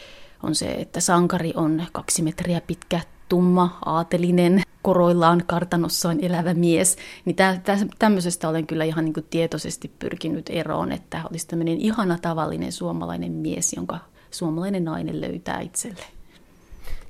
on 0.42 0.55
se, 0.55 0.73
että 0.73 1.01
sankari 1.01 1.53
on 1.57 1.83
kaksi 1.92 2.23
metriä 2.23 2.61
pitkä, 2.61 3.01
tumma, 3.29 3.79
aatelinen, 3.85 4.62
koroillaan 4.83 5.42
kartanossaan 5.47 6.18
elävä 6.25 6.55
mies. 6.55 6.97
Niin 7.25 7.37
tä, 7.37 7.61
tä, 7.64 7.79
tämmöisestä 7.99 8.49
olen 8.49 8.66
kyllä 8.66 8.85
ihan 8.85 9.05
niin 9.05 9.14
kuin 9.14 9.27
tietoisesti 9.31 9.90
pyrkinyt 9.99 10.51
eroon, 10.51 10.92
että 10.92 11.23
olisi 11.31 11.47
tämmöinen 11.47 11.79
ihana 11.79 12.18
tavallinen 12.23 12.73
suomalainen 12.73 13.33
mies, 13.33 13.73
jonka 13.73 13.99
suomalainen 14.31 14.85
nainen 14.85 15.21
löytää 15.21 15.61
itselle. 15.61 16.05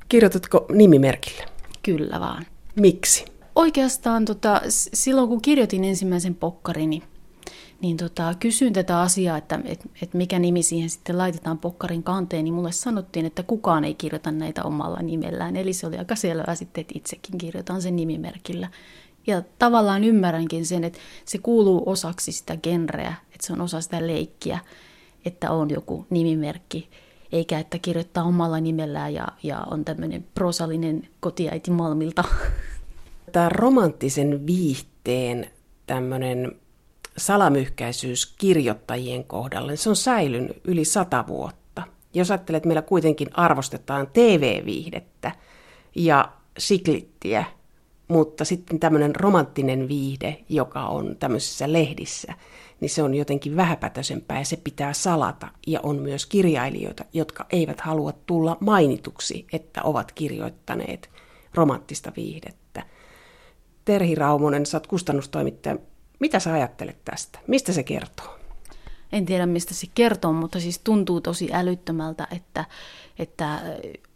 Kirjoitatko 0.09 0.67
nimimerkille? 0.73 1.45
Kyllä 1.83 2.21
vaan. 2.21 2.47
Miksi? 2.77 3.25
Oikeastaan 3.55 4.25
tota, 4.25 4.61
silloin 4.69 5.29
kun 5.29 5.43
kirjoitin 5.43 5.85
ensimmäisen 5.85 6.35
pokkarini, 6.35 7.03
niin 7.83 7.97
tota, 7.97 8.35
kysyin 8.41 8.73
tätä 8.73 9.01
asiaa, 9.01 9.37
että 9.37 9.61
et, 9.65 9.89
et 10.03 10.15
mikä 10.15 10.39
nimi 10.39 10.63
siihen 10.63 10.91
sitten 10.91 11.19
laitetaan 11.19 11.59
pokkarin 11.59 12.03
kanteen, 12.03 12.45
niin 12.45 12.55
mulle 12.55 12.73
sanottiin, 12.73 13.27
että 13.27 13.43
kukaan 13.43 13.85
ei 13.85 13.95
kirjoita 13.95 14.33
näitä 14.33 14.65
omalla 14.65 15.03
nimellään. 15.03 15.57
Eli 15.57 15.73
se 15.73 15.87
oli 15.87 15.99
aika 15.99 16.17
selvää 16.17 16.55
sitten, 16.55 16.81
että 16.81 16.95
itsekin 16.97 17.39
kirjoitan 17.39 17.83
sen 17.83 17.97
nimimerkillä. 17.97 18.69
Ja 19.27 19.43
tavallaan 19.59 20.05
ymmärränkin 20.05 20.67
sen, 20.67 20.85
että 20.85 20.99
se 21.25 21.39
kuuluu 21.39 21.83
osaksi 21.87 22.33
sitä 22.33 22.57
genreä, 22.57 23.15
että 23.35 23.47
se 23.47 23.53
on 23.53 23.61
osa 23.61 23.81
sitä 23.81 24.07
leikkiä, 24.07 24.59
että 25.25 25.51
on 25.51 25.71
joku 25.71 26.07
nimimerkki, 26.11 26.89
eikä 27.33 27.59
että 27.59 27.79
kirjoittaa 27.79 28.25
omalla 28.25 28.61
nimellään 28.61 29.15
ja, 29.15 29.29
ja 29.43 29.67
on 29.71 29.85
tämmöinen 29.85 30.27
prosallinen 30.35 31.09
kotiäiti 31.21 31.71
Malmilta. 31.71 32.25
Tämä 33.33 33.49
romanttisen 33.49 34.47
viihteen 34.47 35.51
tämmöinen 35.87 36.53
salamyhkäisyys 37.17 38.35
kirjoittajien 38.39 39.25
kohdalla, 39.25 39.77
se 39.77 39.89
on 39.89 39.97
säilynyt 39.97 40.61
yli 40.65 40.85
sata 40.85 41.25
vuotta. 41.27 41.83
Jos 42.15 42.31
ajattelet, 42.31 42.57
että 42.57 42.69
meillä 42.69 42.83
kuitenkin 42.83 43.29
arvostetaan 43.33 44.09
TV-viihdettä 44.13 45.33
ja 45.95 46.33
siklittiä, 46.59 47.45
mutta 48.09 48.45
sitten 48.45 48.81
tämmöinen 48.81 49.17
romanttinen 49.17 49.89
viihde, 49.89 50.45
joka 50.49 50.87
on 50.87 51.17
tämmöisissä 51.17 51.73
lehdissä, 51.73 52.35
niin 52.81 52.91
se 52.91 53.03
on 53.03 53.15
jotenkin 53.15 53.57
vähäpätöisempää 53.57 54.39
ja 54.39 54.45
se 54.45 54.57
pitää 54.57 54.93
salata. 54.93 55.49
Ja 55.67 55.81
on 55.83 55.97
myös 55.97 56.27
kirjailijoita, 56.27 57.05
jotka 57.13 57.47
eivät 57.51 57.81
halua 57.81 58.13
tulla 58.27 58.57
mainituksi, 58.61 59.47
että 59.53 59.83
ovat 59.83 60.13
kirjoittaneet 60.13 61.11
romanttista 61.55 62.13
viihdettä. 62.17 62.83
Terhi 63.85 64.15
Raumonen, 64.15 64.67
sä 64.67 64.77
oot 64.77 64.87
kustannustoimittaja. 64.87 65.77
Mitä 66.23 66.41
sä 66.41 66.53
ajattelet 66.53 67.05
tästä? 67.05 67.39
Mistä 67.47 67.73
se 67.73 67.83
kertoo? 67.83 68.39
En 69.13 69.27
tiedä, 69.27 69.47
mistä 69.47 69.75
se 69.75 69.87
kertoo, 69.95 70.33
mutta 70.33 70.61
siis 70.61 70.79
tuntuu 70.79 71.21
tosi 71.21 71.49
älyttömältä, 71.53 72.29
että, 72.31 72.65
että 73.19 73.61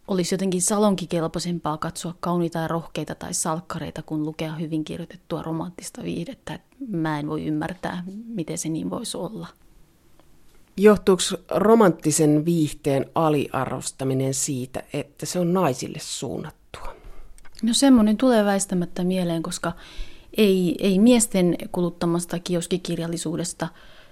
olisi 0.09 0.35
jotenkin 0.35 0.63
salonkikelpoisempaa 0.63 1.77
katsoa 1.77 2.15
kauniita 2.21 2.59
ja 2.59 2.69
rohkeita 2.69 3.15
tai 3.15 3.35
salkkareita, 3.35 4.03
kun 4.03 4.23
lukea 4.27 4.55
hyvin 4.55 4.85
kirjoitettua 4.85 5.43
romanttista 5.43 6.03
viihdettä. 6.03 6.59
Mä 6.89 7.19
en 7.19 7.29
voi 7.29 7.45
ymmärtää, 7.45 8.05
miten 8.27 8.59
se 8.59 8.69
niin 8.69 8.91
voisi 8.91 9.17
olla. 9.17 9.47
Johtuuko 10.77 11.23
romanttisen 11.51 12.45
viihteen 12.45 13.07
aliarvostaminen 13.15 14.35
siitä, 14.35 14.83
että 14.93 15.27
se 15.27 15.39
on 15.39 15.55
naisille 15.55 15.99
suunnattua? 16.01 16.95
No 17.63 17.75
semmoinen 17.75 18.17
tulee 18.17 18.45
väistämättä 18.45 19.05
mieleen, 19.05 19.43
koska 19.43 19.73
ei, 20.37 20.77
ei 20.79 20.99
miesten 20.99 21.57
kuluttamasta 21.73 22.39
kioskikirjallisuudesta, 22.39 23.69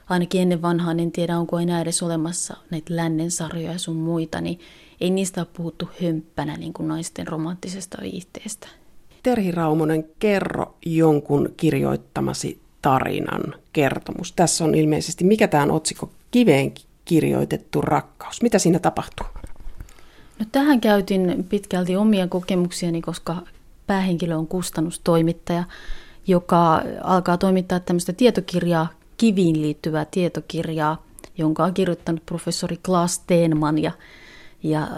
ainakin 0.09 0.43
ennen 0.43 0.63
vanhaa, 0.63 0.93
en 0.93 1.13
tiedä 1.13 1.39
onko 1.39 1.59
enää 1.59 1.81
edes 1.81 2.03
olemassa 2.03 2.57
näitä 2.71 2.97
lännen 2.97 3.31
sarjoja 3.31 3.73
ja 3.73 3.79
sun 3.79 3.97
muita, 3.97 4.41
niin 4.41 4.61
ei 5.01 5.11
niistä 5.11 5.41
ole 5.41 5.49
puhuttu 5.57 5.89
hömppänä 6.03 6.57
niin 6.57 6.73
kuin 6.73 6.89
naisten 6.89 7.27
romanttisesta 7.27 7.99
viihteestä. 8.03 8.69
Terhi 9.23 9.51
Raumonen, 9.51 10.05
kerro 10.19 10.75
jonkun 10.87 11.55
kirjoittamasi 11.57 12.61
tarinan 12.83 13.55
kertomus. 13.73 14.33
Tässä 14.33 14.65
on 14.65 14.75
ilmeisesti, 14.75 15.25
mikä 15.25 15.49
tämä 15.49 15.63
on 15.63 15.71
otsikko, 15.71 16.11
kiveen 16.31 16.73
kirjoitettu 17.05 17.81
rakkaus. 17.81 18.43
Mitä 18.43 18.59
siinä 18.59 18.79
tapahtuu? 18.79 19.27
No 20.39 20.47
tähän 20.53 20.81
käytin 20.81 21.47
pitkälti 21.49 21.97
omia 21.97 22.29
kokemuksiani, 22.29 23.03
koska 23.03 23.37
päähenkilö 23.87 24.37
on 24.37 24.47
kustannustoimittaja 24.47 25.65
joka 26.27 26.83
alkaa 27.03 27.39
toimittaa 27.39 27.81
tämmöistä 27.81 28.13
tietokirjaa, 28.13 28.89
kiviin 29.17 29.63
liittyvää 29.63 30.05
tietokirjaa. 30.05 31.03
jonka 31.39 31.65
on 31.65 31.75
kirjoittanut 31.75 32.27
professori 32.27 32.77
Klaas 32.77 33.15
Steenman. 33.15 33.79
Ja, 33.79 33.93
ja 34.63 34.89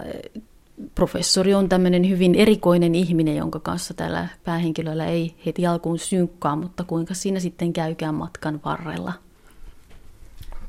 professori 0.95 1.53
on 1.53 1.69
tämmöinen 1.69 2.09
hyvin 2.09 2.35
erikoinen 2.35 2.95
ihminen, 2.95 3.35
jonka 3.35 3.59
kanssa 3.59 3.93
tällä 3.93 4.27
päähenkilöllä 4.43 5.05
ei 5.05 5.35
heti 5.45 5.67
alkuun 5.67 5.99
synkkaa, 5.99 6.55
mutta 6.55 6.83
kuinka 6.83 7.13
siinä 7.13 7.39
sitten 7.39 7.73
käykään 7.73 8.15
matkan 8.15 8.59
varrella. 8.65 9.13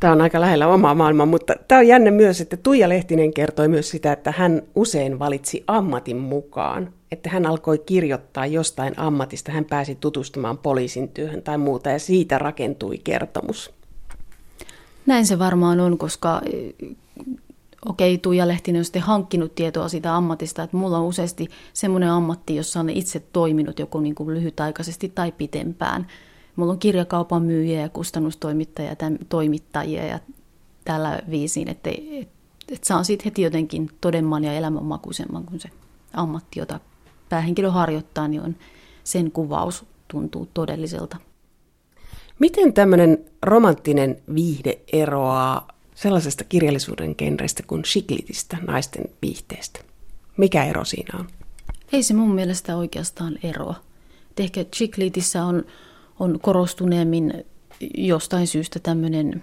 Tämä 0.01 0.13
on 0.13 0.21
aika 0.21 0.41
lähellä 0.41 0.69
omaa 0.69 0.95
maailmaa, 0.95 1.27
mutta 1.27 1.55
tämä 1.69 1.79
on 1.79 1.87
jännä 1.87 2.11
myös, 2.11 2.41
että 2.41 2.57
Tuija 2.57 2.89
Lehtinen 2.89 3.35
kertoi 3.35 3.69
myös 3.69 3.91
sitä, 3.91 4.13
että 4.13 4.35
hän 4.37 4.63
usein 4.75 5.19
valitsi 5.19 5.65
ammatin 5.67 6.17
mukaan. 6.17 6.93
Että 7.13 7.31
hän 7.31 7.47
alkoi 7.47 7.79
kirjoittaa 7.79 8.47
jostain 8.47 8.95
ammatista, 8.97 9.53
hän 9.53 9.65
pääsi 9.65 9.95
tutustumaan 9.95 10.59
poliisin 10.59 11.09
työhön 11.09 11.43
tai 11.43 11.59
muuta 11.59 11.91
ja 11.91 11.99
siitä 11.99 12.39
rakentui 12.39 12.99
kertomus. 12.99 13.71
Näin 15.07 15.27
se 15.27 15.39
varmaan 15.39 15.81
on, 15.81 15.99
koska 15.99 16.41
okei, 17.87 18.15
okay, 18.15 18.19
Tuija 18.19 18.49
Lehtinen 18.49 18.81
on 18.81 18.85
sitten 18.85 19.03
hankkinut 19.03 19.55
tietoa 19.55 19.89
siitä 19.89 20.17
ammatista, 20.17 20.63
että 20.63 20.77
mulla 20.77 20.99
on 20.99 21.07
useasti 21.07 21.49
semmoinen 21.73 22.11
ammatti, 22.11 22.57
jossa 22.57 22.81
on 22.81 22.91
itse 22.91 23.21
toiminut 23.33 23.79
joko 23.79 24.01
niin 24.01 24.15
kuin 24.15 24.35
lyhytaikaisesti 24.35 25.13
tai 25.15 25.33
pitempään. 25.33 26.07
Mulla 26.59 26.73
on 26.73 26.79
kirjakaupan 26.79 27.43
myyjiä 27.43 27.81
ja 27.81 27.89
kustannustoimittajia 27.89 28.91
ja 28.91 28.97
toimittajia 29.29 30.07
ja 30.07 30.19
tällä 30.85 31.21
viisiin, 31.31 31.69
että, 31.69 31.91
että, 32.11 32.35
että 32.69 32.87
saan 32.87 33.05
siitä 33.05 33.23
heti 33.25 33.43
jotenkin 33.43 33.91
todemman 34.01 34.45
ja 34.45 34.53
elämänmakuisemman 34.53 35.45
kuin 35.45 35.61
se 35.61 35.69
ammatti, 36.13 36.61
jota 36.61 36.81
päähenkilö 37.29 37.71
harjoittaa, 37.71 38.29
niin 38.29 38.43
on 38.43 38.57
sen 39.05 39.31
kuvaus 39.31 39.85
tuntuu 40.09 40.49
todelliselta. 40.55 41.17
Miten 42.39 42.73
tämmöinen 42.73 43.19
romanttinen 43.43 44.23
viihde 44.35 44.79
eroaa 44.93 45.69
sellaisesta 45.95 46.45
kirjallisuuden 46.45 47.15
genrestä 47.19 47.63
kuin 47.67 47.85
shiklitistä, 47.85 48.57
naisten 48.67 49.05
viihteestä. 49.23 49.81
Mikä 50.37 50.65
ero 50.65 50.85
siinä 50.85 51.19
on? 51.19 51.27
Ei 51.93 52.03
se 52.03 52.15
mun 52.15 52.35
mielestä 52.35 52.77
oikeastaan 52.77 53.39
eroa. 53.43 53.75
Et 54.31 54.41
ehkä 54.41 54.65
chiklitissä 54.65 55.45
on, 55.45 55.65
on 56.21 56.39
korostuneemmin 56.43 57.45
jostain 57.97 58.47
syystä 58.47 58.79
tämmöinen 58.79 59.43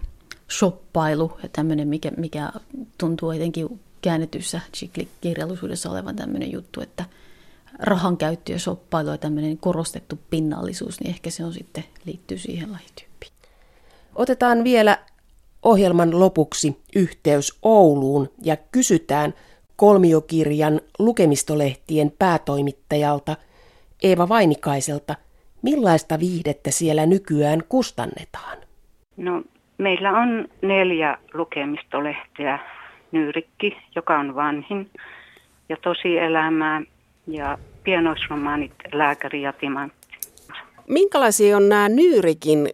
shoppailu 0.51 1.37
ja 1.43 1.49
tämmöinen, 1.49 1.87
mikä, 1.87 2.11
mikä 2.17 2.51
tuntuu 2.97 3.31
etenkin 3.31 3.79
käännetyssä 4.01 4.61
chiklikirjallisuudessa 4.73 5.91
olevan 5.91 6.15
tämmöinen 6.15 6.51
juttu, 6.51 6.81
että 6.81 7.05
rahan 7.79 8.17
käyttö 8.17 8.51
ja 8.51 8.59
shoppailu 8.59 9.09
ja 9.09 9.17
tämmöinen 9.17 9.57
korostettu 9.57 10.19
pinnallisuus, 10.29 10.99
niin 10.99 11.09
ehkä 11.09 11.29
se 11.29 11.45
on 11.45 11.53
sitten 11.53 11.83
liittyy 12.05 12.37
siihen 12.37 12.71
lajityyppiin. 12.71 13.31
Otetaan 14.15 14.63
vielä 14.63 14.99
ohjelman 15.63 16.19
lopuksi 16.19 16.81
yhteys 16.95 17.53
Ouluun 17.61 18.29
ja 18.43 18.57
kysytään 18.57 19.33
kolmiokirjan 19.75 20.81
lukemistolehtien 20.99 22.13
päätoimittajalta 22.19 23.37
Eeva 24.03 24.29
Vainikaiselta, 24.29 25.15
millaista 25.65 26.19
viihdettä 26.19 26.71
siellä 26.71 27.05
nykyään 27.05 27.63
kustannetaan? 27.69 28.57
No, 29.17 29.43
meillä 29.77 30.11
on 30.11 30.47
neljä 30.61 31.17
lukemistolehteä. 31.33 32.59
Nyyrikki, 33.11 33.77
joka 33.95 34.19
on 34.19 34.35
vanhin, 34.35 34.89
ja 35.69 35.77
tosielämää, 35.81 36.81
ja 37.27 37.57
pienoisromaanit, 37.83 38.71
lääkäri 38.93 39.41
ja 39.41 39.53
timantti. 39.53 40.07
Minkälaisia 40.87 41.57
on 41.57 41.69
nämä 41.69 41.89
Nyyrikin 41.89 42.69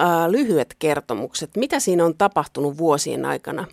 äh, 0.00 0.06
lyhyet 0.30 0.76
kertomukset. 0.78 1.50
Mitä 1.56 1.80
siinä 1.80 2.04
on 2.04 2.14
tapahtunut 2.18 2.78
vuosien 2.78 3.24
aikana? 3.24 3.64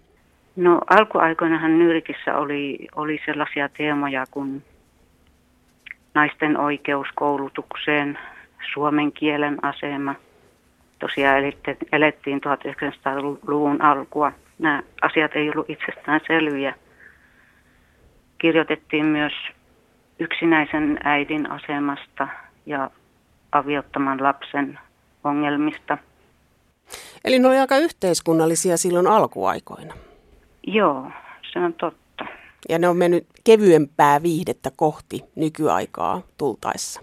No 0.56 0.82
alkuaikoinahan 0.90 1.80
Nyrikissä 1.80 2.38
oli, 2.38 2.88
oli 2.96 3.20
sellaisia 3.26 3.70
teemoja 3.78 4.26
kuin 4.32 4.64
naisten 6.14 6.58
oikeus 6.58 7.08
koulutukseen, 7.16 8.20
suomen 8.74 9.12
kielen 9.12 9.66
asema. 9.66 10.16
Tosiaan 11.00 11.44
elettiin 11.92 12.42
1900-luvun 12.46 13.82
alkua. 13.82 14.32
Nämä 14.60 14.84
asiat 15.02 15.32
ei 15.36 15.50
ollut 15.50 15.70
itsestään 15.70 16.22
selviä. 16.28 16.76
Kirjoitettiin 18.38 19.06
myös 19.06 19.34
yksinäisen 20.20 21.00
äidin 21.04 21.52
asemasta 21.52 22.28
ja 22.66 22.90
aviottaman 23.52 24.24
lapsen 24.24 24.80
ongelmista– 25.24 25.98
Eli 27.26 27.40
ne 27.40 27.48
oli 27.48 27.58
aika 27.58 27.78
yhteiskunnallisia 27.78 28.78
silloin 28.78 29.08
alkuaikoina. 29.08 29.94
Joo, 30.68 31.12
se 31.54 31.60
on 31.60 31.74
totta. 31.74 32.26
Ja 32.70 32.80
ne 32.80 32.88
on 32.88 32.98
mennyt 32.98 33.28
kevyempää 33.44 34.24
viihdettä 34.24 34.72
kohti 34.76 35.24
nykyaikaa 35.36 36.22
tultaessa. 36.38 37.02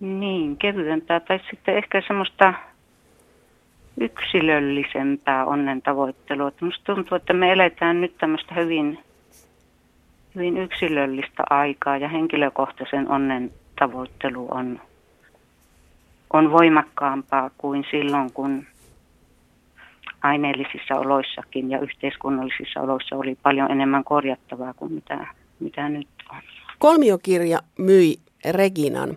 Niin, 0.00 0.56
kevyempää 0.56 1.20
tai 1.20 1.40
sitten 1.50 1.76
ehkä 1.76 2.02
semmoista 2.06 2.54
yksilöllisempää 4.00 5.44
onnen 5.44 5.82
tavoittelua. 5.82 6.52
Minusta 6.60 6.94
tuntuu, 6.94 7.16
että 7.16 7.32
me 7.32 7.52
eletään 7.52 8.00
nyt 8.00 8.18
tämmöistä 8.18 8.54
hyvin, 8.54 8.98
hyvin 10.34 10.56
yksilöllistä 10.56 11.42
aikaa 11.50 11.96
ja 11.96 12.08
henkilökohtaisen 12.08 13.10
onnen 13.10 13.52
tavoittelu 13.78 14.48
on 14.50 14.80
on 16.34 16.52
voimakkaampaa 16.52 17.50
kuin 17.58 17.84
silloin, 17.90 18.32
kun 18.32 18.66
aineellisissa 20.22 20.94
oloissakin 20.94 21.70
ja 21.70 21.80
yhteiskunnallisissa 21.80 22.80
oloissa 22.80 23.16
oli 23.16 23.38
paljon 23.42 23.70
enemmän 23.70 24.04
korjattavaa 24.04 24.74
kuin 24.74 24.92
mitä, 24.92 25.26
mitä 25.60 25.88
nyt 25.88 26.08
on. 26.30 26.40
Kolmiokirja 26.78 27.58
myi 27.78 28.16
Reginan. 28.50 29.16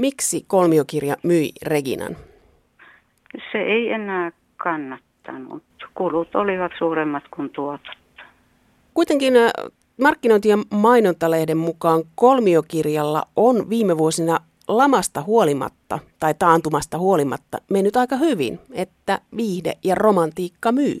Miksi 0.00 0.44
kolmiokirja 0.46 1.14
myi 1.22 1.50
Reginan? 1.66 2.16
Se 3.52 3.58
ei 3.58 3.92
enää 3.92 4.32
kannattanut. 4.56 5.62
Kulut 5.94 6.34
olivat 6.34 6.72
suuremmat 6.78 7.22
kuin 7.30 7.50
tuotot. 7.50 7.96
Kuitenkin 8.94 9.36
äh, 9.36 9.50
markkinointi- 10.02 10.48
ja 10.48 10.58
mainontalehden 10.70 11.56
mukaan 11.56 12.02
kolmiokirjalla 12.14 13.22
on 13.36 13.70
viime 13.70 13.98
vuosina 13.98 14.38
lamasta 14.68 15.22
huolimatta 15.22 15.98
tai 16.20 16.34
taantumasta 16.38 16.98
huolimatta 16.98 17.58
mennyt 17.70 17.96
aika 17.96 18.16
hyvin, 18.16 18.58
että 18.74 19.18
viihde 19.36 19.72
ja 19.84 19.94
romantiikka 19.94 20.72
myy. 20.72 20.98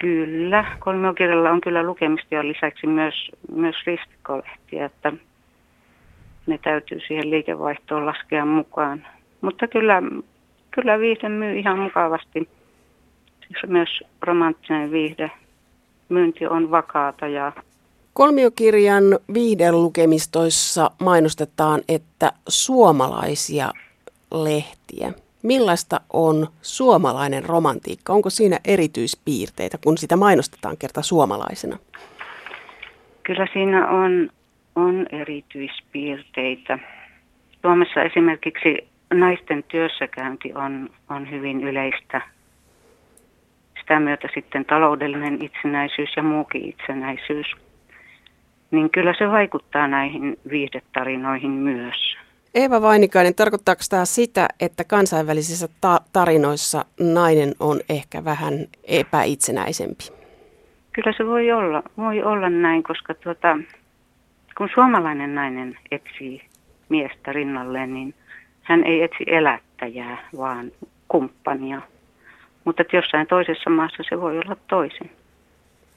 Kyllä, 0.00 0.64
kolmiokirjalla 0.78 1.50
on 1.50 1.60
kyllä 1.60 1.82
lukemista 1.82 2.34
ja 2.34 2.48
lisäksi 2.48 2.86
myös, 2.86 3.30
myös 3.52 3.76
ristikkolehtiä, 3.86 4.84
että 4.84 5.12
ne 6.46 6.58
täytyy 6.58 7.00
siihen 7.06 7.30
liikevaihtoon 7.30 8.06
laskea 8.06 8.44
mukaan. 8.44 9.06
Mutta 9.40 9.68
kyllä, 9.68 10.02
kyllä 10.70 10.98
viihde 10.98 11.28
myy 11.28 11.58
ihan 11.58 11.78
mukavasti. 11.78 12.48
Siis 13.48 13.66
myös 13.66 13.88
romanttinen 14.22 14.90
viihde. 14.90 15.30
Myynti 16.08 16.46
on 16.46 16.70
vakaata 16.70 17.26
ja 17.26 17.52
Kolmiokirjan 18.16 19.04
viihdelukemistoissa 19.34 20.90
mainostetaan, 21.02 21.80
että 21.88 22.32
suomalaisia 22.48 23.70
lehtiä. 24.30 25.12
Millaista 25.42 26.00
on 26.12 26.46
suomalainen 26.62 27.44
romantiikka? 27.44 28.12
Onko 28.12 28.30
siinä 28.30 28.58
erityispiirteitä, 28.64 29.78
kun 29.84 29.98
sitä 29.98 30.16
mainostetaan 30.16 30.76
kerta 30.76 31.02
suomalaisena? 31.02 31.78
Kyllä 33.22 33.46
siinä 33.52 33.88
on, 33.88 34.30
on 34.76 35.06
erityispiirteitä. 35.12 36.78
Suomessa 37.62 38.02
esimerkiksi 38.02 38.88
naisten 39.14 39.64
työssäkäynti 39.68 40.54
on, 40.54 40.90
on 41.10 41.30
hyvin 41.30 41.64
yleistä. 41.64 42.20
Sitä 43.80 44.00
myötä 44.00 44.28
sitten 44.34 44.64
taloudellinen 44.64 45.44
itsenäisyys 45.44 46.10
ja 46.16 46.22
muukin 46.22 46.64
itsenäisyys 46.64 47.46
niin 48.70 48.90
kyllä 48.90 49.14
se 49.18 49.30
vaikuttaa 49.30 49.88
näihin 49.88 50.38
viihdetarinoihin 50.50 51.50
myös. 51.50 52.16
Eeva 52.54 52.82
Vainikainen, 52.82 53.34
tarkoittaako 53.34 53.82
tämä 53.90 54.04
sitä, 54.04 54.48
että 54.60 54.84
kansainvälisissä 54.84 55.68
ta- 55.80 56.00
tarinoissa 56.12 56.84
nainen 57.00 57.52
on 57.60 57.80
ehkä 57.88 58.24
vähän 58.24 58.52
epäitsenäisempi? 58.84 60.04
Kyllä 60.92 61.12
se 61.16 61.26
voi 61.26 61.52
olla, 61.52 61.82
voi 61.96 62.22
olla 62.22 62.50
näin, 62.50 62.82
koska 62.82 63.14
tuota, 63.14 63.58
kun 64.56 64.68
suomalainen 64.74 65.34
nainen 65.34 65.78
etsii 65.90 66.42
miestä 66.88 67.32
rinnalleen, 67.32 67.94
niin 67.94 68.14
hän 68.62 68.84
ei 68.84 69.02
etsi 69.02 69.24
elättäjää, 69.26 70.28
vaan 70.38 70.72
kumppania. 71.08 71.82
Mutta 72.64 72.82
jossain 72.92 73.26
toisessa 73.26 73.70
maassa 73.70 74.02
se 74.08 74.20
voi 74.20 74.38
olla 74.38 74.56
toisin. 74.68 75.10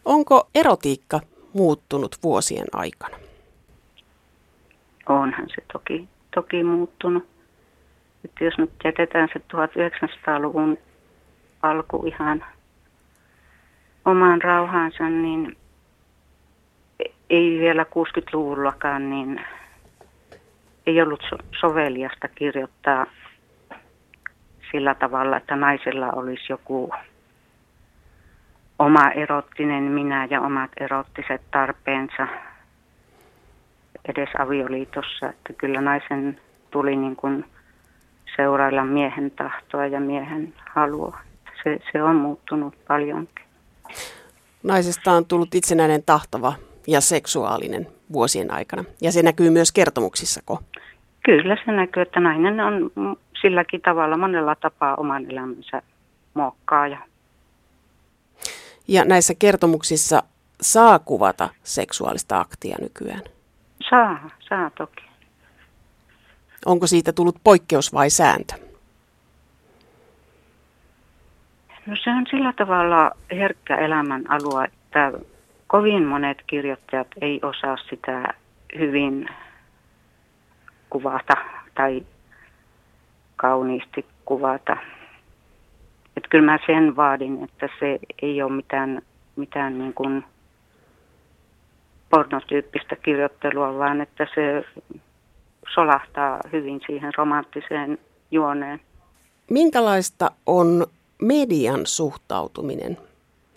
Onko 0.05 0.49
erotiikka 0.55 1.19
muuttunut 1.53 2.15
vuosien 2.23 2.67
aikana? 2.73 3.17
Onhan 5.09 5.49
se 5.49 5.61
toki, 5.73 6.07
toki 6.35 6.63
muuttunut. 6.63 7.27
Että 8.25 8.43
jos 8.43 8.57
nyt 8.57 8.71
jätetään 8.83 9.29
se 9.33 9.39
1900-luvun 9.39 10.77
alku 11.61 12.03
ihan 12.05 12.45
omaan 14.05 14.41
rauhaansa, 14.41 15.09
niin 15.09 15.57
ei 17.29 17.59
vielä 17.59 17.83
60-luvullakaan, 17.83 19.09
niin 19.09 19.41
ei 20.87 21.01
ollut 21.01 21.23
soveliasta 21.59 22.27
kirjoittaa 22.27 23.05
sillä 24.71 24.95
tavalla, 24.95 25.37
että 25.37 25.55
naisella 25.55 26.11
olisi 26.11 26.43
joku 26.49 26.91
oma 28.79 29.11
erottinen 29.11 29.83
minä 29.83 30.27
ja 30.29 30.41
omat 30.41 30.71
erottiset 30.79 31.41
tarpeensa 31.51 32.27
edes 34.05 34.29
avioliitossa. 34.39 35.29
Että 35.29 35.53
kyllä 35.53 35.81
naisen 35.81 36.39
tuli 36.71 36.95
niin 36.95 37.15
kuin 37.15 37.45
seurailla 38.35 38.83
miehen 38.83 39.31
tahtoa 39.31 39.85
ja 39.85 39.99
miehen 39.99 40.53
halua. 40.75 41.17
Se, 41.63 41.79
se 41.91 42.03
on 42.03 42.15
muuttunut 42.15 42.75
paljonkin. 42.87 43.45
Naisesta 44.63 45.11
on 45.11 45.25
tullut 45.25 45.55
itsenäinen 45.55 46.03
tahtava 46.03 46.53
ja 46.89 47.01
seksuaalinen 47.01 47.87
vuosien 48.13 48.51
aikana. 48.53 48.83
Ja 49.01 49.11
se 49.11 49.23
näkyy 49.23 49.49
myös 49.49 49.71
kertomuksissako? 49.71 50.59
Kyllä 51.25 51.57
se 51.65 51.71
näkyy, 51.71 52.01
että 52.01 52.19
nainen 52.19 52.59
on 52.59 52.91
silläkin 53.41 53.81
tavalla 53.81 54.17
monella 54.17 54.55
tapaa 54.55 54.95
oman 54.95 55.31
elämänsä 55.31 55.81
muokkaaja. 56.33 56.97
Ja 58.87 59.05
näissä 59.05 59.33
kertomuksissa 59.39 60.23
saa 60.61 60.99
kuvata 60.99 61.49
seksuaalista 61.63 62.39
aktia 62.39 62.77
nykyään? 62.81 63.21
Saa, 63.89 64.29
saa 64.49 64.69
toki. 64.69 65.03
Onko 66.65 66.87
siitä 66.87 67.13
tullut 67.13 67.37
poikkeus 67.43 67.93
vai 67.93 68.09
sääntö? 68.09 68.53
No 71.85 71.95
se 72.03 72.09
on 72.09 72.25
sillä 72.29 72.53
tavalla 72.53 73.11
herkkä 73.31 73.75
elämän 73.75 74.31
alue, 74.31 74.65
että 74.65 75.11
kovin 75.69 76.03
monet 76.03 76.37
kirjoittajat 76.47 77.07
ei 77.21 77.39
osaa 77.43 77.77
sitä 77.89 78.33
hyvin 78.79 79.27
kuvata 80.89 81.33
tai 81.75 82.03
kauniisti 83.35 84.05
kuvata. 84.25 84.77
Et 86.17 86.23
kyllä 86.29 86.51
mä 86.51 86.59
sen 86.65 86.95
vaadin, 86.95 87.43
että 87.43 87.69
se 87.79 87.99
ei 88.21 88.41
ole 88.41 88.51
mitään, 88.51 89.01
mitään 89.35 89.79
niin 89.79 89.93
kuin 89.93 90.23
pornotyyppistä 92.09 92.95
kirjoittelua, 92.95 93.77
vaan 93.77 94.01
että 94.01 94.27
se 94.35 94.65
solahtaa 95.73 96.39
hyvin 96.51 96.81
siihen 96.87 97.11
romanttiseen 97.17 97.97
juoneen. 98.31 98.79
Minkälaista 99.49 100.31
on 100.45 100.87
median 101.21 101.85
suhtautuminen 101.85 102.97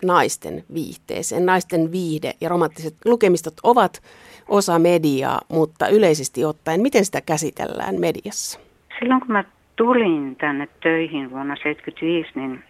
naisten 0.03 0.63
viihteeseen? 0.73 1.45
Naisten 1.45 1.91
viihde 1.91 2.33
ja 2.41 2.49
romanttiset 2.49 2.95
lukemistot 3.05 3.53
ovat 3.63 4.01
osa 4.47 4.79
mediaa, 4.79 5.41
mutta 5.49 5.87
yleisesti 5.87 6.45
ottaen, 6.45 6.81
miten 6.81 7.05
sitä 7.05 7.21
käsitellään 7.21 7.99
mediassa? 7.99 8.59
Silloin 8.99 9.21
kun 9.21 9.31
mä 9.31 9.43
tulin 9.75 10.35
tänne 10.35 10.67
töihin 10.83 11.31
vuonna 11.31 11.55
1975, 11.55 12.31
niin 12.35 12.63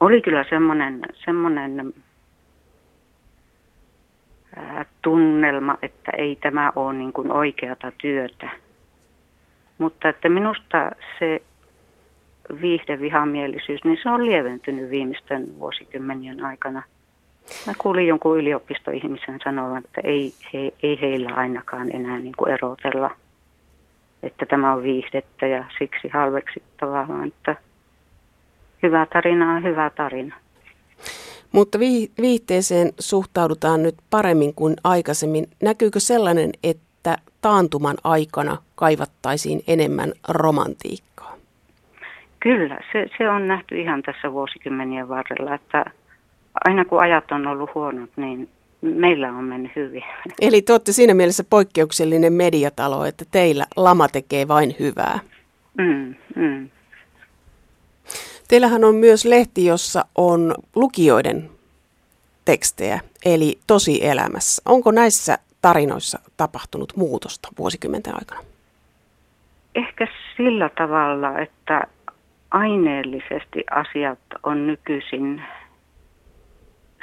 oli 0.00 0.22
kyllä 0.22 0.44
semmoinen, 0.50 1.02
semmoinen 1.24 1.94
tunnelma, 5.02 5.78
että 5.82 6.12
ei 6.18 6.36
tämä 6.36 6.72
ole 6.76 6.92
niin 6.92 7.32
oikeata 7.32 7.92
työtä. 7.98 8.50
Mutta 9.78 10.08
että 10.08 10.28
minusta 10.28 10.90
se 11.18 11.42
viihdevihamielisyys, 12.60 13.84
niin 13.84 13.98
se 14.02 14.10
on 14.10 14.26
lieventynyt 14.26 14.90
viimeisten 14.90 15.58
vuosikymmenien 15.58 16.44
aikana. 16.44 16.82
Mä 17.66 17.72
kuulin 17.78 18.06
jonkun 18.06 18.38
yliopistoihmisen 18.38 19.40
sanovan, 19.44 19.82
että 19.84 20.00
ei, 20.04 20.32
he, 20.54 20.72
ei 20.82 21.00
heillä 21.00 21.34
ainakaan 21.34 21.96
enää 21.96 22.18
niin 22.18 22.34
kuin 22.36 22.52
erotella, 22.52 23.10
että 24.22 24.46
tämä 24.46 24.72
on 24.72 24.82
viihdettä 24.82 25.46
ja 25.46 25.64
siksi 25.78 26.08
halveksittavaa, 26.08 27.08
vaan 27.08 27.28
että 27.28 27.56
hyvä 28.82 29.06
tarina 29.12 29.52
on 29.52 29.62
hyvä 29.62 29.90
tarina. 29.90 30.34
Mutta 31.52 31.78
viihteeseen 32.20 32.92
suhtaudutaan 32.98 33.82
nyt 33.82 33.94
paremmin 34.10 34.54
kuin 34.54 34.76
aikaisemmin. 34.84 35.46
Näkyykö 35.62 36.00
sellainen, 36.00 36.50
että 36.62 37.18
taantuman 37.40 37.96
aikana 38.04 38.56
kaivattaisiin 38.74 39.62
enemmän 39.66 40.12
romantiikkaa? 40.28 41.11
Kyllä, 42.42 42.78
se, 42.92 43.06
se 43.18 43.30
on 43.30 43.48
nähty 43.48 43.80
ihan 43.80 44.02
tässä 44.02 44.32
vuosikymmenien 44.32 45.08
varrella, 45.08 45.54
että 45.54 45.84
aina 46.64 46.84
kun 46.84 47.00
ajat 47.00 47.32
on 47.32 47.46
ollut 47.46 47.74
huonot, 47.74 48.10
niin 48.16 48.48
meillä 48.80 49.28
on 49.28 49.44
mennyt 49.44 49.76
hyvin. 49.76 50.04
Eli 50.40 50.62
te 50.62 50.72
olette 50.72 50.92
siinä 50.92 51.14
mielessä 51.14 51.44
poikkeuksellinen 51.50 52.32
mediatalo, 52.32 53.04
että 53.04 53.24
teillä 53.30 53.66
lama 53.76 54.08
tekee 54.08 54.48
vain 54.48 54.76
hyvää. 54.78 55.18
Mm, 55.78 56.14
mm. 56.36 56.68
Teillähän 58.48 58.84
on 58.84 58.94
myös 58.94 59.24
lehti, 59.24 59.66
jossa 59.66 60.04
on 60.14 60.54
lukijoiden 60.74 61.50
tekstejä, 62.44 63.00
eli 63.24 63.58
tosi 63.66 64.06
elämässä. 64.06 64.62
Onko 64.66 64.90
näissä 64.90 65.38
tarinoissa 65.62 66.18
tapahtunut 66.36 66.92
muutosta 66.96 67.48
vuosikymmenten 67.58 68.14
aikana? 68.14 68.40
Ehkä 69.74 70.08
sillä 70.36 70.70
tavalla, 70.76 71.38
että 71.38 71.82
aineellisesti 72.52 73.64
asiat 73.70 74.18
on 74.42 74.66
nykyisin, 74.66 75.42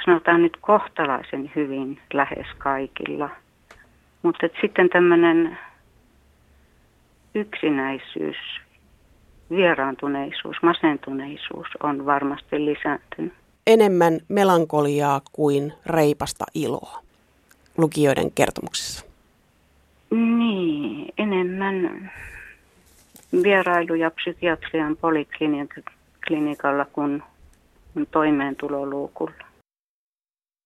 sanotaan 0.04 0.42
nyt 0.42 0.56
kohtalaisen 0.60 1.52
hyvin 1.56 1.98
lähes 2.12 2.46
kaikilla. 2.58 3.30
Mutta 4.22 4.48
sitten 4.60 4.88
tämmöinen 4.88 5.58
yksinäisyys 7.34 8.36
vieraantuneisuus, 9.50 10.56
masentuneisuus 10.62 11.66
on 11.82 12.06
varmasti 12.06 12.64
lisääntynyt. 12.64 13.32
Enemmän 13.66 14.20
melankoliaa 14.28 15.20
kuin 15.32 15.72
reipasta 15.86 16.44
iloa 16.54 17.02
lukijoiden 17.78 18.30
kertomuksissa. 18.32 19.06
Niin, 20.10 21.12
enemmän 21.18 22.10
vierailuja 23.32 24.10
psykiatrian 24.10 24.96
poliklinikalla 24.96 26.84
kuin 26.84 27.22
toimeentuloluukulla. 28.10 29.49